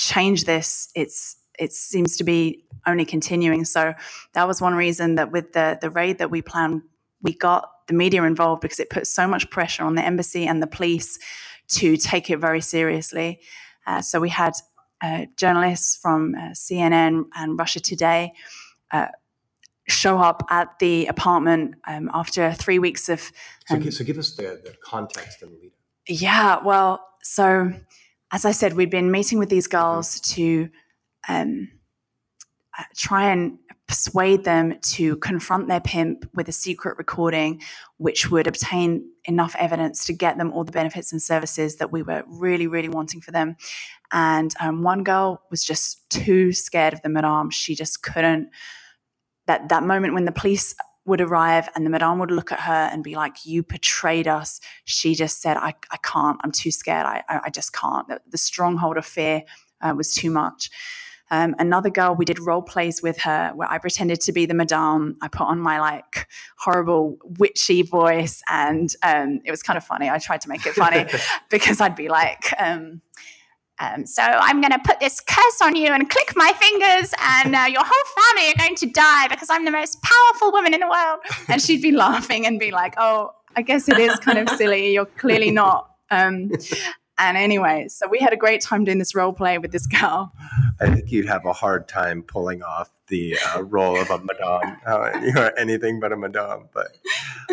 change 0.00 0.44
this, 0.44 0.88
it's 0.94 1.36
it 1.58 1.72
seems 1.74 2.16
to 2.16 2.24
be 2.24 2.64
only 2.86 3.04
continuing. 3.04 3.66
So 3.66 3.92
that 4.32 4.48
was 4.48 4.60
one 4.62 4.74
reason 4.74 5.16
that 5.16 5.30
with 5.30 5.52
the 5.52 5.78
the 5.80 5.90
raid 5.90 6.18
that 6.18 6.30
we 6.30 6.42
planned, 6.42 6.82
we 7.22 7.34
got 7.34 7.70
the 7.86 7.94
media 7.94 8.22
involved 8.24 8.62
because 8.62 8.80
it 8.80 8.88
put 8.88 9.06
so 9.06 9.26
much 9.26 9.50
pressure 9.50 9.84
on 9.84 9.94
the 9.94 10.04
embassy 10.04 10.46
and 10.46 10.62
the 10.62 10.66
police 10.66 11.18
to 11.68 11.96
take 11.96 12.30
it 12.30 12.38
very 12.38 12.60
seriously. 12.60 13.40
Uh, 13.86 14.00
so 14.00 14.20
we 14.20 14.30
had 14.30 14.54
uh, 15.02 15.26
journalists 15.36 15.96
from 15.96 16.34
uh, 16.34 16.50
CNN 16.50 17.24
and 17.34 17.58
Russia 17.58 17.80
Today 17.80 18.32
uh, 18.92 19.06
show 19.88 20.18
up 20.18 20.44
at 20.50 20.78
the 20.78 21.06
apartment 21.06 21.74
um, 21.86 22.10
after 22.14 22.52
three 22.52 22.78
weeks 22.78 23.08
of. 23.08 23.32
Um, 23.68 23.82
so, 23.84 23.90
so, 23.90 24.04
give 24.04 24.18
us 24.18 24.34
the, 24.34 24.60
the 24.64 24.74
context 24.82 25.42
and 25.42 25.52
the 25.52 25.58
lead. 25.58 25.72
Yeah, 26.08 26.58
well, 26.64 27.04
so 27.22 27.72
as 28.32 28.44
I 28.44 28.52
said, 28.52 28.74
we'd 28.74 28.90
been 28.90 29.10
meeting 29.10 29.38
with 29.38 29.48
these 29.48 29.66
girls 29.66 30.20
mm-hmm. 30.20 30.34
to 30.34 30.70
um, 31.28 31.68
uh, 32.78 32.84
try 32.96 33.30
and 33.30 33.58
persuade 33.86 34.44
them 34.44 34.78
to 34.80 35.16
confront 35.16 35.66
their 35.66 35.80
pimp 35.80 36.24
with 36.32 36.48
a 36.48 36.52
secret 36.52 36.96
recording, 36.96 37.60
which 37.96 38.30
would 38.30 38.46
obtain 38.46 39.04
enough 39.24 39.56
evidence 39.58 40.04
to 40.06 40.12
get 40.12 40.38
them 40.38 40.52
all 40.52 40.62
the 40.62 40.70
benefits 40.70 41.10
and 41.10 41.20
services 41.20 41.76
that 41.76 41.90
we 41.90 42.02
were 42.02 42.22
really, 42.28 42.68
really 42.68 42.88
wanting 42.88 43.20
for 43.20 43.32
them. 43.32 43.56
And 44.12 44.54
um, 44.60 44.82
one 44.82 45.02
girl 45.02 45.42
was 45.50 45.64
just 45.64 46.08
too 46.08 46.52
scared 46.52 46.94
of 46.94 47.02
the 47.02 47.08
madame. 47.08 47.50
She 47.50 47.74
just 47.74 48.02
couldn't. 48.02 48.50
That 49.46 49.68
that 49.70 49.82
moment 49.82 50.14
when 50.14 50.24
the 50.24 50.32
police 50.32 50.76
would 51.06 51.20
arrive 51.20 51.68
and 51.74 51.84
the 51.84 51.90
madame 51.90 52.18
would 52.18 52.30
look 52.30 52.52
at 52.52 52.60
her 52.60 52.88
and 52.92 53.02
be 53.02 53.14
like, 53.14 53.44
"You 53.46 53.62
betrayed 53.62 54.28
us." 54.28 54.60
She 54.84 55.14
just 55.14 55.40
said, 55.40 55.56
"I, 55.56 55.74
I 55.90 55.96
can't. 56.02 56.38
I'm 56.42 56.52
too 56.52 56.70
scared. 56.70 57.06
I, 57.06 57.22
I, 57.28 57.40
I 57.44 57.50
just 57.50 57.72
can't." 57.72 58.06
The, 58.08 58.20
the 58.30 58.38
stronghold 58.38 58.96
of 58.96 59.06
fear 59.06 59.42
uh, 59.80 59.94
was 59.96 60.14
too 60.14 60.30
much. 60.30 60.70
Um, 61.32 61.54
another 61.58 61.90
girl, 61.90 62.14
we 62.16 62.24
did 62.24 62.40
role 62.40 62.62
plays 62.62 63.02
with 63.02 63.18
her 63.20 63.52
where 63.54 63.70
I 63.70 63.78
pretended 63.78 64.20
to 64.22 64.32
be 64.32 64.46
the 64.46 64.54
madame. 64.54 65.16
I 65.22 65.28
put 65.28 65.46
on 65.46 65.60
my 65.60 65.78
like 65.78 66.26
horrible 66.58 67.18
witchy 67.38 67.82
voice, 67.82 68.42
and 68.48 68.92
um, 69.02 69.40
it 69.44 69.50
was 69.50 69.62
kind 69.62 69.76
of 69.76 69.84
funny. 69.84 70.10
I 70.10 70.18
tried 70.18 70.40
to 70.42 70.48
make 70.48 70.66
it 70.66 70.74
funny 70.74 71.06
because 71.50 71.80
I'd 71.80 71.94
be 71.94 72.08
like, 72.08 72.52
um, 72.58 73.00
um, 73.80 74.04
so 74.06 74.22
I'm 74.22 74.60
going 74.60 74.72
to 74.72 74.78
put 74.78 75.00
this 75.00 75.20
curse 75.20 75.60
on 75.62 75.74
you 75.74 75.88
and 75.88 76.08
click 76.08 76.32
my 76.36 76.52
fingers, 76.52 77.14
and 77.18 77.56
uh, 77.56 77.64
your 77.68 77.82
whole 77.84 78.34
family 78.36 78.50
are 78.50 78.58
going 78.58 78.76
to 78.76 78.86
die 78.86 79.28
because 79.28 79.48
I'm 79.50 79.64
the 79.64 79.70
most 79.70 79.98
powerful 80.02 80.52
woman 80.52 80.74
in 80.74 80.80
the 80.80 80.88
world. 80.88 81.20
And 81.48 81.60
she'd 81.62 81.82
be 81.82 81.92
laughing 81.92 82.46
and 82.46 82.60
be 82.60 82.70
like, 82.70 82.94
"Oh, 82.98 83.32
I 83.56 83.62
guess 83.62 83.88
it 83.88 83.98
is 83.98 84.18
kind 84.18 84.38
of 84.38 84.48
silly. 84.56 84.92
You're 84.92 85.06
clearly 85.06 85.50
not." 85.50 85.90
Um, 86.10 86.50
and 87.18 87.36
anyway, 87.36 87.86
so 87.88 88.06
we 88.08 88.18
had 88.18 88.32
a 88.32 88.36
great 88.36 88.60
time 88.60 88.84
doing 88.84 88.98
this 88.98 89.14
role 89.14 89.32
play 89.32 89.58
with 89.58 89.72
this 89.72 89.86
girl. 89.86 90.32
I 90.80 90.94
think 90.94 91.10
you'd 91.10 91.26
have 91.26 91.44
a 91.46 91.52
hard 91.52 91.88
time 91.88 92.22
pulling 92.22 92.62
off 92.62 92.90
the 93.08 93.36
uh, 93.54 93.62
role 93.62 94.00
of 94.00 94.10
a 94.10 94.18
madame. 94.18 94.76
Uh, 94.86 95.20
you 95.22 95.38
are 95.38 95.52
anything 95.58 96.00
but 96.00 96.12
a 96.12 96.16
madame, 96.16 96.68
but 96.72 96.96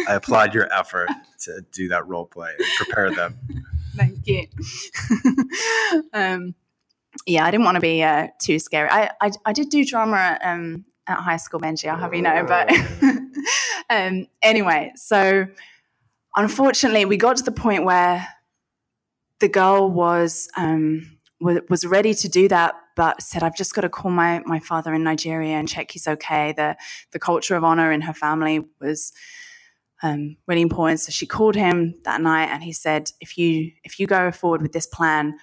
I 0.07 0.15
applaud 0.15 0.53
your 0.53 0.71
effort 0.73 1.09
to 1.39 1.65
do 1.71 1.89
that 1.89 2.07
role 2.07 2.25
play 2.25 2.51
and 2.57 2.67
prepare 2.77 3.11
them. 3.11 3.37
Thank 3.97 4.27
you. 4.27 4.47
um, 6.13 6.55
yeah, 7.25 7.45
I 7.45 7.51
didn't 7.51 7.65
want 7.65 7.75
to 7.75 7.81
be 7.81 8.03
uh, 8.03 8.27
too 8.41 8.59
scary. 8.59 8.89
I, 8.89 9.09
I, 9.21 9.31
I 9.45 9.53
did 9.53 9.69
do 9.69 9.83
drama 9.83 10.17
at, 10.17 10.41
um, 10.43 10.85
at 11.07 11.17
high 11.17 11.37
school, 11.37 11.59
Benji. 11.59 11.89
I'll 11.89 11.97
have 11.97 12.13
you 12.13 12.21
know. 12.21 12.45
But 12.47 12.71
um, 13.89 14.27
anyway, 14.41 14.91
so 14.95 15.47
unfortunately, 16.35 17.05
we 17.05 17.17
got 17.17 17.37
to 17.37 17.43
the 17.43 17.51
point 17.51 17.83
where 17.83 18.27
the 19.39 19.49
girl 19.49 19.89
was 19.89 20.49
um, 20.57 21.17
was 21.39 21.85
ready 21.85 22.13
to 22.13 22.29
do 22.29 22.47
that, 22.47 22.75
but 22.95 23.21
said, 23.21 23.43
"I've 23.43 23.55
just 23.57 23.73
got 23.73 23.81
to 23.81 23.89
call 23.89 24.11
my 24.11 24.41
my 24.45 24.59
father 24.59 24.93
in 24.93 25.03
Nigeria 25.03 25.55
and 25.55 25.67
check 25.67 25.91
he's 25.91 26.07
okay." 26.07 26.53
The 26.55 26.77
the 27.11 27.19
culture 27.19 27.55
of 27.55 27.63
honor 27.63 27.91
in 27.91 28.01
her 28.01 28.13
family 28.13 28.65
was 28.79 29.11
um, 30.03 30.37
really 30.47 30.61
important. 30.61 30.99
So 30.99 31.11
she 31.11 31.25
called 31.25 31.55
him 31.55 31.95
that 32.03 32.21
night, 32.21 32.49
and 32.49 32.63
he 32.63 32.71
said, 32.71 33.11
"If 33.19 33.37
you 33.37 33.71
if 33.83 33.99
you 33.99 34.07
go 34.07 34.31
forward 34.31 34.61
with 34.61 34.73
this 34.73 34.87
plan, 34.87 35.37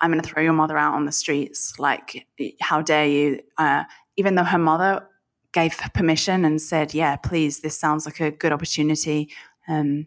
I'm 0.00 0.10
going 0.10 0.22
to 0.22 0.28
throw 0.28 0.42
your 0.42 0.52
mother 0.52 0.78
out 0.78 0.94
on 0.94 1.04
the 1.04 1.12
streets. 1.12 1.78
Like, 1.78 2.26
how 2.60 2.82
dare 2.82 3.06
you?" 3.06 3.40
Uh, 3.56 3.84
even 4.16 4.34
though 4.34 4.44
her 4.44 4.58
mother 4.58 5.06
gave 5.52 5.76
permission 5.94 6.44
and 6.44 6.60
said, 6.60 6.94
"Yeah, 6.94 7.16
please, 7.16 7.60
this 7.60 7.78
sounds 7.78 8.06
like 8.06 8.20
a 8.20 8.30
good 8.30 8.52
opportunity." 8.52 9.30
Um, 9.66 10.06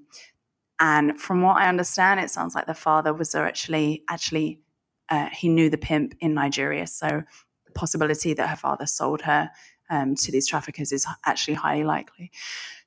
and 0.79 1.19
from 1.19 1.41
what 1.43 1.57
I 1.57 1.69
understand, 1.69 2.19
it 2.19 2.31
sounds 2.31 2.55
like 2.55 2.65
the 2.65 2.73
father 2.73 3.13
was 3.13 3.35
actually 3.35 4.03
actually 4.09 4.61
uh, 5.09 5.29
he 5.31 5.49
knew 5.49 5.69
the 5.69 5.77
pimp 5.77 6.15
in 6.21 6.33
Nigeria. 6.33 6.87
So 6.87 7.23
the 7.65 7.71
possibility 7.73 8.33
that 8.33 8.49
her 8.49 8.55
father 8.55 8.85
sold 8.85 9.21
her 9.21 9.51
um, 9.91 10.15
to 10.15 10.31
these 10.31 10.47
traffickers 10.47 10.91
is 10.91 11.05
actually 11.25 11.53
highly 11.53 11.83
likely. 11.83 12.31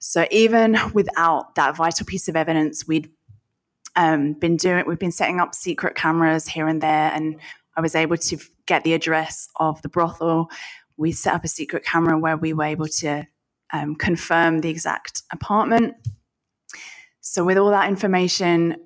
So 0.00 0.26
even 0.32 0.76
without 0.92 1.54
that 1.54 1.76
vital 1.76 2.04
piece 2.04 2.26
of 2.28 2.34
evidence, 2.34 2.88
we'd 2.88 3.10
um, 3.94 4.32
been 4.32 4.56
doing 4.56 4.84
we've 4.88 4.98
been 4.98 5.12
setting 5.12 5.38
up 5.38 5.54
secret 5.54 5.94
cameras 5.94 6.48
here 6.48 6.66
and 6.66 6.80
there, 6.80 7.12
and 7.12 7.36
I 7.76 7.80
was 7.80 7.94
able 7.94 8.16
to 8.16 8.38
get 8.66 8.82
the 8.82 8.94
address 8.94 9.48
of 9.60 9.80
the 9.82 9.88
brothel. 9.88 10.50
We 10.96 11.12
set 11.12 11.34
up 11.34 11.44
a 11.44 11.48
secret 11.48 11.84
camera 11.84 12.18
where 12.18 12.36
we 12.36 12.52
were 12.52 12.64
able 12.64 12.88
to 12.88 13.26
um, 13.72 13.94
confirm 13.94 14.60
the 14.60 14.70
exact 14.70 15.22
apartment 15.30 15.94
so, 17.26 17.42
with 17.42 17.56
all 17.56 17.70
that 17.70 17.88
information, 17.88 18.76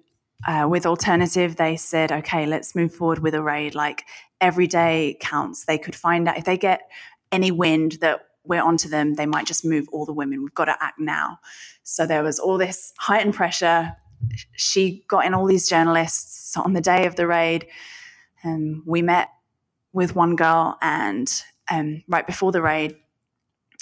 uh, 0.47 0.69
with 0.71 0.85
Alternativa, 0.87 1.57
they 1.57 1.77
said, 1.77 2.13
okay, 2.13 2.47
let's 2.47 2.77
move 2.77 2.95
forward 2.95 3.19
with 3.19 3.35
a 3.35 3.43
raid. 3.43 3.75
Like 3.75 4.05
every 4.41 4.69
day 4.69 5.17
counts. 5.21 5.65
They 5.65 5.77
could 5.77 5.97
find 5.97 6.29
out 6.29 6.39
if 6.39 6.45
they 6.45 6.57
get 6.57 6.83
any 7.33 7.51
wind 7.51 7.99
that 8.01 8.21
we're 8.45 8.63
onto 8.63 8.89
them, 8.89 9.15
they 9.15 9.27
might 9.27 9.47
just 9.47 9.65
move 9.65 9.87
all 9.93 10.07
the 10.07 10.13
women. 10.13 10.43
We've 10.43 10.55
got 10.55 10.67
to 10.67 10.77
act 10.83 10.99
now. 10.99 11.39
So 11.83 12.07
there 12.07 12.23
was 12.23 12.39
all 12.39 12.59
this 12.59 12.93
heightened 12.99 13.35
pressure. 13.35 13.95
She 14.57 15.05
got 15.09 15.27
in 15.27 15.35
all 15.35 15.47
these 15.47 15.69
journalists. 15.69 16.57
On 16.57 16.73
the 16.73 16.81
day 16.81 17.07
of 17.07 17.17
the 17.17 17.27
raid, 17.27 17.67
um, 18.43 18.83
we 18.87 19.03
met 19.03 19.29
with 19.93 20.15
one 20.15 20.37
girl 20.37 20.79
and 20.81 21.43
um, 21.71 22.03
right 22.09 22.27
before 22.27 22.53
the 22.53 22.63
raid 22.63 22.97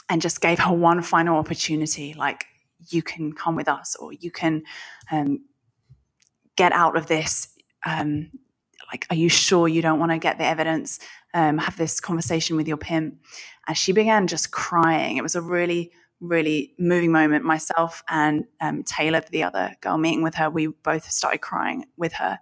and 0.08 0.22
just 0.22 0.40
gave 0.40 0.58
her 0.58 0.72
one 0.72 1.02
final 1.02 1.36
opportunity 1.36 2.14
like 2.14 2.44
you 2.88 3.02
can 3.02 3.32
come 3.32 3.56
with 3.56 3.68
us 3.68 3.96
or 3.96 4.12
you 4.12 4.30
can 4.30 4.62
um, 5.10 5.44
get 6.56 6.72
out 6.72 6.96
of 6.96 7.06
this 7.06 7.48
um, 7.84 8.30
like 8.92 9.06
are 9.10 9.16
you 9.16 9.28
sure 9.28 9.68
you 9.68 9.82
don't 9.82 9.98
want 9.98 10.12
to 10.12 10.18
get 10.18 10.38
the 10.38 10.44
evidence 10.44 10.98
um, 11.36 11.58
have 11.58 11.76
this 11.76 12.00
conversation 12.00 12.56
with 12.56 12.66
your 12.66 12.76
pimp 12.76 13.16
and 13.68 13.76
she 13.76 13.92
began 13.92 14.26
just 14.26 14.50
crying 14.50 15.16
it 15.16 15.22
was 15.22 15.34
a 15.34 15.42
really 15.42 15.92
really 16.20 16.74
moving 16.78 17.12
moment 17.12 17.44
myself 17.44 18.02
and 18.08 18.44
um, 18.60 18.82
taylor 18.82 19.22
the 19.30 19.42
other 19.42 19.74
girl 19.82 19.98
meeting 19.98 20.22
with 20.22 20.34
her 20.34 20.48
we 20.48 20.66
both 20.66 21.10
started 21.10 21.40
crying 21.40 21.84
with 21.96 22.14
her 22.14 22.38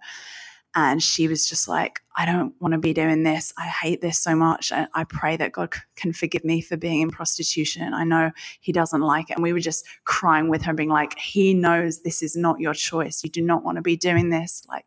and 0.77 1.01
she 1.01 1.29
was 1.29 1.47
just 1.47 1.69
like, 1.69 2.01
I 2.17 2.25
don't 2.25 2.53
want 2.59 2.73
to 2.73 2.77
be 2.77 2.93
doing 2.93 3.23
this. 3.23 3.53
I 3.57 3.65
hate 3.65 4.01
this 4.01 4.19
so 4.19 4.35
much. 4.35 4.73
And 4.73 4.89
I 4.93 5.05
pray 5.05 5.37
that 5.37 5.53
God 5.53 5.73
can 5.95 6.11
forgive 6.11 6.43
me 6.43 6.59
for 6.59 6.75
being 6.75 6.99
in 6.99 7.09
prostitution. 7.09 7.93
I 7.93 8.03
know 8.03 8.31
He 8.59 8.73
doesn't 8.73 8.99
like 8.99 9.29
it. 9.29 9.37
And 9.37 9.43
we 9.43 9.53
were 9.53 9.61
just 9.61 9.85
crying 10.03 10.49
with 10.49 10.63
her, 10.63 10.73
being 10.73 10.89
like, 10.89 11.17
He 11.17 11.53
knows 11.53 12.01
this 12.01 12.21
is 12.21 12.35
not 12.35 12.59
your 12.59 12.73
choice. 12.73 13.23
You 13.23 13.29
do 13.29 13.41
not 13.41 13.63
want 13.63 13.77
to 13.77 13.81
be 13.81 13.95
doing 13.95 14.29
this. 14.31 14.65
Like, 14.67 14.85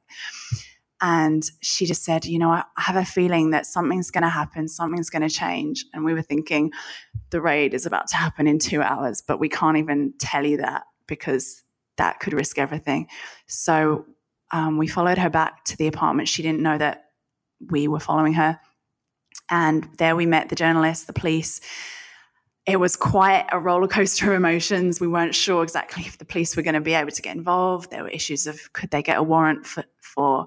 and 1.00 1.44
she 1.60 1.86
just 1.86 2.04
said, 2.04 2.24
You 2.24 2.38
know, 2.38 2.50
I 2.50 2.64
have 2.76 2.96
a 2.96 3.04
feeling 3.04 3.50
that 3.50 3.66
something's 3.66 4.10
going 4.10 4.22
to 4.22 4.28
happen, 4.28 4.68
something's 4.68 5.10
going 5.10 5.22
to 5.22 5.34
change. 5.34 5.84
And 5.92 6.04
we 6.04 6.14
were 6.14 6.22
thinking, 6.22 6.72
the 7.30 7.40
raid 7.40 7.74
is 7.74 7.86
about 7.86 8.08
to 8.08 8.16
happen 8.16 8.46
in 8.46 8.58
two 8.58 8.82
hours, 8.82 9.22
but 9.22 9.38
we 9.38 9.48
can't 9.48 9.76
even 9.76 10.14
tell 10.18 10.44
you 10.44 10.56
that 10.58 10.84
because 11.06 11.62
that 11.98 12.20
could 12.20 12.32
risk 12.32 12.58
everything. 12.58 13.08
So 13.46 14.06
um, 14.50 14.78
we 14.78 14.86
followed 14.86 15.18
her 15.18 15.30
back 15.30 15.64
to 15.66 15.76
the 15.76 15.86
apartment. 15.86 16.28
She 16.28 16.42
didn't 16.42 16.62
know 16.62 16.78
that 16.78 17.04
we 17.70 17.88
were 17.88 18.00
following 18.00 18.34
her. 18.34 18.58
And 19.50 19.88
there 19.98 20.16
we 20.16 20.26
met 20.26 20.48
the 20.48 20.54
journalists, 20.54 21.04
the 21.04 21.12
police. 21.12 21.60
It 22.66 22.78
was 22.78 22.96
quite 22.96 23.46
a 23.50 23.58
roller 23.58 23.88
coaster 23.88 24.32
of 24.32 24.36
emotions. 24.36 25.00
We 25.00 25.08
weren't 25.08 25.34
sure 25.34 25.62
exactly 25.62 26.04
if 26.06 26.18
the 26.18 26.24
police 26.24 26.56
were 26.56 26.62
going 26.62 26.74
to 26.74 26.80
be 26.80 26.94
able 26.94 27.10
to 27.10 27.22
get 27.22 27.36
involved. 27.36 27.90
There 27.90 28.02
were 28.02 28.10
issues 28.10 28.46
of 28.46 28.72
could 28.72 28.90
they 28.90 29.02
get 29.02 29.18
a 29.18 29.22
warrant 29.22 29.66
for, 29.66 29.84
for 30.00 30.46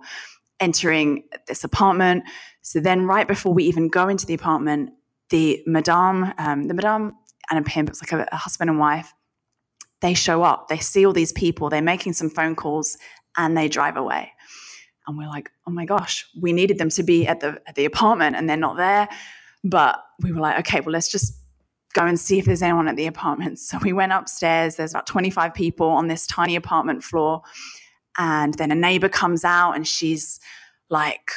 entering 0.62 1.24
this 1.48 1.66
apartment. 1.66 2.24
So 2.62 2.80
then, 2.80 3.06
right 3.06 3.28
before 3.28 3.54
we 3.54 3.66
even 3.66 3.90
go 3.90 4.08
into 4.08 4.26
the 4.26 4.34
apartment, 4.34 4.92
the 5.30 5.62
madame, 5.66 6.34
um, 6.38 6.64
the 6.66 6.74
madame 6.74 7.14
and 7.50 7.60
a 7.60 7.70
pimp, 7.70 7.90
it's 7.90 8.02
like 8.02 8.14
a, 8.14 8.28
a 8.32 8.38
husband 8.38 8.70
and 8.70 8.80
wife, 8.80 9.14
they 10.02 10.14
show 10.14 10.44
up. 10.44 10.68
They 10.68 10.78
see 10.78 11.06
all 11.06 11.14
these 11.14 11.34
people. 11.34 11.70
They're 11.70 11.82
making 11.82 12.14
some 12.14 12.30
phone 12.30 12.56
calls 12.56 12.98
and 13.38 13.58
they 13.58 13.68
drive 13.68 13.98
away. 13.98 14.32
And 15.08 15.18
we're 15.18 15.28
like, 15.28 15.52
oh 15.68 15.72
my 15.72 15.86
gosh, 15.86 16.28
we 16.40 16.54
needed 16.54 16.78
them 16.78 16.90
to 16.92 17.04
be 17.04 17.26
at 17.26 17.40
the 17.40 17.60
at 17.66 17.76
the 17.76 17.86
apartment 17.86 18.36
and 18.36 18.50
they're 18.50 18.58
not 18.58 18.78
there. 18.78 19.10
But 19.64 20.04
we 20.22 20.32
were 20.32 20.42
like, 20.42 20.60
okay, 20.60 20.80
well, 20.82 20.94
let's 20.94 21.12
just 21.12 21.34
go 21.94 22.06
and 22.06 22.20
see 22.20 22.40
if 22.40 22.46
there's 22.46 22.62
anyone 22.62 22.88
at 22.88 22.96
the 22.96 23.08
apartment. 23.08 23.60
So 23.72 23.78
we 23.80 23.94
went 23.94 24.12
upstairs. 24.12 24.76
There's 24.76 24.92
about 24.92 25.08
25 25.08 25.54
people 25.54 25.88
on 25.88 26.08
this 26.08 26.26
tiny 26.28 26.56
apartment 26.56 27.04
floor. 27.04 27.42
And 28.18 28.54
then 28.56 28.72
a 28.72 28.76
neighbor 28.76 29.10
comes 29.10 29.44
out 29.44 29.74
and 29.74 29.88
she's 29.88 30.40
like, 30.90 31.32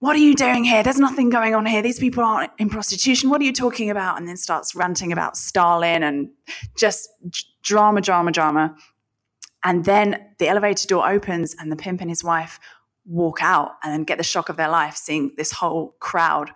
what 0.00 0.14
are 0.16 0.20
you 0.20 0.34
doing 0.34 0.64
here? 0.64 0.82
There's 0.82 0.98
nothing 0.98 1.30
going 1.30 1.54
on 1.54 1.64
here. 1.64 1.80
These 1.80 1.98
people 1.98 2.22
aren't 2.22 2.52
in 2.58 2.68
prostitution. 2.68 3.30
What 3.30 3.40
are 3.40 3.44
you 3.44 3.54
talking 3.54 3.88
about? 3.88 4.18
And 4.18 4.28
then 4.28 4.36
starts 4.36 4.74
ranting 4.74 5.12
about 5.12 5.36
Stalin 5.36 6.02
and 6.02 6.28
just 6.76 7.08
drama, 7.62 8.02
drama, 8.02 8.30
drama. 8.30 8.76
And 9.64 9.86
then 9.86 10.22
the 10.38 10.48
elevator 10.48 10.86
door 10.86 11.08
opens 11.08 11.56
and 11.58 11.72
the 11.72 11.76
pimp 11.76 12.02
and 12.02 12.10
his 12.10 12.22
wife 12.22 12.60
walk 13.06 13.38
out 13.40 13.72
and 13.82 14.06
get 14.06 14.18
the 14.18 14.24
shock 14.24 14.50
of 14.50 14.56
their 14.56 14.68
life 14.68 14.96
seeing 14.96 15.32
this 15.36 15.52
whole 15.52 15.94
crowd 16.00 16.50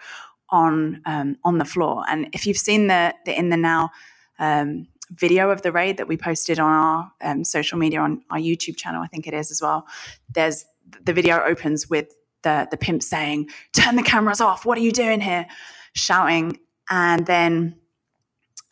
on 0.51 1.01
um, 1.07 1.39
on 1.45 1.59
the 1.59 1.65
floor. 1.65 2.05
And 2.09 2.29
if 2.33 2.47
you've 2.47 2.59
seen 2.59 2.87
the 2.87 3.15
the 3.25 3.39
in 3.39 3.49
the 3.49 3.57
now 3.57 3.91
um, 4.39 4.89
video 5.11 5.51
of 5.51 5.63
the 5.63 5.73
raid 5.73 5.97
that 5.97 6.09
we 6.09 6.17
posted 6.17 6.59
on 6.59 6.71
our 6.71 7.13
um, 7.23 7.45
social 7.45 7.79
media 7.79 8.01
on 8.01 8.23
our 8.31 8.39
YouTube 8.39 8.77
channel. 8.77 9.03
I 9.03 9.07
think 9.07 9.27
it 9.27 9.35
is 9.35 9.51
as 9.51 9.63
well. 9.63 9.87
There's 10.31 10.65
the 11.05 11.13
video 11.13 11.43
opens 11.43 11.89
with 11.89 12.15
the 12.43 12.69
the 12.71 12.77
pimp 12.77 13.03
saying, 13.03 13.49
"Turn 13.73 13.97
the 13.97 14.03
cameras 14.03 14.41
off! 14.41 14.65
What 14.65 14.79
are 14.79 14.83
you 14.83 14.93
doing 14.93 15.21
here?" 15.21 15.47
shouting, 15.95 16.59
and 16.91 17.27
then 17.27 17.77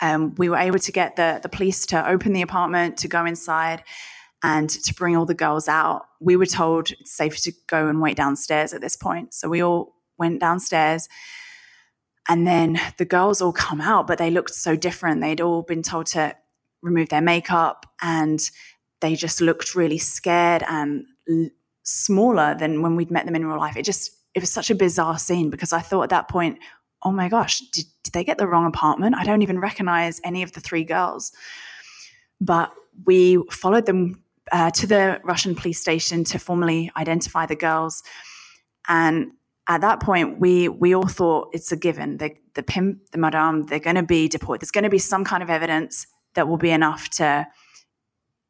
um, 0.01 0.35
we 0.37 0.49
were 0.49 0.57
able 0.57 0.79
to 0.79 0.93
get 0.93 1.17
the 1.17 1.41
the 1.43 1.49
police 1.49 1.87
to 1.87 2.09
open 2.09 2.33
the 2.33 2.43
apartment 2.43 2.99
to 2.99 3.09
go 3.09 3.25
inside 3.25 3.83
and 4.43 4.69
to 4.69 4.95
bring 4.95 5.17
all 5.17 5.27
the 5.27 5.35
girls 5.35 5.69
out. 5.69 6.07
We 6.21 6.37
were 6.37 6.47
told 6.47 6.91
it's 6.93 7.11
safe 7.11 7.41
to 7.43 7.53
go 7.67 7.89
and 7.89 8.01
wait 8.01 8.17
downstairs 8.17 8.73
at 8.73 8.81
this 8.81 8.97
point, 8.97 9.35
so 9.35 9.49
we 9.49 9.63
all 9.63 9.95
went 10.19 10.41
downstairs. 10.41 11.09
And 12.29 12.47
then 12.47 12.81
the 12.97 13.05
girls 13.05 13.41
all 13.41 13.53
come 13.53 13.81
out, 13.81 14.07
but 14.07 14.19
they 14.19 14.31
looked 14.31 14.55
so 14.55 14.75
different. 14.75 15.21
They'd 15.21 15.41
all 15.41 15.63
been 15.63 15.83
told 15.83 16.07
to 16.07 16.35
remove 16.83 17.09
their 17.09 17.21
makeup 17.21 17.87
and 18.03 18.41
they 19.01 19.15
just 19.15 19.41
looked 19.41 19.75
really 19.75 19.99
scared 19.99 20.65
and 20.69 21.05
l- 21.29 21.51
smaller 21.83 22.57
than 22.59 22.83
when 22.83 22.97
we'd 22.97 23.11
met 23.11 23.27
them 23.27 23.37
in 23.37 23.47
real 23.47 23.59
life. 23.59 23.77
It 23.77 23.85
just, 23.85 24.11
it 24.35 24.41
was 24.41 24.53
such 24.53 24.71
a 24.71 24.75
bizarre 24.75 25.19
scene 25.19 25.51
because 25.51 25.73
I 25.73 25.81
thought 25.81 26.05
at 26.05 26.11
that 26.11 26.29
point, 26.29 26.59
oh 27.03 27.13
my 27.13 27.29
gosh, 27.29 27.61
did, 27.73 27.85
did 28.03 28.13
they 28.13 28.25
get 28.25 28.39
the 28.39 28.47
wrong 28.47 28.67
apartment? 28.67 29.15
I 29.17 29.25
don't 29.25 29.43
even 29.43 29.61
recognize 29.61 30.21
any 30.25 30.43
of 30.43 30.53
the 30.53 30.61
three 30.61 30.85
girls. 30.85 31.33
But 32.41 32.73
we 33.05 33.43
followed 33.51 33.87
them 33.87 34.23
uh, 34.53 34.71
to 34.73 34.87
the 34.87 35.21
Russian 35.25 35.55
police 35.55 35.81
station 35.81 36.25
to 36.25 36.39
formally 36.39 36.91
identify 36.97 37.47
the 37.47 37.57
girls. 37.57 38.03
And 38.89 39.33
at 39.69 39.81
that 39.81 40.01
point, 40.01 40.39
we 40.39 40.69
we 40.69 40.95
all 40.95 41.09
thought 41.09 41.51
it's 41.53 41.73
a 41.73 41.77
given. 41.77 42.19
The, 42.19 42.35
the 42.55 42.63
pimp, 42.63 43.11
the 43.11 43.19
madame, 43.19 43.65
they're 43.65 43.81
going 43.81 43.97
to 43.97 44.03
be 44.03 44.29
deported. 44.29 44.63
There's 44.63 44.71
going 44.71 44.85
to 44.85 44.91
be 44.91 44.99
some 44.99 45.25
kind 45.25 45.43
of 45.43 45.51
evidence 45.51 46.07
that 46.35 46.47
will 46.49 46.57
be 46.57 46.71
enough 46.71 47.09
to, 47.11 47.47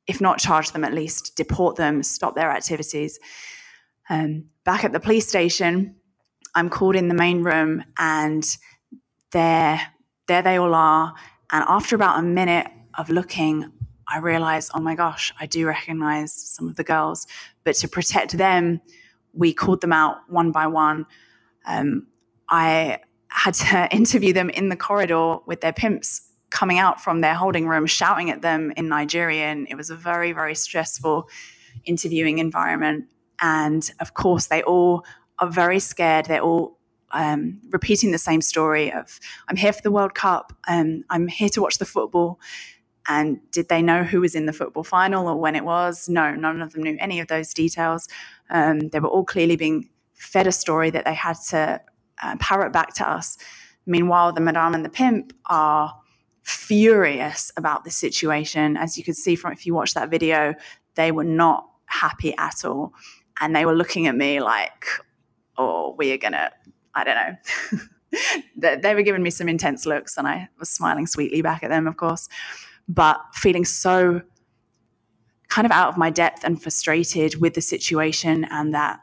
if 0.07 0.21
not 0.21 0.39
charge 0.39 0.73
them, 0.73 0.85
at 0.85 0.93
least 0.93 1.37
deport 1.37 1.77
them, 1.77 2.03
stop 2.03 2.35
their 2.35 2.51
activities. 2.51 3.19
Um, 4.11 4.47
back 4.65 4.85
at 4.85 4.93
the 4.93 5.01
police 5.01 5.27
station, 5.27 5.97
I'm 6.55 6.69
called 6.69 6.97
in 6.97 7.09
the 7.09 7.15
main 7.15 7.43
room, 7.43 7.85
and 7.99 8.45
there, 9.33 9.81
there 10.27 10.43
they 10.43 10.57
all 10.57 10.75
are. 10.75 11.15
And 11.51 11.65
after 11.69 11.97
about 11.97 12.19
a 12.19 12.23
minute 12.23 12.67
of 12.99 13.09
looking, 13.09 13.73
I 14.09 14.19
realized, 14.19 14.71
oh 14.75 14.81
my 14.81 14.95
gosh, 14.95 15.33
I 15.41 15.47
do 15.47 15.67
recognize 15.67 16.33
some 16.33 16.69
of 16.69 16.77
the 16.77 16.85
girls. 16.85 17.27
But 17.65 17.75
to 17.77 17.89
protect 17.89 18.37
them, 18.37 18.81
we 19.37 19.53
called 19.53 19.81
them 19.81 19.93
out 19.93 20.19
one 20.29 20.51
by 20.51 20.67
one. 20.67 21.07
Um, 21.67 22.07
I 22.49 23.01
had 23.29 23.55
to 23.55 23.89
interview 23.95 24.33
them 24.33 24.51
in 24.51 24.69
the 24.69 24.77
corridor 24.77 25.39
with 25.47 25.61
their 25.61 25.73
pimps 25.73 26.23
coming 26.51 26.79
out 26.79 27.01
from 27.01 27.21
their 27.21 27.35
holding 27.35 27.67
room, 27.69 27.87
shouting 27.87 28.31
at 28.31 28.43
them 28.43 28.73
in 28.77 28.89
Nigerian. 28.89 29.67
It 29.69 29.75
was 29.75 29.91
a 29.91 29.97
very, 29.97 30.33
very 30.33 30.55
stressful 30.55 31.29
interviewing 31.85 32.39
environment. 32.39 33.07
And 33.41 33.89
of 34.01 34.15
course, 34.15 34.47
they 34.47 34.63
all 34.63 35.05
are 35.39 35.51
very 35.51 35.81
scared. 35.81 36.27
They're 36.27 36.41
all 36.41 36.79
um, 37.11 37.61
repeating 37.71 38.13
the 38.13 38.19
same 38.19 38.41
story 38.41 38.93
of, 38.93 39.21
I'm 39.49 39.57
here 39.57 39.73
for 39.73 39.83
the 39.83 39.91
World 39.91 40.15
Cup. 40.15 40.53
Um, 40.69 41.05
I'm 41.11 41.29
here 41.29 41.49
to 41.51 41.61
watch 41.61 41.79
the 41.79 41.85
football. 41.85 42.41
And 43.09 43.39
did 43.53 43.69
they 43.69 43.83
know 43.83 44.03
who 44.03 44.21
was 44.21 44.35
in 44.35 44.47
the 44.47 44.53
football 44.53 44.85
final 44.85 45.29
or 45.29 45.37
when 45.37 45.55
it 45.55 45.65
was? 45.65 46.09
No, 46.09 46.35
none 46.35 46.61
of 46.61 46.73
them 46.73 46.83
knew 46.83 46.97
any 46.99 47.21
of 47.21 47.29
those 47.29 47.55
details. 47.55 48.09
Um, 48.51 48.89
they 48.89 49.01
were 49.01 49.09
all 49.09 49.25
clearly 49.25 49.57
being 49.57 49.89
fed 50.15 50.47
a 50.47 50.53
story 50.53 50.91
that 50.91 51.05
they 51.05 51.15
had 51.15 51.37
to 51.51 51.81
uh, 52.23 52.37
parrot 52.41 52.73
back 52.73 52.95
to 52.95 53.09
us. 53.09 53.39
Meanwhile, 53.87 54.33
the 54.33 54.41
Madame 54.41 54.75
and 54.75 54.85
the 54.85 54.89
Pimp 54.89 55.33
are 55.47 55.95
furious 56.43 57.53
about 57.57 57.85
the 57.85 57.91
situation. 57.91 58.77
As 58.77 58.99
you 58.99 59.05
could 59.05 59.17
see 59.17 59.37
from 59.37 59.53
if 59.53 59.67
you 59.67 59.75
watch 59.75 59.95
that 59.95 60.11
video, 60.11 60.55
they 60.95 61.13
were 61.13 61.25
not 61.25 61.69
happy 61.87 62.37
at 62.37 62.65
all. 62.65 62.93
And 63.41 63.55
they 63.55 63.67
were 63.67 63.75
looking 63.75 64.07
at 64.07 64.17
me 64.17 64.41
like, 64.41 64.87
oh, 65.59 65.95
we 65.97 66.13
are 66.13 66.19
going 66.19 66.33
to, 66.33 66.51
I 66.95 67.05
don't 67.05 67.15
know. 67.15 67.79
they 68.81 68.95
were 68.95 69.03
giving 69.03 69.23
me 69.23 69.31
some 69.31 69.49
intense 69.49 69.85
looks, 69.85 70.17
and 70.17 70.27
I 70.27 70.49
was 70.59 70.71
smiling 70.71 71.07
sweetly 71.07 71.43
back 71.43 71.63
at 71.63 71.71
them, 71.71 71.87
of 71.87 71.97
course 71.97 72.29
but 72.89 73.21
feeling 73.33 73.65
so 73.65 74.23
kind 75.49 75.65
of 75.65 75.73
out 75.73 75.89
of 75.89 75.97
my 75.97 76.11
depth 76.11 76.45
and 76.45 76.61
frustrated 76.61 77.41
with 77.41 77.55
the 77.55 77.61
situation 77.61 78.45
and 78.51 78.75
that 78.75 79.01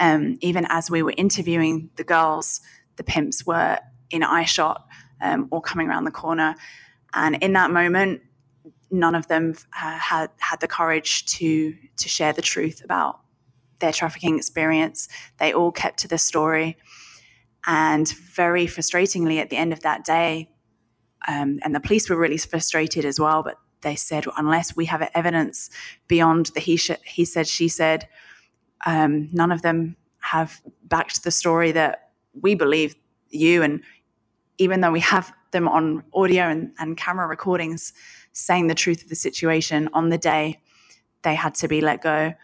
um, 0.00 0.36
even 0.40 0.66
as 0.68 0.90
we 0.90 1.02
were 1.02 1.14
interviewing 1.16 1.90
the 1.96 2.04
girls, 2.04 2.60
the 2.96 3.04
pimps 3.04 3.46
were 3.46 3.78
in 4.10 4.22
eye 4.22 4.44
shot 4.44 4.86
um, 5.20 5.48
or 5.50 5.60
coming 5.60 5.88
around 5.88 6.04
the 6.04 6.10
corner. 6.10 6.54
And 7.12 7.36
in 7.36 7.52
that 7.52 7.70
moment, 7.70 8.22
none 8.90 9.14
of 9.14 9.28
them 9.28 9.54
uh, 9.80 9.98
had 9.98 10.30
had 10.38 10.60
the 10.60 10.68
courage 10.68 11.26
to 11.26 11.74
to 11.96 12.08
share 12.08 12.32
the 12.32 12.42
truth 12.42 12.82
about 12.84 13.20
their 13.80 13.92
trafficking 13.92 14.36
experience. 14.36 15.08
They 15.38 15.52
all 15.52 15.72
kept 15.72 15.98
to 16.00 16.08
the 16.08 16.18
story. 16.18 16.76
And 17.66 18.08
very 18.08 18.66
frustratingly, 18.66 19.40
at 19.40 19.48
the 19.48 19.56
end 19.56 19.72
of 19.72 19.80
that 19.80 20.04
day, 20.04 20.50
um, 21.28 21.58
and 21.62 21.74
the 21.74 21.80
police 21.80 22.08
were 22.08 22.16
really 22.16 22.36
frustrated 22.36 23.04
as 23.04 23.18
well. 23.18 23.42
But 23.42 23.56
they 23.80 23.96
said, 23.96 24.24
unless 24.36 24.76
we 24.76 24.86
have 24.86 25.08
evidence 25.14 25.70
beyond 26.08 26.46
the 26.46 26.60
he, 26.60 26.76
sh- 26.76 26.90
he 27.04 27.24
said, 27.24 27.46
she 27.46 27.68
said, 27.68 28.08
um, 28.86 29.28
none 29.32 29.52
of 29.52 29.62
them 29.62 29.96
have 30.20 30.60
backed 30.84 31.24
the 31.24 31.30
story 31.30 31.72
that 31.72 32.10
we 32.40 32.54
believe 32.54 32.94
you. 33.30 33.62
And 33.62 33.82
even 34.58 34.80
though 34.80 34.90
we 34.92 35.00
have 35.00 35.32
them 35.50 35.68
on 35.68 36.02
audio 36.12 36.44
and, 36.44 36.72
and 36.78 36.96
camera 36.96 37.26
recordings 37.26 37.92
saying 38.32 38.66
the 38.66 38.74
truth 38.74 39.02
of 39.02 39.08
the 39.08 39.14
situation 39.14 39.88
on 39.92 40.08
the 40.08 40.18
day, 40.18 40.60
they 41.22 41.34
had 41.34 41.54
to 41.56 41.68
be 41.68 41.80
let 41.80 42.02
go. 42.02 42.34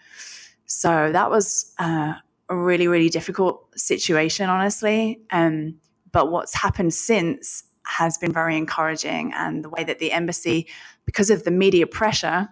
So 0.66 1.10
that 1.12 1.30
was 1.30 1.74
uh, 1.78 2.14
a 2.48 2.56
really, 2.56 2.86
really 2.86 3.08
difficult 3.08 3.66
situation, 3.76 4.48
honestly. 4.48 5.20
Um, 5.30 5.76
but 6.12 6.30
what's 6.30 6.54
happened 6.54 6.94
since 6.94 7.64
has 7.90 8.16
been 8.18 8.32
very 8.32 8.56
encouraging. 8.56 9.32
And 9.34 9.64
the 9.64 9.68
way 9.68 9.84
that 9.84 9.98
the 9.98 10.12
embassy, 10.12 10.68
because 11.04 11.30
of 11.30 11.44
the 11.44 11.50
media 11.50 11.86
pressure 11.86 12.48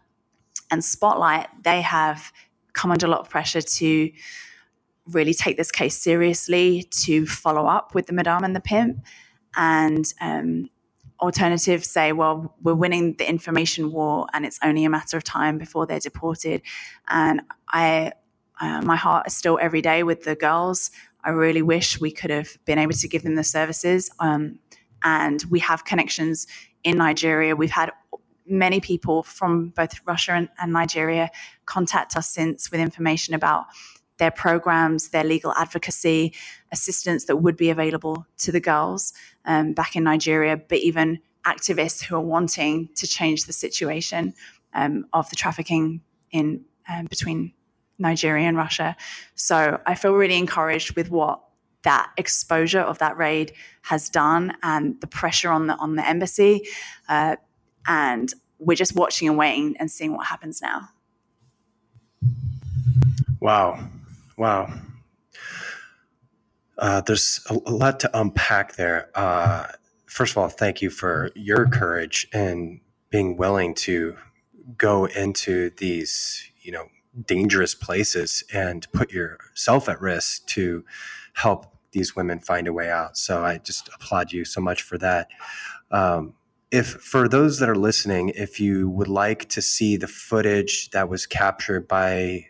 and 0.71 0.85
spotlight, 0.85 1.47
they 1.63 1.81
have 1.81 2.33
come 2.73 2.91
under 2.91 3.07
a 3.07 3.09
lot 3.09 3.21
of 3.21 3.31
pressure 3.31 3.63
to 3.63 4.11
really 5.07 5.33
take 5.33 5.57
this 5.57 5.71
case 5.71 5.97
seriously, 5.97 6.83
to 6.91 7.25
follow 7.27 7.67
up 7.67 7.95
with 7.95 8.07
the 8.07 8.13
Madame 8.13 8.45
and 8.45 8.55
the 8.55 8.61
Pimp. 8.61 8.99
And 9.57 10.13
um, 10.21 10.69
alternatives 11.21 11.89
say, 11.89 12.13
well, 12.13 12.55
we're 12.63 12.75
winning 12.75 13.15
the 13.15 13.29
information 13.29 13.93
war 13.93 14.27
and 14.35 14.45
it's 14.45 14.59
only 14.63 14.85
a 14.85 14.91
matter 14.91 15.17
of 15.17 15.25
time 15.25 15.57
before 15.57 15.87
they're 15.87 15.99
deported. 16.01 16.63
And 17.09 17.43
I, 17.69 18.13
uh, 18.61 18.83
my 18.83 18.97
heart 18.97 19.29
is 19.29 19.37
still 19.37 19.59
every 19.63 19.83
day 19.83 20.03
with 20.03 20.25
the 20.25 20.35
girls. 20.35 20.91
I 21.25 21.31
really 21.31 21.63
wish 21.63 22.01
we 22.01 22.11
could 22.11 22.31
have 22.31 22.59
been 22.65 22.79
able 22.79 22.93
to 22.93 23.09
give 23.09 23.23
them 23.23 23.37
the 23.37 23.45
services. 23.45 24.11
Um, 24.19 24.59
and 25.05 25.45
we 25.51 25.59
have 25.61 25.85
connections 25.85 26.47
in 26.85 26.97
Nigeria. 26.97 27.57
We've 27.57 27.71
had 27.71 27.91
many 28.47 28.81
people 28.81 29.23
from 29.23 29.71
both 29.71 30.01
Russia 30.07 30.33
and, 30.33 30.49
and, 30.59 30.73
Nigeria 30.73 31.31
contact 31.67 32.17
us 32.17 32.29
since 32.29 32.71
with 32.71 32.81
information 32.81 33.35
about 33.35 33.67
their 34.19 34.31
programs, 34.31 35.11
their 35.11 35.25
legal 35.25 35.53
advocacy, 35.53 36.35
assistance 36.73 37.27
that 37.27 37.37
would 37.37 37.57
be 37.57 37.71
available 37.71 38.27
to 38.39 38.51
the 38.51 38.61
girls 38.61 39.13
um, 39.45 39.75
back 39.75 39.97
in 39.97 40.05
Nigeria, 40.05 40.57
but 40.57 40.79
even 40.79 41.21
activists 41.47 42.03
who 42.03 42.17
are 42.17 42.21
wanting 42.21 42.89
to 42.97 43.07
change 43.07 43.45
the 43.45 43.53
situation 43.53 44.35
um, 44.75 45.07
of 45.13 45.29
the 45.31 45.37
trafficking 45.37 46.01
in 46.31 46.65
um, 46.89 47.07
between 47.07 47.53
Nigeria 47.99 48.47
and 48.47 48.57
Russia. 48.57 48.97
So 49.35 49.81
I 49.87 49.95
feel 49.95 50.15
really 50.15 50.37
encouraged 50.37 50.97
with 50.97 51.11
what 51.11 51.41
that 51.89 52.13
exposure 52.19 52.81
of 52.81 52.99
that 52.99 53.17
raid 53.17 53.51
has 53.81 54.11
done 54.11 54.53
and 54.63 55.01
the 55.01 55.07
pressure 55.07 55.51
on 55.51 55.69
the 55.69 55.75
on 55.77 55.97
the 55.97 56.07
embassy 56.07 56.61
uh, 57.09 57.35
and 57.87 58.35
we're 58.59 58.77
just 58.77 58.95
watching 58.95 59.27
and 59.27 59.39
waiting 59.39 59.75
and 59.79 59.91
seeing 59.91 60.13
what 60.13 60.27
happens 60.27 60.61
now. 60.61 60.91
Wow. 63.41 63.89
Wow. 64.37 64.71
Uh, 66.77 67.01
there's 67.01 67.41
a, 67.49 67.55
lot 67.55 68.01
to 68.01 68.21
unpack 68.21 68.75
there. 68.75 69.09
Uh, 69.15 69.69
first 70.05 70.33
of 70.33 70.39
all 70.39 70.51
thank 70.51 70.83
you 70.83 70.91
for 70.91 71.31
your 71.35 71.67
courage 71.69 72.29
and 72.35 72.81
being 73.09 73.39
willing 73.39 73.75
to 73.75 74.15
go 74.77 75.07
into 75.07 75.71
these 75.79 76.51
you 76.61 76.71
know 76.71 76.85
dangerous 77.25 77.75
places 77.75 78.45
and 78.53 78.87
put 78.93 79.11
yourself 79.11 79.89
at 79.89 79.99
risk 80.03 80.47
to 80.47 80.85
help 81.33 81.78
these 81.93 82.15
women 82.17 82.41
find 82.41 82.69
a 82.69 82.73
way 82.73 82.91
out. 82.91 83.17
So 83.17 83.45
I 83.45 83.59
just 83.59 83.89
applaud 83.95 84.33
you 84.33 84.45
so 84.45 84.61
much 84.61 84.83
for 84.83 84.99
that. 84.99 85.29
Um, 85.91 86.35
if 86.71 86.87
for 86.87 87.29
those 87.29 87.59
that 87.61 87.69
are 87.69 87.77
listening, 87.77 88.31
if 88.31 88.61
you 88.61 88.91
would 88.91 89.09
like 89.09 89.49
to 89.51 89.63
see 89.63 89.97
the 89.97 90.07
footage 90.07 90.91
that 90.91 91.09
was 91.09 91.27
captured 91.27 91.89
by 91.89 92.47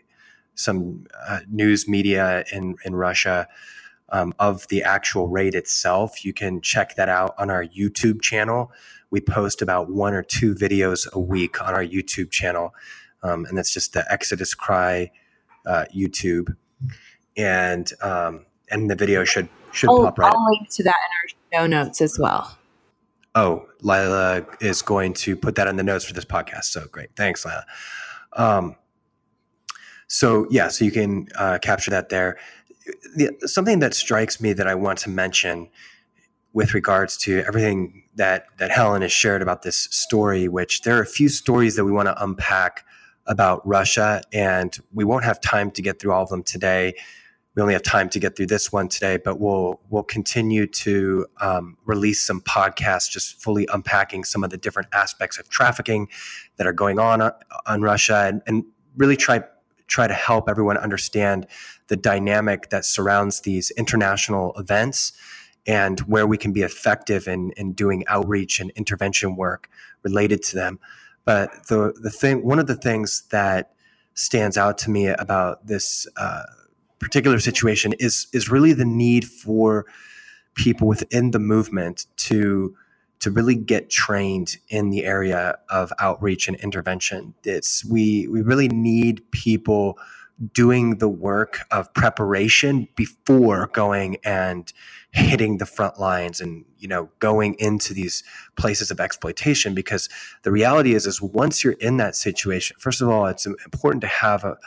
some 0.55 1.05
uh, 1.27 1.39
news 1.49 1.87
media 1.87 2.43
in 2.51 2.75
in 2.83 2.95
Russia, 2.95 3.47
um, 4.11 4.33
of 4.39 4.67
the 4.67 4.83
actual 4.83 5.27
raid 5.27 5.55
itself, 5.55 6.25
you 6.25 6.33
can 6.33 6.61
check 6.61 6.95
that 6.95 7.09
out 7.09 7.33
on 7.37 7.49
our 7.49 7.63
YouTube 7.65 8.21
channel. 8.21 8.71
We 9.11 9.21
post 9.21 9.61
about 9.61 9.89
one 9.89 10.13
or 10.13 10.23
two 10.23 10.53
videos 10.53 11.11
a 11.13 11.19
week 11.19 11.61
on 11.61 11.73
our 11.73 11.83
YouTube 11.83 12.31
channel, 12.31 12.73
um, 13.23 13.45
and 13.45 13.57
that's 13.57 13.73
just 13.73 13.93
the 13.93 14.05
Exodus 14.11 14.53
Cry 14.53 15.11
uh, 15.65 15.85
YouTube. 15.95 16.55
And 17.37 17.91
um, 18.01 18.45
and 18.71 18.89
the 18.89 18.95
video 18.95 19.23
should 19.23 19.49
should 19.71 19.89
I'll, 19.89 20.03
pop 20.03 20.17
right. 20.17 20.33
I'll 20.33 20.45
link 20.45 20.69
to 20.71 20.83
that 20.83 20.95
in 21.51 21.59
our 21.59 21.61
show 21.63 21.67
notes 21.67 22.01
as 22.01 22.17
well. 22.17 22.57
Oh, 23.35 23.67
Lila 23.81 24.45
is 24.59 24.81
going 24.81 25.13
to 25.13 25.35
put 25.35 25.55
that 25.55 25.67
in 25.67 25.75
the 25.75 25.83
notes 25.83 26.05
for 26.05 26.13
this 26.13 26.25
podcast. 26.25 26.65
So 26.65 26.85
great, 26.91 27.09
thanks, 27.15 27.45
Lila. 27.45 27.65
Um, 28.33 28.75
so 30.07 30.47
yeah, 30.49 30.67
so 30.69 30.85
you 30.85 30.91
can 30.91 31.27
uh, 31.37 31.59
capture 31.61 31.91
that 31.91 32.09
there. 32.09 32.37
The, 33.15 33.31
something 33.45 33.79
that 33.79 33.93
strikes 33.93 34.41
me 34.41 34.53
that 34.53 34.67
I 34.67 34.75
want 34.75 34.97
to 34.99 35.09
mention 35.09 35.69
with 36.53 36.73
regards 36.73 37.15
to 37.17 37.43
everything 37.47 38.03
that 38.15 38.45
that 38.57 38.71
Helen 38.71 39.03
has 39.03 39.11
shared 39.11 39.41
about 39.41 39.61
this 39.61 39.87
story, 39.91 40.47
which 40.47 40.81
there 40.81 40.97
are 40.97 41.01
a 41.01 41.07
few 41.07 41.29
stories 41.29 41.75
that 41.75 41.85
we 41.85 41.91
want 41.91 42.07
to 42.07 42.23
unpack 42.23 42.85
about 43.27 43.65
Russia, 43.65 44.21
and 44.33 44.75
we 44.91 45.03
won't 45.03 45.23
have 45.23 45.39
time 45.39 45.69
to 45.71 45.81
get 45.81 45.99
through 45.99 46.11
all 46.11 46.23
of 46.23 46.29
them 46.29 46.41
today. 46.41 46.95
We 47.55 47.61
only 47.61 47.73
have 47.73 47.83
time 47.83 48.09
to 48.09 48.19
get 48.19 48.35
through 48.35 48.47
this 48.47 48.71
one 48.71 48.87
today, 48.87 49.17
but 49.17 49.39
we'll 49.39 49.81
we'll 49.89 50.03
continue 50.03 50.67
to 50.67 51.25
um, 51.41 51.77
release 51.85 52.21
some 52.21 52.41
podcasts 52.41 53.09
just 53.09 53.41
fully 53.41 53.67
unpacking 53.73 54.23
some 54.23 54.43
of 54.43 54.49
the 54.49 54.57
different 54.57 54.87
aspects 54.93 55.39
of 55.39 55.49
trafficking 55.49 56.07
that 56.57 56.67
are 56.67 56.73
going 56.73 56.99
on 56.99 57.21
uh, 57.21 57.31
on 57.65 57.81
Russia, 57.81 58.25
and, 58.27 58.41
and 58.45 58.63
really 58.95 59.17
try 59.17 59.43
try 59.87 60.07
to 60.07 60.13
help 60.13 60.47
everyone 60.47 60.77
understand 60.77 61.47
the 61.87 61.97
dynamic 61.97 62.69
that 62.69 62.85
surrounds 62.85 63.41
these 63.41 63.71
international 63.71 64.53
events 64.57 65.13
and 65.65 65.99
where 66.01 66.25
we 66.25 66.37
can 66.37 66.53
be 66.53 66.61
effective 66.61 67.27
in, 67.27 67.51
in 67.57 67.73
doing 67.73 68.03
outreach 68.07 68.59
and 68.59 68.71
intervention 68.71 69.35
work 69.35 69.69
related 70.03 70.41
to 70.41 70.55
them. 70.55 70.79
But 71.25 71.67
the, 71.67 71.93
the 72.01 72.09
thing, 72.09 72.43
one 72.43 72.59
of 72.59 72.67
the 72.67 72.75
things 72.75 73.23
that 73.31 73.73
stands 74.13 74.57
out 74.57 74.77
to 74.79 74.89
me 74.89 75.07
about 75.07 75.67
this 75.67 76.07
uh, 76.17 76.43
particular 76.99 77.39
situation 77.39 77.93
is, 77.99 78.27
is 78.33 78.49
really 78.49 78.73
the 78.73 78.85
need 78.85 79.25
for 79.25 79.85
people 80.55 80.87
within 80.87 81.31
the 81.31 81.39
movement 81.39 82.05
to 82.17 82.75
to 83.19 83.31
really 83.31 83.55
get 83.55 83.89
trained 83.89 84.55
in 84.69 84.91
the 84.91 85.03
area 85.03 85.57
of 85.69 85.91
outreach 85.99 86.47
and 86.47 86.55
intervention. 86.57 87.33
It's 87.43 87.83
we 87.83 88.27
we 88.27 88.41
really 88.41 88.69
need 88.69 89.29
people 89.31 89.97
doing 90.53 90.99
the 90.99 91.09
work 91.09 91.65
of 91.69 91.93
preparation 91.93 92.87
before 92.95 93.67
going 93.73 94.17
and 94.23 94.71
hitting 95.11 95.57
the 95.57 95.65
front 95.65 95.99
lines 95.99 96.39
and 96.39 96.63
you 96.77 96.87
know 96.87 97.09
going 97.19 97.55
into 97.55 97.93
these 97.93 98.23
places 98.55 98.89
of 98.89 99.01
exploitation 99.01 99.73
because 99.75 100.07
the 100.43 100.51
reality 100.51 100.93
is 100.93 101.05
is 101.05 101.21
once 101.21 101.61
you're 101.61 101.73
in 101.73 101.97
that 101.97 102.15
situation 102.15 102.77
first 102.79 103.01
of 103.01 103.09
all 103.09 103.25
it's 103.25 103.45
important 103.45 103.99
to 104.01 104.07
have 104.07 104.45
a 104.45 104.57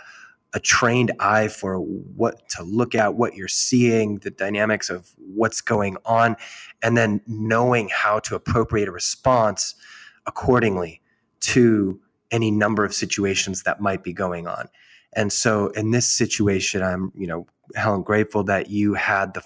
a 0.54 0.60
trained 0.60 1.12
eye 1.18 1.48
for 1.48 1.76
what 1.78 2.48
to 2.50 2.62
look 2.62 2.94
at, 2.94 3.14
what 3.14 3.34
you're 3.34 3.48
seeing, 3.48 4.18
the 4.18 4.30
dynamics 4.30 4.90
of 4.90 5.10
what's 5.16 5.60
going 5.60 5.96
on, 6.04 6.36
and 6.82 6.96
then 6.96 7.20
knowing 7.26 7.88
how 7.90 8.18
to 8.20 8.34
appropriate 8.34 8.88
a 8.88 8.92
response 8.92 9.74
accordingly 10.26 11.00
to 11.40 11.98
any 12.30 12.50
number 12.50 12.84
of 12.84 12.94
situations 12.94 13.62
that 13.62 13.80
might 13.80 14.02
be 14.02 14.12
going 14.12 14.46
on. 14.46 14.68
And 15.14 15.32
so 15.32 15.68
in 15.68 15.90
this 15.90 16.06
situation, 16.06 16.82
I'm, 16.82 17.12
you 17.14 17.26
know, 17.26 17.46
Helen, 17.74 18.02
grateful 18.02 18.44
that 18.44 18.70
you 18.70 18.94
had 18.94 19.34
the 19.34 19.42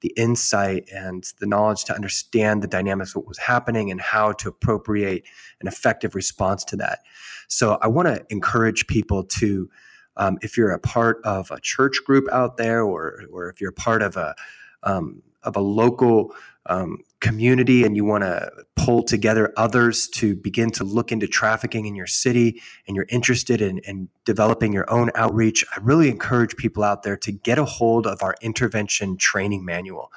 the 0.00 0.12
insight 0.16 0.88
and 0.92 1.24
the 1.40 1.46
knowledge 1.46 1.84
to 1.84 1.94
understand 1.94 2.62
the 2.62 2.66
dynamics 2.66 3.10
of 3.10 3.16
what 3.16 3.28
was 3.28 3.38
happening 3.38 3.90
and 3.90 4.00
how 4.00 4.32
to 4.32 4.48
appropriate 4.48 5.24
an 5.60 5.68
effective 5.68 6.14
response 6.14 6.64
to 6.64 6.76
that. 6.76 7.00
So 7.48 7.78
I 7.82 7.88
want 7.88 8.08
to 8.08 8.24
encourage 8.30 8.86
people 8.86 9.24
to 9.24 9.68
um, 10.16 10.38
if 10.42 10.56
you're 10.56 10.72
a 10.72 10.78
part 10.78 11.20
of 11.24 11.50
a 11.50 11.60
church 11.60 11.98
group 12.04 12.26
out 12.32 12.56
there, 12.56 12.82
or 12.82 13.22
or 13.32 13.48
if 13.48 13.60
you're 13.60 13.72
part 13.72 14.02
of 14.02 14.16
a 14.16 14.34
um, 14.82 15.22
of 15.42 15.56
a 15.56 15.60
local 15.60 16.34
um, 16.66 16.98
community 17.20 17.84
and 17.84 17.96
you 17.96 18.04
want 18.04 18.22
to 18.22 18.50
pull 18.76 19.02
together 19.02 19.52
others 19.56 20.08
to 20.08 20.34
begin 20.34 20.70
to 20.70 20.84
look 20.84 21.12
into 21.12 21.26
trafficking 21.26 21.86
in 21.86 21.94
your 21.94 22.06
city 22.06 22.62
and 22.86 22.96
you're 22.96 23.06
interested 23.08 23.60
in, 23.60 23.78
in, 23.78 24.08
developing 24.24 24.72
your 24.72 24.90
own 24.90 25.10
outreach, 25.14 25.64
I 25.74 25.80
really 25.82 26.08
encourage 26.08 26.56
people 26.56 26.84
out 26.84 27.02
there 27.02 27.16
to 27.18 27.32
get 27.32 27.58
a 27.58 27.64
hold 27.64 28.06
of 28.06 28.22
our 28.22 28.36
intervention 28.40 29.16
training 29.16 29.64
manual. 29.64 30.12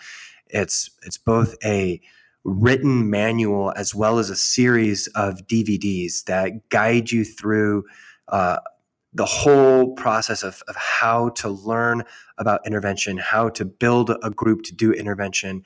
It's 0.47 0.91
it's 1.03 1.17
both 1.17 1.55
a 1.63 1.99
written 2.43 3.09
manual 3.09 3.73
as 3.75 3.95
well 3.95 4.19
as 4.19 4.29
a 4.29 4.35
series 4.35 5.07
of 5.15 5.47
DVDs 5.47 6.25
that 6.25 6.69
guide 6.69 7.11
you 7.11 7.23
through 7.23 7.85
uh, 8.27 8.59
the 9.13 9.25
whole 9.25 9.93
process 9.93 10.43
of, 10.43 10.63
of 10.67 10.75
how 10.75 11.29
to 11.29 11.49
learn 11.49 12.03
about 12.37 12.65
intervention, 12.65 13.17
how 13.17 13.49
to 13.49 13.65
build 13.65 14.09
a 14.23 14.29
group 14.29 14.63
to 14.63 14.73
do 14.73 14.91
intervention 14.91 15.63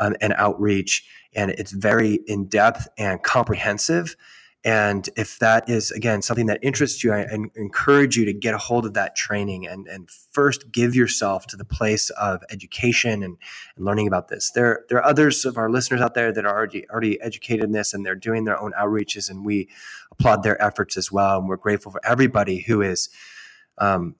um, 0.00 0.14
and 0.20 0.34
outreach. 0.34 1.04
And 1.34 1.50
it's 1.52 1.72
very 1.72 2.20
in 2.26 2.46
depth 2.46 2.88
and 2.98 3.22
comprehensive. 3.22 4.16
And 4.64 5.08
if 5.16 5.40
that 5.40 5.68
is, 5.68 5.90
again, 5.90 6.22
something 6.22 6.46
that 6.46 6.60
interests 6.62 7.02
you, 7.02 7.12
I, 7.12 7.22
I 7.22 7.36
encourage 7.56 8.16
you 8.16 8.24
to 8.26 8.32
get 8.32 8.54
a 8.54 8.58
hold 8.58 8.86
of 8.86 8.94
that 8.94 9.16
training 9.16 9.66
and, 9.66 9.88
and 9.88 10.08
first 10.08 10.70
give 10.70 10.94
yourself 10.94 11.48
to 11.48 11.56
the 11.56 11.64
place 11.64 12.10
of 12.10 12.44
education 12.48 13.24
and, 13.24 13.36
and 13.74 13.84
learning 13.84 14.06
about 14.06 14.28
this. 14.28 14.52
There, 14.52 14.84
there 14.88 14.98
are 14.98 15.04
others 15.04 15.44
of 15.44 15.56
our 15.56 15.68
listeners 15.68 16.00
out 16.00 16.14
there 16.14 16.32
that 16.32 16.46
are 16.46 16.56
already, 16.56 16.88
already 16.90 17.20
educated 17.20 17.64
in 17.64 17.72
this 17.72 17.92
and 17.92 18.06
they're 18.06 18.14
doing 18.14 18.44
their 18.44 18.60
own 18.60 18.72
outreaches, 18.78 19.28
and 19.28 19.44
we 19.44 19.68
applaud 20.22 20.42
their 20.42 20.60
efforts 20.62 20.96
as 20.96 21.10
well. 21.10 21.38
And 21.38 21.48
we're 21.48 21.56
grateful 21.56 21.92
for 21.92 22.00
everybody 22.04 22.60
who 22.60 22.82
is 22.82 23.08
um, 23.78 24.14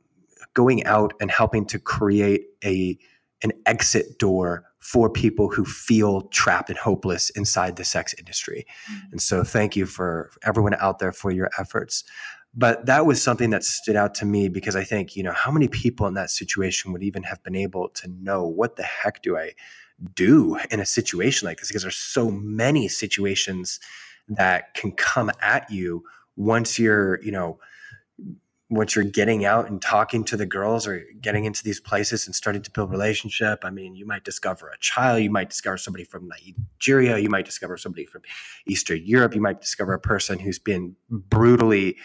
going 0.54 0.84
out 0.84 1.14
and 1.20 1.30
helping 1.30 1.66
to 1.66 1.78
create 1.78 2.46
a 2.64 2.98
an 3.42 3.52
exit 3.66 4.18
door 4.18 4.64
for 4.78 5.10
people 5.10 5.48
who 5.48 5.64
feel 5.64 6.22
trapped 6.28 6.70
and 6.70 6.78
hopeless 6.78 7.30
inside 7.30 7.76
the 7.76 7.84
sex 7.84 8.14
industry. 8.16 8.66
Mm-hmm. 8.90 9.12
And 9.12 9.22
so 9.22 9.42
thank 9.42 9.74
you 9.74 9.86
for 9.86 10.30
everyone 10.44 10.74
out 10.74 11.00
there 11.00 11.12
for 11.12 11.30
your 11.32 11.50
efforts. 11.58 12.04
But 12.54 12.86
that 12.86 13.06
was 13.06 13.22
something 13.22 13.50
that 13.50 13.64
stood 13.64 13.96
out 13.96 14.14
to 14.16 14.26
me 14.26 14.48
because 14.48 14.76
I 14.76 14.84
think, 14.84 15.16
you 15.16 15.22
know, 15.22 15.32
how 15.32 15.50
many 15.50 15.68
people 15.68 16.06
in 16.06 16.14
that 16.14 16.30
situation 16.30 16.92
would 16.92 17.02
even 17.02 17.22
have 17.22 17.42
been 17.42 17.56
able 17.56 17.88
to 17.90 18.08
know 18.08 18.46
what 18.46 18.76
the 18.76 18.82
heck 18.82 19.22
do 19.22 19.36
I 19.36 19.52
do 20.14 20.58
in 20.70 20.78
a 20.78 20.86
situation 20.86 21.46
like 21.46 21.58
this? 21.58 21.68
Because 21.68 21.82
there's 21.82 21.96
so 21.96 22.30
many 22.30 22.88
situations 22.88 23.80
that 24.28 24.74
can 24.74 24.92
come 24.92 25.30
at 25.40 25.70
you 25.70 26.04
once 26.36 26.78
you're, 26.78 27.22
you 27.22 27.32
know, 27.32 27.58
once 28.72 28.96
you're 28.96 29.04
getting 29.04 29.44
out 29.44 29.68
and 29.68 29.82
talking 29.82 30.24
to 30.24 30.36
the 30.36 30.46
girls 30.46 30.86
or 30.86 31.04
getting 31.20 31.44
into 31.44 31.62
these 31.62 31.78
places 31.78 32.26
and 32.26 32.34
starting 32.34 32.62
to 32.62 32.70
build 32.70 32.90
relationship. 32.90 33.64
I 33.64 33.70
mean 33.70 33.94
you 33.94 34.06
might 34.06 34.24
discover 34.24 34.68
a 34.68 34.78
child 34.78 35.22
you 35.22 35.30
might 35.30 35.50
discover 35.50 35.76
somebody 35.76 36.04
from 36.04 36.26
nigeria 36.26 37.18
you 37.18 37.28
might 37.28 37.44
discover 37.44 37.76
somebody 37.76 38.06
from 38.06 38.22
eastern 38.66 39.02
europe 39.04 39.34
you 39.34 39.42
might 39.42 39.60
discover 39.60 39.92
a 39.92 40.00
person 40.00 40.38
who's 40.38 40.58
been 40.58 40.96
brutally 41.10 41.98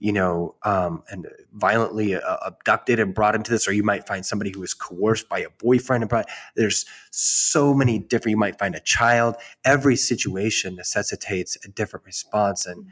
you 0.00 0.12
know 0.12 0.56
um, 0.64 1.02
and 1.10 1.28
violently 1.52 2.16
uh, 2.16 2.36
abducted 2.44 2.98
and 2.98 3.14
brought 3.14 3.34
into 3.34 3.50
this 3.50 3.68
or 3.68 3.72
you 3.72 3.84
might 3.84 4.06
find 4.06 4.26
somebody 4.26 4.50
who 4.50 4.62
is 4.62 4.74
coerced 4.74 5.28
by 5.28 5.38
a 5.38 5.50
boyfriend 5.58 6.02
and 6.02 6.08
brought 6.08 6.26
there's 6.56 6.86
so 7.10 7.72
many 7.72 7.98
different 7.98 8.30
you 8.30 8.36
might 8.36 8.58
find 8.58 8.74
a 8.74 8.80
child. 8.80 9.36
Every 9.64 9.96
situation 9.96 10.74
necessitates 10.74 11.56
a 11.64 11.68
different 11.68 12.06
response 12.06 12.66
and 12.66 12.86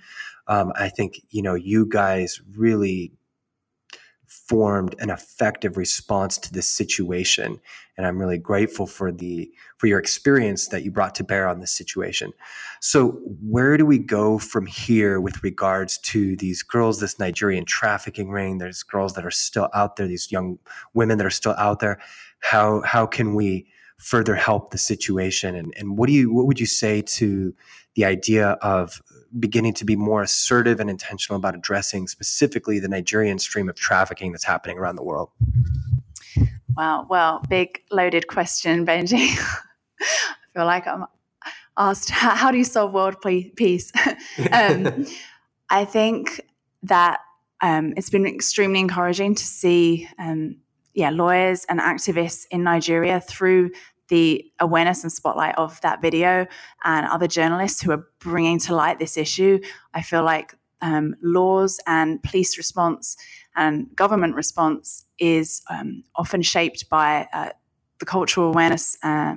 um, 0.46 0.72
i 0.76 0.88
think 0.88 1.20
you 1.30 1.42
know 1.42 1.54
you 1.54 1.86
guys 1.86 2.40
really 2.54 3.12
formed 4.48 4.94
an 4.98 5.10
effective 5.10 5.76
response 5.76 6.38
to 6.38 6.52
this 6.52 6.68
situation. 6.68 7.60
And 7.96 8.06
i'm 8.06 8.18
really 8.18 8.38
grateful 8.38 8.86
for 8.86 9.12
the 9.12 9.50
for 9.76 9.86
your 9.86 9.98
experience 9.98 10.68
that 10.68 10.84
you 10.84 10.90
brought 10.90 11.14
to 11.16 11.24
bear 11.24 11.48
on 11.48 11.60
this 11.60 11.72
situation. 11.72 12.32
So 12.80 13.20
where 13.42 13.76
do 13.76 13.84
we 13.84 13.98
go 13.98 14.38
from 14.38 14.66
here 14.66 15.20
with 15.20 15.42
regards 15.42 15.98
to 15.98 16.36
these 16.36 16.62
girls 16.62 17.00
this 17.00 17.18
nigerian 17.18 17.64
trafficking 17.64 18.30
ring? 18.30 18.58
There's 18.58 18.82
girls 18.82 19.14
that 19.14 19.26
are 19.26 19.30
still 19.30 19.68
out 19.74 19.96
there 19.96 20.06
these 20.06 20.32
young 20.32 20.58
women 20.94 21.18
that 21.18 21.26
are 21.26 21.30
still 21.30 21.54
out 21.58 21.80
there. 21.80 22.00
How 22.40 22.80
how 22.82 23.06
can 23.06 23.34
we 23.34 23.66
further 23.98 24.36
help 24.36 24.70
the 24.70 24.78
situation? 24.78 25.56
And, 25.56 25.74
and 25.76 25.98
what 25.98 26.06
do 26.06 26.12
you 26.12 26.32
what 26.32 26.46
would 26.46 26.60
you 26.60 26.66
say 26.66 27.02
to 27.02 27.54
the 27.94 28.04
idea 28.04 28.50
of 28.62 29.02
beginning 29.38 29.74
to 29.74 29.84
be 29.84 29.96
more 29.96 30.22
assertive 30.22 30.80
and 30.80 30.88
intentional 30.88 31.36
about 31.36 31.54
addressing 31.54 32.08
specifically 32.08 32.78
the 32.78 32.88
Nigerian 32.88 33.38
stream 33.38 33.68
of 33.68 33.76
trafficking 33.76 34.32
that's 34.32 34.44
happening 34.44 34.78
around 34.78 34.96
the 34.96 35.02
world? 35.02 35.30
Wow. 36.76 37.06
Well, 37.08 37.42
big 37.48 37.82
loaded 37.90 38.28
question, 38.28 38.86
Benji. 38.86 39.16
I 40.00 40.34
feel 40.54 40.64
like 40.64 40.86
I'm 40.86 41.06
asked, 41.76 42.10
how, 42.10 42.34
how 42.34 42.50
do 42.50 42.58
you 42.58 42.64
solve 42.64 42.92
world 42.92 43.16
peace? 43.22 43.92
um, 44.52 45.06
I 45.70 45.84
think 45.84 46.40
that 46.84 47.20
um, 47.60 47.94
it's 47.96 48.10
been 48.10 48.26
extremely 48.26 48.80
encouraging 48.80 49.34
to 49.34 49.44
see, 49.44 50.08
um, 50.18 50.56
yeah, 50.94 51.10
lawyers 51.10 51.64
and 51.68 51.80
activists 51.80 52.46
in 52.50 52.62
Nigeria 52.62 53.20
through 53.20 53.70
the 54.08 54.44
awareness 54.60 55.02
and 55.02 55.12
spotlight 55.12 55.56
of 55.56 55.80
that 55.82 56.00
video 56.02 56.46
and 56.84 57.06
other 57.06 57.26
journalists 57.26 57.82
who 57.82 57.92
are 57.92 58.06
bringing 58.18 58.58
to 58.60 58.74
light 58.74 58.98
this 58.98 59.16
issue. 59.16 59.60
I 59.94 60.02
feel 60.02 60.24
like 60.24 60.54
um, 60.80 61.14
laws 61.22 61.80
and 61.86 62.22
police 62.22 62.56
response 62.56 63.16
and 63.56 63.94
government 63.96 64.34
response 64.34 65.06
is 65.18 65.62
um, 65.68 66.04
often 66.14 66.42
shaped 66.42 66.88
by 66.88 67.26
uh, 67.32 67.50
the 67.98 68.06
cultural 68.06 68.48
awareness 68.48 68.96
uh, 69.02 69.36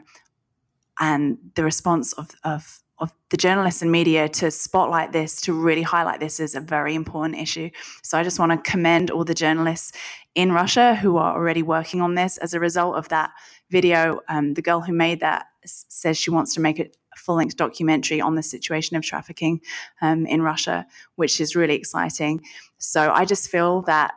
and 1.00 1.38
the 1.56 1.64
response 1.64 2.14
of, 2.14 2.30
of 2.44 2.80
of 3.02 3.14
the 3.30 3.38
journalists 3.38 3.82
and 3.82 3.92
media 3.92 4.30
to 4.30 4.52
spotlight 4.52 5.12
this, 5.12 5.42
to 5.42 5.54
really 5.54 5.82
highlight 5.82 6.20
this 6.20 6.40
as 6.40 6.56
a 6.56 6.62
very 6.62 6.96
important 6.96 7.42
issue. 7.42 7.70
So 8.04 8.18
I 8.18 8.24
just 8.24 8.40
want 8.40 8.52
to 8.52 8.72
commend 8.72 9.10
all 9.12 9.26
the 9.26 9.34
journalists 9.34 9.92
in 10.36 10.52
Russia 10.52 10.96
who 10.96 11.18
are 11.18 11.36
already 11.36 11.64
working 11.64 12.02
on 12.02 12.16
this. 12.16 12.38
As 12.38 12.54
a 12.54 12.60
result 12.60 12.96
of 12.96 13.10
that 13.10 13.32
video, 13.70 14.22
um, 14.30 14.54
the 14.54 14.62
girl 14.62 14.82
who 14.82 14.94
made 14.94 15.20
that 15.20 15.48
says 15.66 16.18
she 16.18 16.30
wants 16.30 16.54
to 16.54 16.62
make 16.62 16.80
a 16.80 16.90
full 17.18 17.36
length 17.36 17.58
documentary 17.58 18.22
on 18.22 18.36
the 18.36 18.44
situation 18.44 18.96
of 18.96 19.04
trafficking 19.04 19.62
um, 20.02 20.26
in 20.26 20.42
Russia, 20.42 20.86
which 21.16 21.42
is 21.42 21.56
really 21.56 21.76
exciting. 21.76 22.42
So 22.78 23.12
I 23.12 23.26
just 23.26 23.50
feel 23.50 23.82
that 23.84 24.14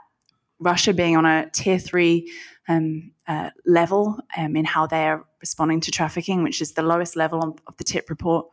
Russia 0.64 0.92
being 0.92 1.16
on 1.16 1.26
a 1.26 1.48
tier 1.50 1.78
three 1.78 2.32
um, 2.68 3.12
uh, 3.28 3.50
level 3.66 4.18
um, 4.36 4.56
in 4.56 4.64
how 4.64 4.86
they 4.86 5.06
are 5.06 5.24
responding 5.40 5.80
to 5.82 5.90
trafficking, 5.90 6.42
which 6.42 6.60
is 6.60 6.72
the 6.72 6.82
lowest 6.82 7.16
level 7.16 7.58
of 7.66 7.76
the 7.76 7.84
TIP 7.84 8.08
report. 8.08 8.46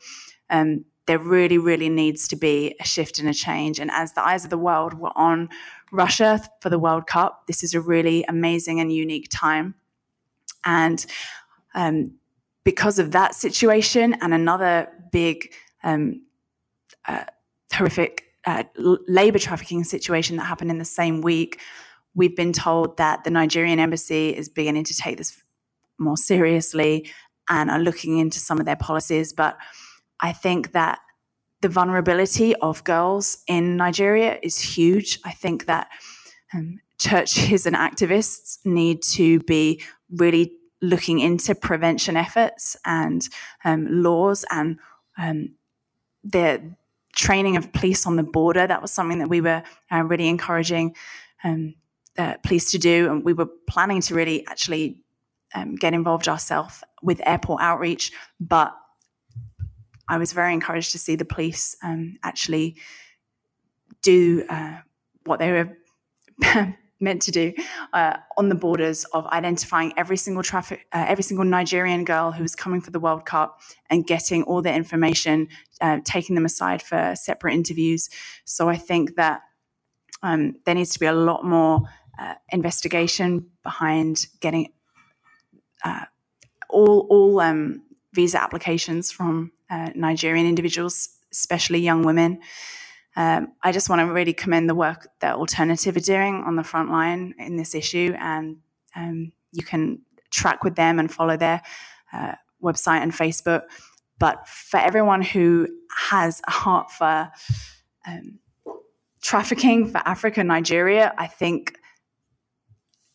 Um, 0.50 0.86
there 1.08 1.18
really, 1.18 1.58
really 1.58 1.90
needs 1.90 2.28
to 2.28 2.36
be 2.36 2.76
a 2.80 2.86
shift 2.86 3.20
and 3.20 3.28
a 3.28 3.34
change. 3.34 3.80
And 3.80 3.90
as 3.92 4.14
the 4.14 4.26
eyes 4.26 4.44
of 4.44 4.50
the 4.50 4.58
world 4.58 4.94
were 4.94 5.12
on 5.16 5.50
Russia 5.92 6.42
for 6.60 6.70
the 6.70 6.78
World 6.78 7.08
Cup, 7.08 7.48
this 7.48 7.64
is 7.64 7.74
a 7.74 7.82
really 7.82 8.24
amazing 8.28 8.80
and 8.80 8.94
unique 8.94 9.28
time. 9.32 9.76
And 10.64 11.04
um, 11.74 12.14
because 12.64 13.00
of 13.00 13.12
that 13.12 13.34
situation 13.36 14.16
and 14.22 14.34
another 14.34 14.90
big, 15.12 15.52
um, 15.84 16.22
uh, 17.08 17.24
horrific 17.74 18.26
uh, 18.46 18.64
labor 18.76 19.40
trafficking 19.40 19.84
situation 19.84 20.38
that 20.38 20.44
happened 20.44 20.72
in 20.72 20.78
the 20.78 20.86
same 20.86 21.22
week, 21.22 21.60
we've 22.14 22.36
been 22.36 22.54
told 22.54 22.98
that 22.98 23.24
the 23.24 23.30
Nigerian 23.30 23.80
embassy 23.80 24.30
is 24.30 24.50
beginning 24.50 24.84
to 24.86 24.94
take 24.96 25.18
this 25.18 25.42
more 25.98 26.18
seriously 26.18 27.10
and 27.50 27.70
are 27.70 27.80
looking 27.80 28.18
into 28.18 28.40
some 28.40 28.60
of 28.60 28.66
their 28.66 28.76
policies. 28.76 29.34
But 29.34 29.58
I 30.20 30.34
think 30.34 30.72
that 30.74 31.00
the 31.62 31.70
vulnerability 31.70 32.56
of 32.56 32.84
girls 32.84 33.44
in 33.48 33.78
Nigeria 33.78 34.40
is 34.42 34.60
huge. 34.60 35.20
I 35.24 35.32
think 35.32 35.66
that 35.66 35.90
um, 36.54 36.80
churches 36.98 37.66
and 37.66 37.76
activists 37.76 38.60
need 38.66 39.04
to 39.04 39.40
be 39.42 39.82
really 40.10 40.54
looking 40.82 41.20
into 41.20 41.54
prevention 41.54 42.18
efforts 42.18 42.76
and 42.86 43.28
um, 43.64 43.88
laws 44.02 44.44
and 44.50 44.80
um, 45.18 45.56
the 46.24 46.76
training 47.16 47.58
of 47.58 47.72
police 47.74 48.08
on 48.08 48.16
the 48.16 48.24
border. 48.24 48.66
That 48.66 48.82
was 48.82 48.92
something 48.92 49.20
that 49.20 49.30
we 49.30 49.42
were 49.42 49.62
uh, 49.92 50.04
really 50.04 50.28
encouraging 50.28 50.96
um, 51.44 51.76
uh, 52.18 52.36
police 52.44 52.72
to 52.72 52.78
do, 52.78 53.12
and 53.12 53.24
we 53.24 53.34
were 53.34 53.50
planning 53.68 54.02
to 54.02 54.16
really 54.16 54.46
actually 54.48 55.02
um, 55.54 55.76
get 55.76 55.94
involved 55.94 56.28
ourselves 56.28 56.84
with 57.02 57.22
airport 57.26 57.62
outreach. 57.62 58.12
But 58.40 58.76
I 60.08 60.18
was 60.18 60.34
very 60.34 60.54
encouraged 60.54 60.92
to 60.92 61.00
see 61.00 61.16
the 61.16 61.26
police 61.26 61.76
um, 61.84 62.18
actually 62.24 62.78
do 64.02 64.44
uh, 64.50 64.80
what 65.26 65.40
they 65.40 65.52
were 65.52 65.78
meant 67.00 67.22
to 67.24 67.32
do 67.32 67.54
uh, 67.94 68.18
on 68.38 68.50
the 68.50 68.56
borders 68.56 69.06
of 69.06 69.26
identifying 69.28 69.92
every 69.98 70.18
single 70.18 70.44
traffic, 70.44 70.86
uh, 70.94 71.06
every 71.08 71.24
single 71.24 71.46
Nigerian 71.46 72.06
girl 72.06 72.32
who 72.32 72.44
was 72.44 72.56
coming 72.56 72.80
for 72.80 72.92
the 72.92 73.00
World 73.00 73.26
Cup 73.26 73.60
and 73.90 74.06
getting 74.06 74.44
all 74.44 74.62
the 74.62 74.74
information, 74.74 75.48
uh, 75.82 76.00
taking 76.06 76.36
them 76.36 76.46
aside 76.46 76.82
for 76.82 77.14
separate 77.16 77.54
interviews. 77.54 78.10
So 78.46 78.70
I 78.70 78.78
think 78.78 79.16
that 79.16 79.42
um, 80.24 80.56
there 80.66 80.76
needs 80.76 80.92
to 80.92 81.00
be 81.00 81.08
a 81.08 81.14
lot 81.14 81.44
more 81.44 81.82
uh, 82.22 82.36
investigation 82.52 83.48
behind 83.64 84.28
getting 84.40 84.72
uh, 85.84 86.06
all 86.70 87.08
all 87.10 87.40
um, 87.40 87.82
visa 88.14 88.42
applications 88.42 89.12
from 89.12 89.52
uh, 89.70 89.90
Nigerian 89.96 90.46
individuals, 90.46 91.10
especially 91.32 91.80
young 91.80 92.04
women. 92.04 92.40
Um, 93.16 93.54
I 93.64 93.72
just 93.72 93.90
want 93.90 94.00
to 94.02 94.14
really 94.14 94.34
commend 94.34 94.70
the 94.70 94.76
work 94.76 95.08
that 95.20 95.36
Alternativa 95.36 95.98
are 95.98 96.00
doing 96.00 96.44
on 96.46 96.56
the 96.56 96.64
front 96.64 96.92
line 96.92 97.34
in 97.40 97.58
this 97.58 97.74
issue, 97.76 98.14
and 98.20 98.58
um, 98.96 99.32
you 99.52 99.64
can 99.64 100.02
track 100.30 100.64
with 100.64 100.76
them 100.76 101.00
and 101.00 101.12
follow 101.12 101.38
their 101.38 101.62
uh, 102.14 102.36
website 102.64 103.02
and 103.02 103.12
Facebook. 103.12 103.64
But 104.20 104.48
for 104.48 104.80
everyone 104.80 105.24
who 105.24 105.68
has 106.10 106.42
a 106.48 106.52
heart 106.52 106.92
for 106.92 107.32
um, 108.08 108.40
trafficking 109.22 109.88
for 109.88 109.98
Africa, 110.06 110.42
and 110.42 110.48
Nigeria, 110.48 111.14
I 111.18 111.28
think 111.28 111.78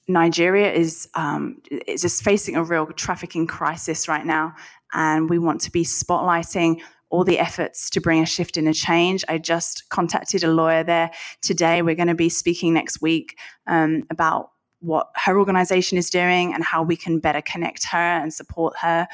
Nigeria 0.08 0.72
is 0.72 1.08
um, 1.14 1.60
is 1.86 2.02
just 2.02 2.22
facing 2.22 2.56
a 2.56 2.62
real 2.62 2.86
trafficking 2.86 3.46
crisis 3.46 4.08
right 4.08 4.24
now, 4.24 4.54
and 4.92 5.28
we 5.28 5.38
want 5.38 5.60
to 5.62 5.70
be 5.70 5.82
spotlighting 5.84 6.80
all 7.08 7.24
the 7.24 7.38
efforts 7.38 7.90
to 7.90 8.00
bring 8.00 8.22
a 8.22 8.26
shift 8.26 8.56
and 8.56 8.68
a 8.68 8.72
change. 8.72 9.24
I 9.28 9.38
just 9.38 9.88
contacted 9.90 10.42
a 10.42 10.48
lawyer 10.48 10.82
there 10.82 11.10
today. 11.40 11.82
We're 11.82 11.94
going 11.94 12.08
to 12.08 12.14
be 12.14 12.28
speaking 12.28 12.74
next 12.74 13.00
week 13.00 13.38
um, 13.66 14.04
about 14.10 14.50
what 14.80 15.08
her 15.14 15.38
organization 15.38 15.98
is 15.98 16.10
doing 16.10 16.52
and 16.52 16.62
how 16.62 16.82
we 16.82 16.96
can 16.96 17.18
better 17.18 17.40
connect 17.40 17.86
her 17.86 17.98
and 17.98 18.32
support 18.32 18.74
her 18.80 19.06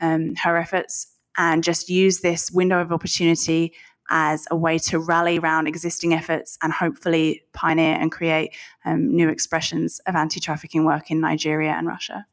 um, 0.00 0.34
her 0.36 0.56
efforts 0.56 1.08
and 1.38 1.64
just 1.64 1.88
use 1.88 2.20
this 2.20 2.50
window 2.50 2.80
of 2.80 2.92
opportunity 2.92 3.74
as 4.10 4.46
a 4.50 4.56
way 4.56 4.78
to 4.78 4.98
rally 4.98 5.38
around 5.38 5.66
existing 5.66 6.14
efforts 6.14 6.58
and 6.62 6.72
hopefully 6.72 7.42
pioneer 7.52 7.96
and 7.96 8.12
create 8.12 8.54
um, 8.84 9.14
new 9.14 9.28
expressions 9.28 10.00
of 10.06 10.14
anti 10.14 10.40
trafficking 10.40 10.84
work 10.84 11.10
in 11.10 11.20
Nigeria 11.20 11.72
and 11.72 11.86
Russia. 11.86 12.26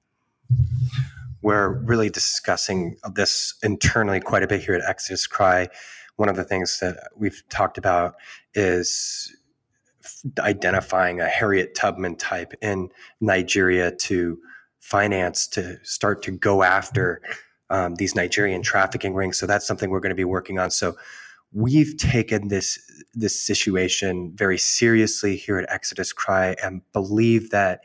We're 1.42 1.70
really 1.70 2.10
discussing 2.10 2.98
this 3.16 3.56
internally 3.64 4.22
quite 4.22 4.44
a 4.44 4.48
bit 4.48 4.62
here 4.62 4.76
at 4.76 4.88
Exodus 4.88 5.28
Cry. 5.28 5.68
One 6.16 6.30
of 6.30 6.36
the 6.36 6.44
things 6.44 6.80
that 6.80 7.10
we've 7.18 7.44
talked 7.50 7.78
about 7.78 8.16
is 8.54 9.36
identifying 10.40 11.20
a 11.20 11.28
Harriet 11.28 11.76
Tubman 11.76 12.16
type 12.16 12.54
in 12.62 12.90
Nigeria 13.20 13.92
to 13.92 14.38
finance, 14.80 15.48
to 15.48 15.78
start 15.84 16.22
to 16.24 16.32
go 16.32 16.64
after 16.64 17.22
um, 17.70 17.96
these 17.96 18.16
Nigerian 18.16 18.62
trafficking 18.62 19.14
rings. 19.14 19.38
So 19.38 19.48
that's 19.48 19.66
something 19.66 19.90
we're 19.90 20.02
going 20.02 20.12
to 20.12 20.16
be 20.16 20.24
working 20.26 20.60
on. 20.60 20.72
So 20.72 20.96
we've 21.54 21.96
taken 21.98 22.48
this 22.48 22.80
this 23.14 23.40
situation 23.40 24.32
very 24.36 24.58
seriously 24.58 25.36
here 25.36 25.58
at 25.58 25.72
Exodus 25.72 26.12
Cry 26.12 26.56
and 26.64 26.82
believe 26.94 27.52
that 27.52 27.82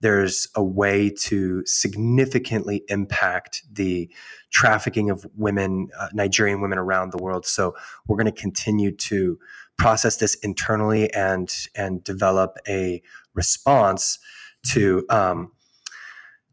there's 0.00 0.48
a 0.54 0.64
way 0.64 1.10
to 1.10 1.62
significantly 1.66 2.82
impact 2.88 3.62
the 3.70 4.10
trafficking 4.50 5.10
of 5.10 5.26
women, 5.36 5.88
uh, 5.98 6.08
Nigerian 6.14 6.62
women 6.62 6.78
around 6.78 7.12
the 7.12 7.22
world. 7.22 7.44
So 7.44 7.74
we're 8.06 8.16
going 8.16 8.32
to 8.32 8.40
continue 8.40 8.96
to 8.96 9.38
process 9.76 10.16
this 10.16 10.34
internally 10.36 11.12
and 11.12 11.52
and 11.74 12.02
develop 12.02 12.56
a 12.66 13.02
response 13.34 14.18
to 14.62 15.04
um, 15.10 15.52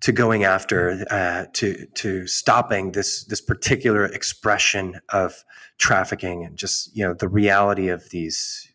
to 0.02 0.12
going 0.12 0.43
after 0.43 1.06
uh, 1.10 1.45
to 1.54 1.86
to 1.95 2.28
stopping 2.28 2.91
this 2.91 3.24
this 3.26 3.41
particular 3.41 4.06
expression 4.06 5.00
of 5.10 5.43
trafficking 5.78 6.45
and 6.45 6.58
just 6.58 6.95
you 6.95 7.06
know 7.06 7.14
the 7.14 7.28
reality 7.28 7.89
of 7.89 8.10
these 8.10 8.72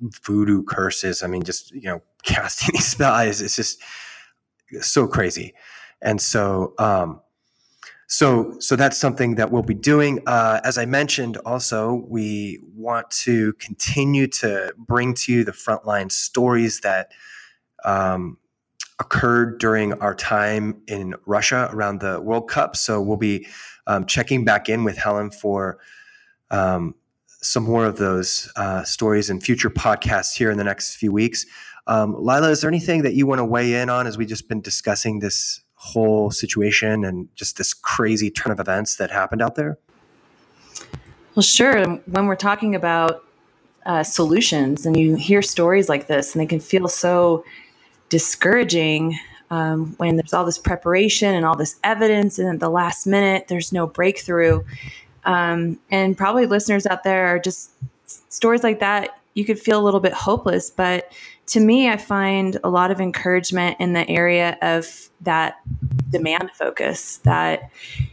voodoo 0.00 0.62
curses. 0.62 1.22
I 1.22 1.26
mean, 1.26 1.42
just 1.42 1.72
you 1.72 1.82
know 1.82 2.02
casting 2.22 2.74
these 2.74 2.86
spells. 2.86 3.40
It's 3.40 3.56
just 3.56 3.80
so 4.80 5.06
crazy, 5.06 5.54
and 6.02 6.20
so 6.20 6.74
um, 6.78 7.20
so 8.08 8.56
so 8.58 8.74
that's 8.74 8.96
something 8.96 9.36
that 9.36 9.52
we'll 9.52 9.62
be 9.62 9.74
doing. 9.74 10.20
Uh, 10.26 10.60
as 10.64 10.76
I 10.76 10.86
mentioned, 10.86 11.36
also 11.38 12.04
we 12.08 12.60
want 12.74 13.10
to 13.10 13.52
continue 13.54 14.26
to 14.26 14.74
bring 14.76 15.14
to 15.14 15.32
you 15.32 15.44
the 15.44 15.52
frontline 15.52 16.10
stories 16.10 16.80
that. 16.80 17.12
Um, 17.84 18.38
occurred 18.98 19.58
during 19.58 19.92
our 19.94 20.14
time 20.14 20.82
in 20.86 21.14
Russia 21.26 21.68
around 21.72 22.00
the 22.00 22.20
World 22.20 22.48
Cup. 22.48 22.76
So 22.76 23.00
we'll 23.00 23.16
be 23.16 23.46
um, 23.86 24.06
checking 24.06 24.44
back 24.44 24.68
in 24.68 24.84
with 24.84 24.96
Helen 24.96 25.30
for 25.30 25.78
um, 26.50 26.94
some 27.26 27.62
more 27.62 27.84
of 27.84 27.96
those 27.96 28.50
uh, 28.56 28.82
stories 28.82 29.30
and 29.30 29.42
future 29.42 29.70
podcasts 29.70 30.36
here 30.36 30.50
in 30.50 30.58
the 30.58 30.64
next 30.64 30.96
few 30.96 31.12
weeks. 31.12 31.46
Um, 31.86 32.14
Lila, 32.18 32.50
is 32.50 32.60
there 32.60 32.68
anything 32.68 33.02
that 33.02 33.14
you 33.14 33.26
want 33.26 33.38
to 33.38 33.44
weigh 33.44 33.74
in 33.74 33.88
on 33.88 34.06
as 34.06 34.18
we 34.18 34.26
just 34.26 34.48
been 34.48 34.60
discussing 34.60 35.20
this 35.20 35.60
whole 35.74 36.30
situation 36.30 37.04
and 37.04 37.28
just 37.34 37.56
this 37.56 37.72
crazy 37.72 38.30
turn 38.30 38.52
of 38.52 38.58
events 38.58 38.96
that 38.96 39.10
happened 39.10 39.40
out 39.40 39.54
there? 39.54 39.78
Well, 41.34 41.42
sure. 41.42 41.86
When 41.86 42.26
we're 42.26 42.34
talking 42.34 42.74
about 42.74 43.24
uh, 43.86 44.02
solutions 44.02 44.84
and 44.84 44.96
you 44.96 45.14
hear 45.14 45.40
stories 45.40 45.88
like 45.88 46.08
this 46.08 46.34
and 46.34 46.42
they 46.42 46.46
can 46.46 46.60
feel 46.60 46.88
so 46.88 47.44
discouraging. 48.08 49.18
um, 49.50 49.94
when 49.96 50.16
there's 50.16 50.34
all 50.34 50.44
this 50.44 50.58
preparation 50.58 51.34
and 51.34 51.44
all 51.44 51.56
this 51.56 51.76
evidence, 51.82 52.38
and 52.38 52.48
at 52.48 52.60
the 52.60 52.68
last 52.68 53.06
minute, 53.06 53.48
there's 53.48 53.72
no 53.72 53.86
breakthrough. 53.86 54.62
Um, 55.24 55.78
and 55.90 56.16
probably 56.16 56.46
listeners 56.46 56.86
out 56.86 57.04
there 57.04 57.28
are 57.28 57.38
just 57.38 57.70
stories 58.28 58.62
like 58.62 58.80
that. 58.80 59.18
You 59.34 59.44
could 59.44 59.58
feel 59.58 59.80
a 59.80 59.84
little 59.84 60.00
bit 60.00 60.12
hopeless, 60.12 60.70
but 60.70 61.12
to 61.46 61.60
me, 61.60 61.88
I 61.88 61.96
find 61.96 62.58
a 62.62 62.68
lot 62.68 62.90
of 62.90 63.00
encouragement 63.00 63.78
in 63.80 63.94
the 63.94 64.08
area 64.08 64.58
of 64.60 65.08
that 65.22 65.56
demand 66.10 66.50
focus 66.52 67.18
that 67.18 67.70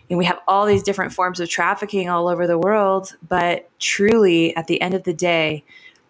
know, 0.09 0.17
we 0.17 0.25
have 0.25 0.39
all 0.47 0.65
these 0.65 0.83
different 0.83 1.13
forms 1.13 1.39
of 1.39 1.49
trafficking 1.49 2.09
all 2.09 2.27
over 2.27 2.47
the 2.47 2.57
world, 2.57 3.15
but 3.27 3.69
truly 3.79 4.55
at 4.55 4.67
the 4.67 4.81
end 4.81 4.93
of 4.93 5.03
the 5.03 5.13
day, 5.13 5.63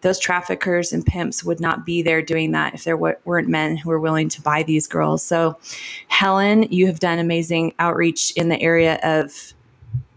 those 0.05 0.19
traffickers 0.19 0.93
and 0.93 1.03
pimps 1.03 1.43
would 1.43 1.59
not 1.59 1.83
be 1.83 2.03
there 2.03 2.21
doing 2.21 2.51
that 2.51 2.75
if 2.75 2.83
there 2.83 2.95
weren't 2.95 3.47
men 3.47 3.75
who 3.75 3.89
were 3.89 3.99
willing 3.99 4.29
to 4.29 4.39
buy 4.39 4.61
these 4.61 4.85
girls. 4.85 5.25
So, 5.25 5.57
Helen, 6.09 6.71
you 6.71 6.85
have 6.85 6.99
done 6.99 7.17
amazing 7.17 7.73
outreach 7.79 8.31
in 8.33 8.49
the 8.49 8.61
area 8.61 8.99
of 9.01 9.53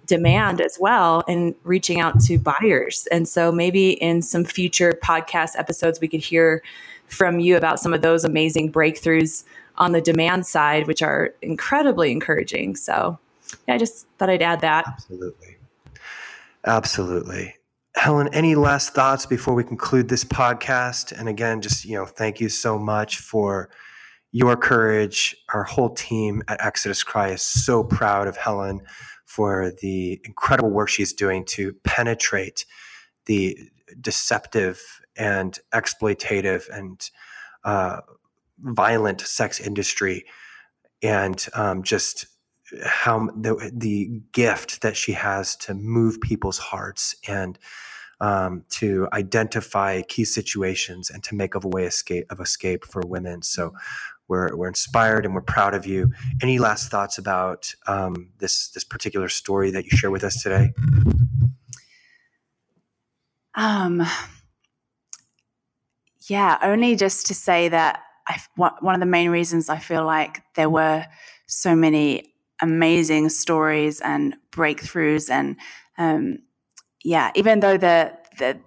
demand 0.05 0.61
as 0.61 0.77
well 0.79 1.25
and 1.27 1.55
reaching 1.65 2.01
out 2.01 2.21
to 2.21 2.39
buyers. 2.39 3.09
And 3.11 3.27
so, 3.27 3.51
maybe 3.51 3.93
in 3.93 4.21
some 4.21 4.45
future 4.45 4.93
podcast 5.03 5.59
episodes, 5.59 6.03
we 6.03 6.09
could 6.09 6.21
hear 6.21 6.63
from 7.07 7.41
you 7.41 7.57
about 7.57 7.81
some 7.81 7.95
of 7.95 8.03
those 8.03 8.25
amazing 8.25 8.71
breakthroughs 8.71 9.45
on 9.79 9.93
the 9.93 10.03
demand 10.03 10.45
side, 10.45 10.87
which 10.87 11.01
are 11.01 11.33
incredibly 11.41 12.13
encouraging. 12.13 12.77
So, 12.77 13.19
yeah, 13.67 13.77
I 13.77 13.79
just 13.79 14.07
thought 14.19 14.29
I'd 14.29 14.43
add 14.43 14.61
that. 14.61 14.85
Absolutely. 14.87 15.57
Absolutely. 16.67 17.58
Helen, 17.99 18.29
any 18.33 18.55
last 18.55 18.95
thoughts 18.95 19.27
before 19.27 19.55
we 19.55 19.65
conclude 19.65 20.09
this 20.09 20.25
podcast? 20.25 21.11
And 21.11 21.29
again, 21.29 21.61
just, 21.61 21.85
you 21.85 21.97
know, 21.97 22.07
thank 22.07 22.39
you 22.41 22.49
so 22.49 22.79
much 22.79 23.19
for 23.19 23.71
your 24.31 24.57
courage. 24.57 25.35
Our 25.53 25.65
whole 25.65 25.91
team 25.91 26.45
at 26.47 26.65
Exodus 26.65 27.03
Cry 27.03 27.31
is 27.31 27.43
so 27.43 27.83
proud 27.83 28.29
of 28.29 28.37
Helen 28.37 28.83
for 29.27 29.73
the 29.83 30.21
incredible 30.25 30.71
work 30.71 30.89
she's 30.89 31.13
doing 31.13 31.45
to 31.47 31.73
penetrate 31.83 32.67
the 33.27 33.59
deceptive 34.01 34.81
and 35.17 35.59
exploitative 35.75 36.71
and 36.71 37.11
uh, 37.65 38.03
violent 38.61 39.23
sex 39.23 39.59
industry 39.59 40.25
and 41.03 41.49
um, 41.53 41.83
just 41.83 42.27
how 42.85 43.29
the, 43.37 43.71
the 43.73 44.21
gift 44.33 44.83
that 44.83 44.97
she 44.97 45.13
has 45.13 45.57
to 45.57 45.75
move 45.75 46.21
people's 46.21 46.59
hearts 46.59 47.15
and 47.27 47.59
um, 48.21 48.65
to 48.71 49.09
identify 49.13 50.03
key 50.03 50.25
situations 50.25 51.11
and 51.11 51.23
to 51.25 51.35
make 51.35 51.55
of 51.55 51.65
a 51.65 51.69
way 51.69 51.85
escape 51.85 52.27
of 52.31 52.41
escape 52.41 52.85
for 52.85 53.03
women. 53.07 53.43
So 53.43 53.73
we're, 54.27 54.55
we're 54.55 54.69
inspired 54.69 55.25
and 55.25 55.35
we're 55.35 55.41
proud 55.41 55.75
of 55.75 55.87
you. 55.87 56.13
Any 56.43 56.59
last 56.59 56.91
thoughts 56.91 57.17
about 57.19 57.75
um, 57.87 58.31
this 58.39 58.69
this 58.71 58.85
particular 58.85 59.29
story 59.29 59.71
that 59.71 59.85
you 59.85 59.97
share 59.97 60.11
with 60.11 60.25
us 60.25 60.43
today? 60.43 60.73
Um, 63.55 64.07
yeah, 66.29 66.59
only 66.63 66.95
just 66.95 67.27
to 67.27 67.35
say 67.35 67.69
that 67.69 68.03
I, 68.29 68.41
one 68.57 68.95
of 68.95 69.01
the 69.01 69.07
main 69.07 69.31
reasons 69.31 69.71
I 69.71 69.79
feel 69.79 70.05
like 70.05 70.43
there 70.55 70.69
were 70.69 71.07
so 71.47 71.75
many 71.75 72.35
amazing 72.61 73.29
stories 73.29 74.01
and 74.01 74.37
breakthroughs 74.51 75.31
and 75.31 75.57
um, 75.97 76.39
yeah, 77.05 77.31
even 77.35 77.61
though 77.61 77.77
the 77.77 78.13
the 78.39 78.59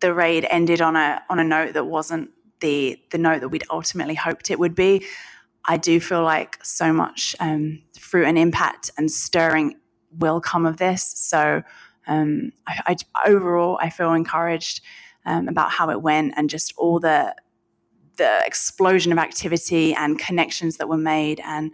the 0.00 0.14
raid 0.14 0.46
ended 0.50 0.80
on 0.80 0.96
a 0.96 1.22
on 1.28 1.38
a 1.38 1.44
note 1.44 1.74
that 1.74 1.84
wasn't 1.84 2.30
the 2.60 2.98
the 3.10 3.18
note 3.18 3.40
that 3.40 3.48
we'd 3.48 3.64
ultimately 3.70 4.14
hoped 4.14 4.50
it 4.50 4.58
would 4.58 4.74
be, 4.74 5.04
I 5.64 5.76
do 5.76 6.00
feel 6.00 6.22
like 6.22 6.58
so 6.64 6.92
much 6.92 7.36
um, 7.40 7.82
fruit 7.98 8.26
and 8.26 8.38
impact 8.38 8.90
and 8.96 9.10
stirring 9.10 9.76
will 10.18 10.40
come 10.40 10.66
of 10.66 10.78
this. 10.78 11.12
So 11.16 11.62
um, 12.06 12.52
I, 12.66 12.96
I, 13.14 13.28
overall, 13.30 13.78
I 13.80 13.90
feel 13.90 14.12
encouraged 14.12 14.80
um, 15.24 15.48
about 15.48 15.70
how 15.70 15.90
it 15.90 16.02
went 16.02 16.34
and 16.36 16.50
just 16.50 16.72
all 16.76 16.98
the 16.98 17.34
the 18.20 18.42
explosion 18.44 19.12
of 19.12 19.18
activity 19.18 19.94
and 19.94 20.18
connections 20.18 20.76
that 20.76 20.90
were 20.90 20.98
made 20.98 21.40
and 21.42 21.72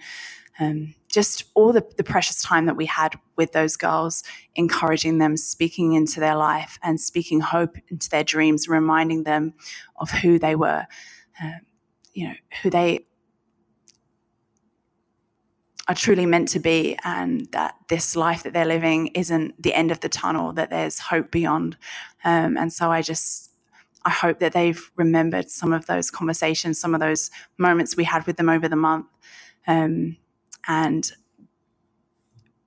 um, 0.60 0.94
just 1.12 1.44
all 1.54 1.72
the, 1.72 1.84
the 1.96 2.04
precious 2.04 2.40
time 2.40 2.66
that 2.66 2.76
we 2.76 2.86
had 2.86 3.18
with 3.36 3.50
those 3.50 3.76
girls, 3.76 4.22
encouraging 4.54 5.18
them, 5.18 5.36
speaking 5.36 5.94
into 5.94 6.20
their 6.20 6.36
life 6.36 6.78
and 6.84 7.00
speaking 7.00 7.40
hope 7.40 7.76
into 7.88 8.08
their 8.08 8.22
dreams, 8.22 8.68
reminding 8.68 9.24
them 9.24 9.54
of 9.96 10.08
who 10.10 10.38
they 10.38 10.54
were, 10.54 10.86
uh, 11.42 11.58
you 12.14 12.28
know, 12.28 12.34
who 12.62 12.70
they 12.70 13.06
are 15.88 15.94
truly 15.96 16.26
meant 16.26 16.48
to 16.48 16.60
be, 16.60 16.96
and 17.04 17.48
that 17.50 17.74
this 17.88 18.14
life 18.14 18.44
that 18.44 18.52
they're 18.52 18.64
living 18.64 19.08
isn't 19.08 19.60
the 19.60 19.74
end 19.74 19.90
of 19.90 20.00
the 20.00 20.08
tunnel, 20.08 20.52
that 20.52 20.70
there's 20.70 20.98
hope 20.98 21.30
beyond. 21.30 21.76
Um, 22.24 22.56
and 22.56 22.72
so 22.72 22.90
I 22.90 23.02
just, 23.02 23.50
I 24.06 24.10
hope 24.10 24.38
that 24.38 24.52
they've 24.52 24.90
remembered 24.94 25.50
some 25.50 25.72
of 25.72 25.86
those 25.86 26.10
conversations, 26.12 26.78
some 26.78 26.94
of 26.94 27.00
those 27.00 27.28
moments 27.58 27.96
we 27.96 28.04
had 28.04 28.24
with 28.24 28.36
them 28.36 28.48
over 28.48 28.68
the 28.68 28.76
month. 28.76 29.06
Um, 29.66 30.16
and 30.68 31.10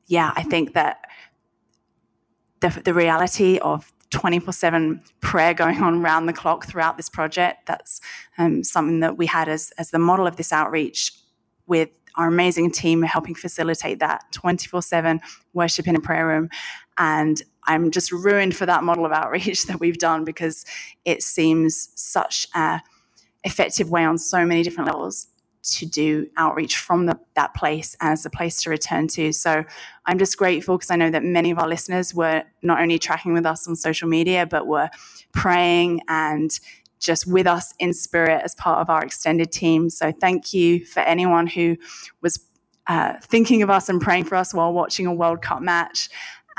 yeah, 0.08 0.34
I 0.36 0.44
think 0.44 0.74
that 0.74 1.06
the, 2.60 2.82
the 2.84 2.94
reality 2.94 3.58
of 3.60 3.92
24 4.10 4.52
7 4.52 5.02
prayer 5.22 5.54
going 5.54 5.82
on 5.82 6.02
around 6.04 6.26
the 6.26 6.34
clock 6.34 6.66
throughout 6.66 6.98
this 6.98 7.10
project, 7.10 7.68
that's 7.68 8.02
um, 8.38 8.64
something 8.64 9.00
that 9.00 9.18
we 9.18 9.26
had 9.26 9.48
as, 9.48 9.72
as 9.78 9.92
the 9.92 10.00
model 10.00 10.28
of 10.28 10.36
this 10.36 10.52
outreach 10.52 11.14
with 11.68 11.90
our 12.16 12.28
amazing 12.28 12.72
team 12.72 13.04
helping 13.04 13.36
facilitate 13.36 14.00
that 14.00 14.24
24 14.34 14.82
7 14.82 15.22
worship 15.54 15.88
in 15.88 15.96
a 15.96 16.02
prayer 16.02 16.28
room. 16.28 16.50
And 17.00 17.42
I'm 17.64 17.90
just 17.92 18.12
ruined 18.12 18.56
for 18.56 18.66
that 18.66 18.84
model 18.84 19.06
of 19.06 19.12
outreach 19.12 19.64
that 19.68 19.80
we've 19.80 19.98
done 19.98 20.26
because 20.26 20.66
it 21.06 21.24
seems 21.24 21.90
such 21.96 22.48
a 22.54 22.82
effective 23.46 23.90
way 23.90 24.04
on 24.04 24.18
so 24.18 24.46
many 24.46 24.64
different 24.64 24.88
levels 24.88 25.28
to 25.62 25.86
do 25.86 26.28
outreach 26.38 26.78
from 26.78 27.06
the, 27.06 27.20
that 27.36 27.54
place 27.54 27.96
as 28.02 28.26
a 28.26 28.30
place 28.30 28.62
to 28.64 28.70
return 28.70 29.08
to. 29.08 29.32
So 29.32 29.64
I'm 30.06 30.18
just 30.18 30.38
grateful 30.38 30.78
because 30.78 30.92
I 30.92 30.96
know 30.96 31.10
that 31.10 31.24
many 31.24 31.52
of 31.52 31.60
our 31.60 31.68
listeners 31.68 32.14
were 32.14 32.44
not 32.62 32.82
only 32.82 32.98
tracking 33.00 33.34
with 33.34 33.46
us 33.46 33.68
on 33.68 33.76
social 33.76 34.08
media, 34.08 34.46
but 34.46 34.68
were 34.68 34.90
praying 35.34 36.02
and 36.08 36.52
just 37.00 37.28
with 37.28 37.48
us 37.48 37.74
in 37.80 37.94
spirit 37.94 38.42
as 38.44 38.56
part 38.56 38.80
of 38.80 38.90
our 38.90 39.04
extended 39.04 39.52
team. 39.52 39.90
So 39.90 40.12
thank 40.12 40.54
you 40.54 40.86
for 40.86 41.02
anyone 41.02 41.48
who 41.48 41.78
was 42.22 42.40
uh, 42.88 43.14
thinking 43.22 43.62
of 43.62 43.70
us 43.70 43.88
and 43.88 44.02
praying 44.02 44.26
for 44.26 44.36
us 44.36 44.54
while 44.54 44.74
watching 44.74 45.06
a 45.06 45.14
World 45.14 45.42
Cup 45.42 45.62
match 45.62 46.10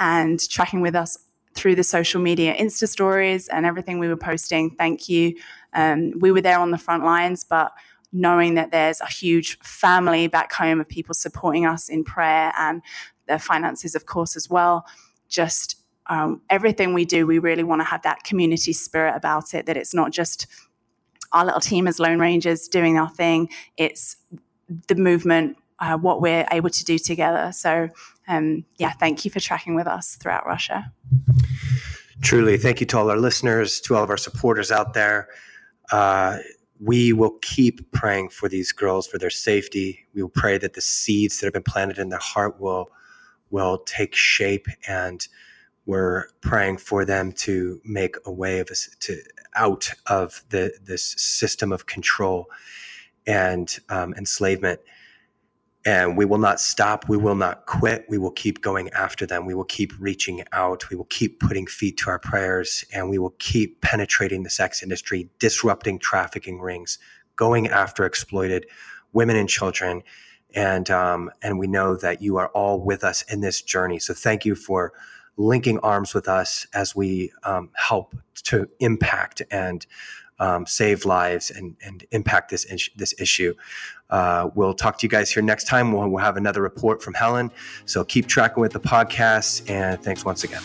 and 0.01 0.41
tracking 0.49 0.81
with 0.81 0.97
us 0.97 1.17
through 1.55 1.75
the 1.75 1.85
social 1.85 2.21
media 2.21 2.55
Insta 2.57 2.89
stories 2.89 3.49
and 3.49 3.67
everything 3.67 3.99
we 3.99 4.09
were 4.09 4.17
posting. 4.17 4.71
Thank 4.77 5.09
you. 5.09 5.35
Um, 5.75 6.13
we 6.19 6.33
were 6.33 6.41
there 6.41 6.59
on 6.59 6.71
the 6.71 6.79
front 6.79 7.05
lines, 7.05 7.45
but 7.45 7.73
knowing 8.13 8.55
that 8.55 8.73
there's 8.73 9.01
a 9.01 9.07
huge 9.07 9.59
family 9.61 10.27
back 10.27 10.53
home 10.53 10.81
of 10.81 10.89
people 10.89 11.15
supporting 11.15 11.67
us 11.67 11.89
in 11.89 12.03
prayer 12.03 12.53
and 12.59 12.83
their 13.27 13.39
finances, 13.39 13.95
of 13.95 14.07
course, 14.07 14.37
as 14.37 14.51
well. 14.51 14.85
Just 15.29 15.77
um, 16.07 16.41
everything 16.51 16.93
we 16.93 17.05
do, 17.05 17.27
we 17.27 17.39
really 17.39 17.63
want 17.63 17.81
to 17.81 17.85
have 17.85 18.03
that 18.03 18.25
community 18.25 18.73
spirit 18.73 19.15
about 19.15 19.55
it, 19.55 19.67
that 19.67 19.77
it's 19.77 19.95
not 19.95 20.11
just 20.11 20.47
our 21.33 21.45
little 21.45 21.61
team 21.61 21.87
as 21.87 22.01
Lone 22.01 22.19
Rangers 22.19 22.67
doing 22.67 22.99
our 22.99 23.09
thing, 23.09 23.49
it's 23.77 24.17
the 24.89 24.97
movement, 24.97 25.57
uh, 25.81 25.97
what 25.97 26.21
we're 26.21 26.47
able 26.53 26.71
to 26.71 26.85
do 26.85 26.99
together. 26.99 27.51
So, 27.53 27.89
um, 28.29 28.65
yeah, 28.79 28.93
thank 28.93 29.25
you 29.25 29.31
for 29.31 29.41
tracking 29.41 29.75
with 29.75 29.87
us 29.87 30.17
throughout 30.17 30.47
Russia. 30.47 30.93
Truly, 32.23 32.59
thank 32.59 32.81
you 32.81 32.87
to 32.87 32.99
all 32.99 33.11
our 33.11 33.17
listeners, 33.17 33.81
to 33.83 33.97
all 33.97 34.05
of 34.05 34.11
our 34.11 34.19
supporters 34.19 34.71
out 34.71 34.93
there. 34.93 35.29
Uh, 35.91 36.39
we 36.79 37.13
will 37.13 37.39
keep 37.43 37.91
praying 37.93 38.29
for 38.29 38.49
these 38.49 38.73
girls 38.73 39.07
for 39.07 39.19
their 39.19 39.31
safety. 39.31 40.07
We 40.15 40.23
will 40.23 40.31
pray 40.31 40.59
that 40.59 40.75
the 40.75 40.81
seeds 40.81 41.41
that 41.41 41.47
have 41.47 41.53
been 41.53 41.63
planted 41.63 41.99
in 41.99 42.11
their 42.11 42.19
heart 42.19 42.61
will 42.61 42.91
will 43.51 43.79
take 43.79 44.15
shape, 44.15 44.67
and 44.87 45.27
we're 45.85 46.29
praying 46.41 46.77
for 46.79 47.05
them 47.05 47.33
to 47.33 47.81
make 47.85 48.17
a 48.25 48.33
way 48.33 48.61
of 48.61 48.71
to 49.01 49.17
out 49.57 49.91
of 50.07 50.45
the 50.51 50.73
this 50.83 51.15
system 51.19 51.73
of 51.73 51.87
control 51.87 52.47
and 53.27 53.79
um, 53.89 54.15
enslavement 54.15 54.81
and 55.87 56.17
we 56.17 56.25
will 56.25 56.39
not 56.39 56.61
stop. 56.61 57.09
We 57.09 57.17
will 57.17 57.35
not 57.35 57.67
quit. 57.67 58.05
We 58.09 58.19
will 58.19 58.31
keep 58.31 58.61
going 58.61 58.91
after 58.91 59.25
them. 59.25 59.47
We 59.47 59.55
will 59.55 59.65
keep 59.65 59.93
reaching 59.99 60.45
out. 60.53 60.89
We 60.91 60.97
will 60.97 61.07
keep 61.07 61.41
putting 61.41 61.67
feet 61.67 61.97
to 61.99 62.11
our 62.11 62.19
prayers 62.19 62.85
and 62.93 63.09
we 63.09 63.19
will 63.19 63.35
keep 63.39 63.81
penetrating 63.81 64.43
the 64.43 64.51
sex 64.51 64.83
industry, 64.83 65.31
disrupting 65.39 65.99
trafficking 65.99 66.61
rings, 66.61 66.99
going 67.37 67.69
after 67.69 68.05
exploited 68.05 68.67
women 69.13 69.37
and 69.37 69.49
children. 69.49 70.03
And, 70.55 70.91
um, 70.91 71.31
and 71.43 71.59
we 71.59 71.67
know 71.67 71.97
that 71.97 72.21
you 72.21 72.37
are 72.37 72.49
all 72.49 72.81
with 72.81 73.03
us 73.03 73.23
in 73.23 73.41
this 73.41 73.63
journey. 73.63 73.99
So 74.01 74.13
thank 74.13 74.45
you 74.45 74.55
for 74.55 74.93
linking 75.37 75.79
arms 75.79 76.13
with 76.13 76.29
us 76.29 76.67
as 76.75 76.95
we 76.95 77.33
um, 77.45 77.71
help 77.75 78.15
to 78.45 78.69
impact 78.81 79.41
and 79.51 79.87
um, 80.41 80.67
save 80.67 81.05
lives 81.05 81.51
and, 81.53 81.77
and 81.85 82.05
impact 82.11 82.51
this, 82.51 82.65
is- 82.65 82.91
this 82.97 83.15
issue. 83.21 83.55
Uh, 84.11 84.51
we'll 84.57 84.75
talk 84.75 84.99
to 84.99 85.07
you 85.07 85.09
guys 85.09 85.31
here 85.31 85.43
next 85.43 85.69
time. 85.69 85.93
We'll, 85.93 86.09
we'll 86.09 86.25
have 86.25 86.37
another 86.37 86.61
report 86.63 87.01
from 87.01 87.15
Helen. 87.15 87.53
So 87.87 88.03
keep 88.05 88.27
tracking 88.27 88.61
with 88.61 88.73
the 88.73 88.81
podcast. 88.81 89.71
And 89.71 90.03
thanks 90.03 90.25
once 90.25 90.43
again. 90.43 90.63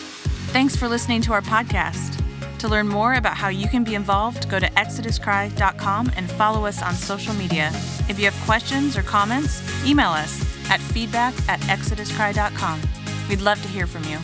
Thanks 0.48 0.74
for 0.74 0.88
listening 0.88 1.20
to 1.22 1.32
our 1.32 1.42
podcast. 1.42 2.20
To 2.58 2.68
learn 2.68 2.88
more 2.88 3.14
about 3.14 3.36
how 3.36 3.48
you 3.48 3.68
can 3.68 3.84
be 3.84 3.94
involved, 3.94 4.48
go 4.48 4.58
to 4.58 4.66
exoduscry.com 4.70 6.10
and 6.16 6.30
follow 6.32 6.64
us 6.66 6.82
on 6.82 6.94
social 6.94 7.34
media. 7.34 7.70
If 8.08 8.18
you 8.18 8.24
have 8.24 8.44
questions 8.46 8.96
or 8.96 9.02
comments, 9.02 9.60
email 9.86 10.08
us 10.10 10.40
at 10.70 10.80
feedback 10.80 11.34
at 11.48 11.60
exoduscry.com. 11.60 12.80
We'd 13.28 13.42
love 13.42 13.60
to 13.62 13.68
hear 13.68 13.86
from 13.86 14.04
you. 14.04 14.18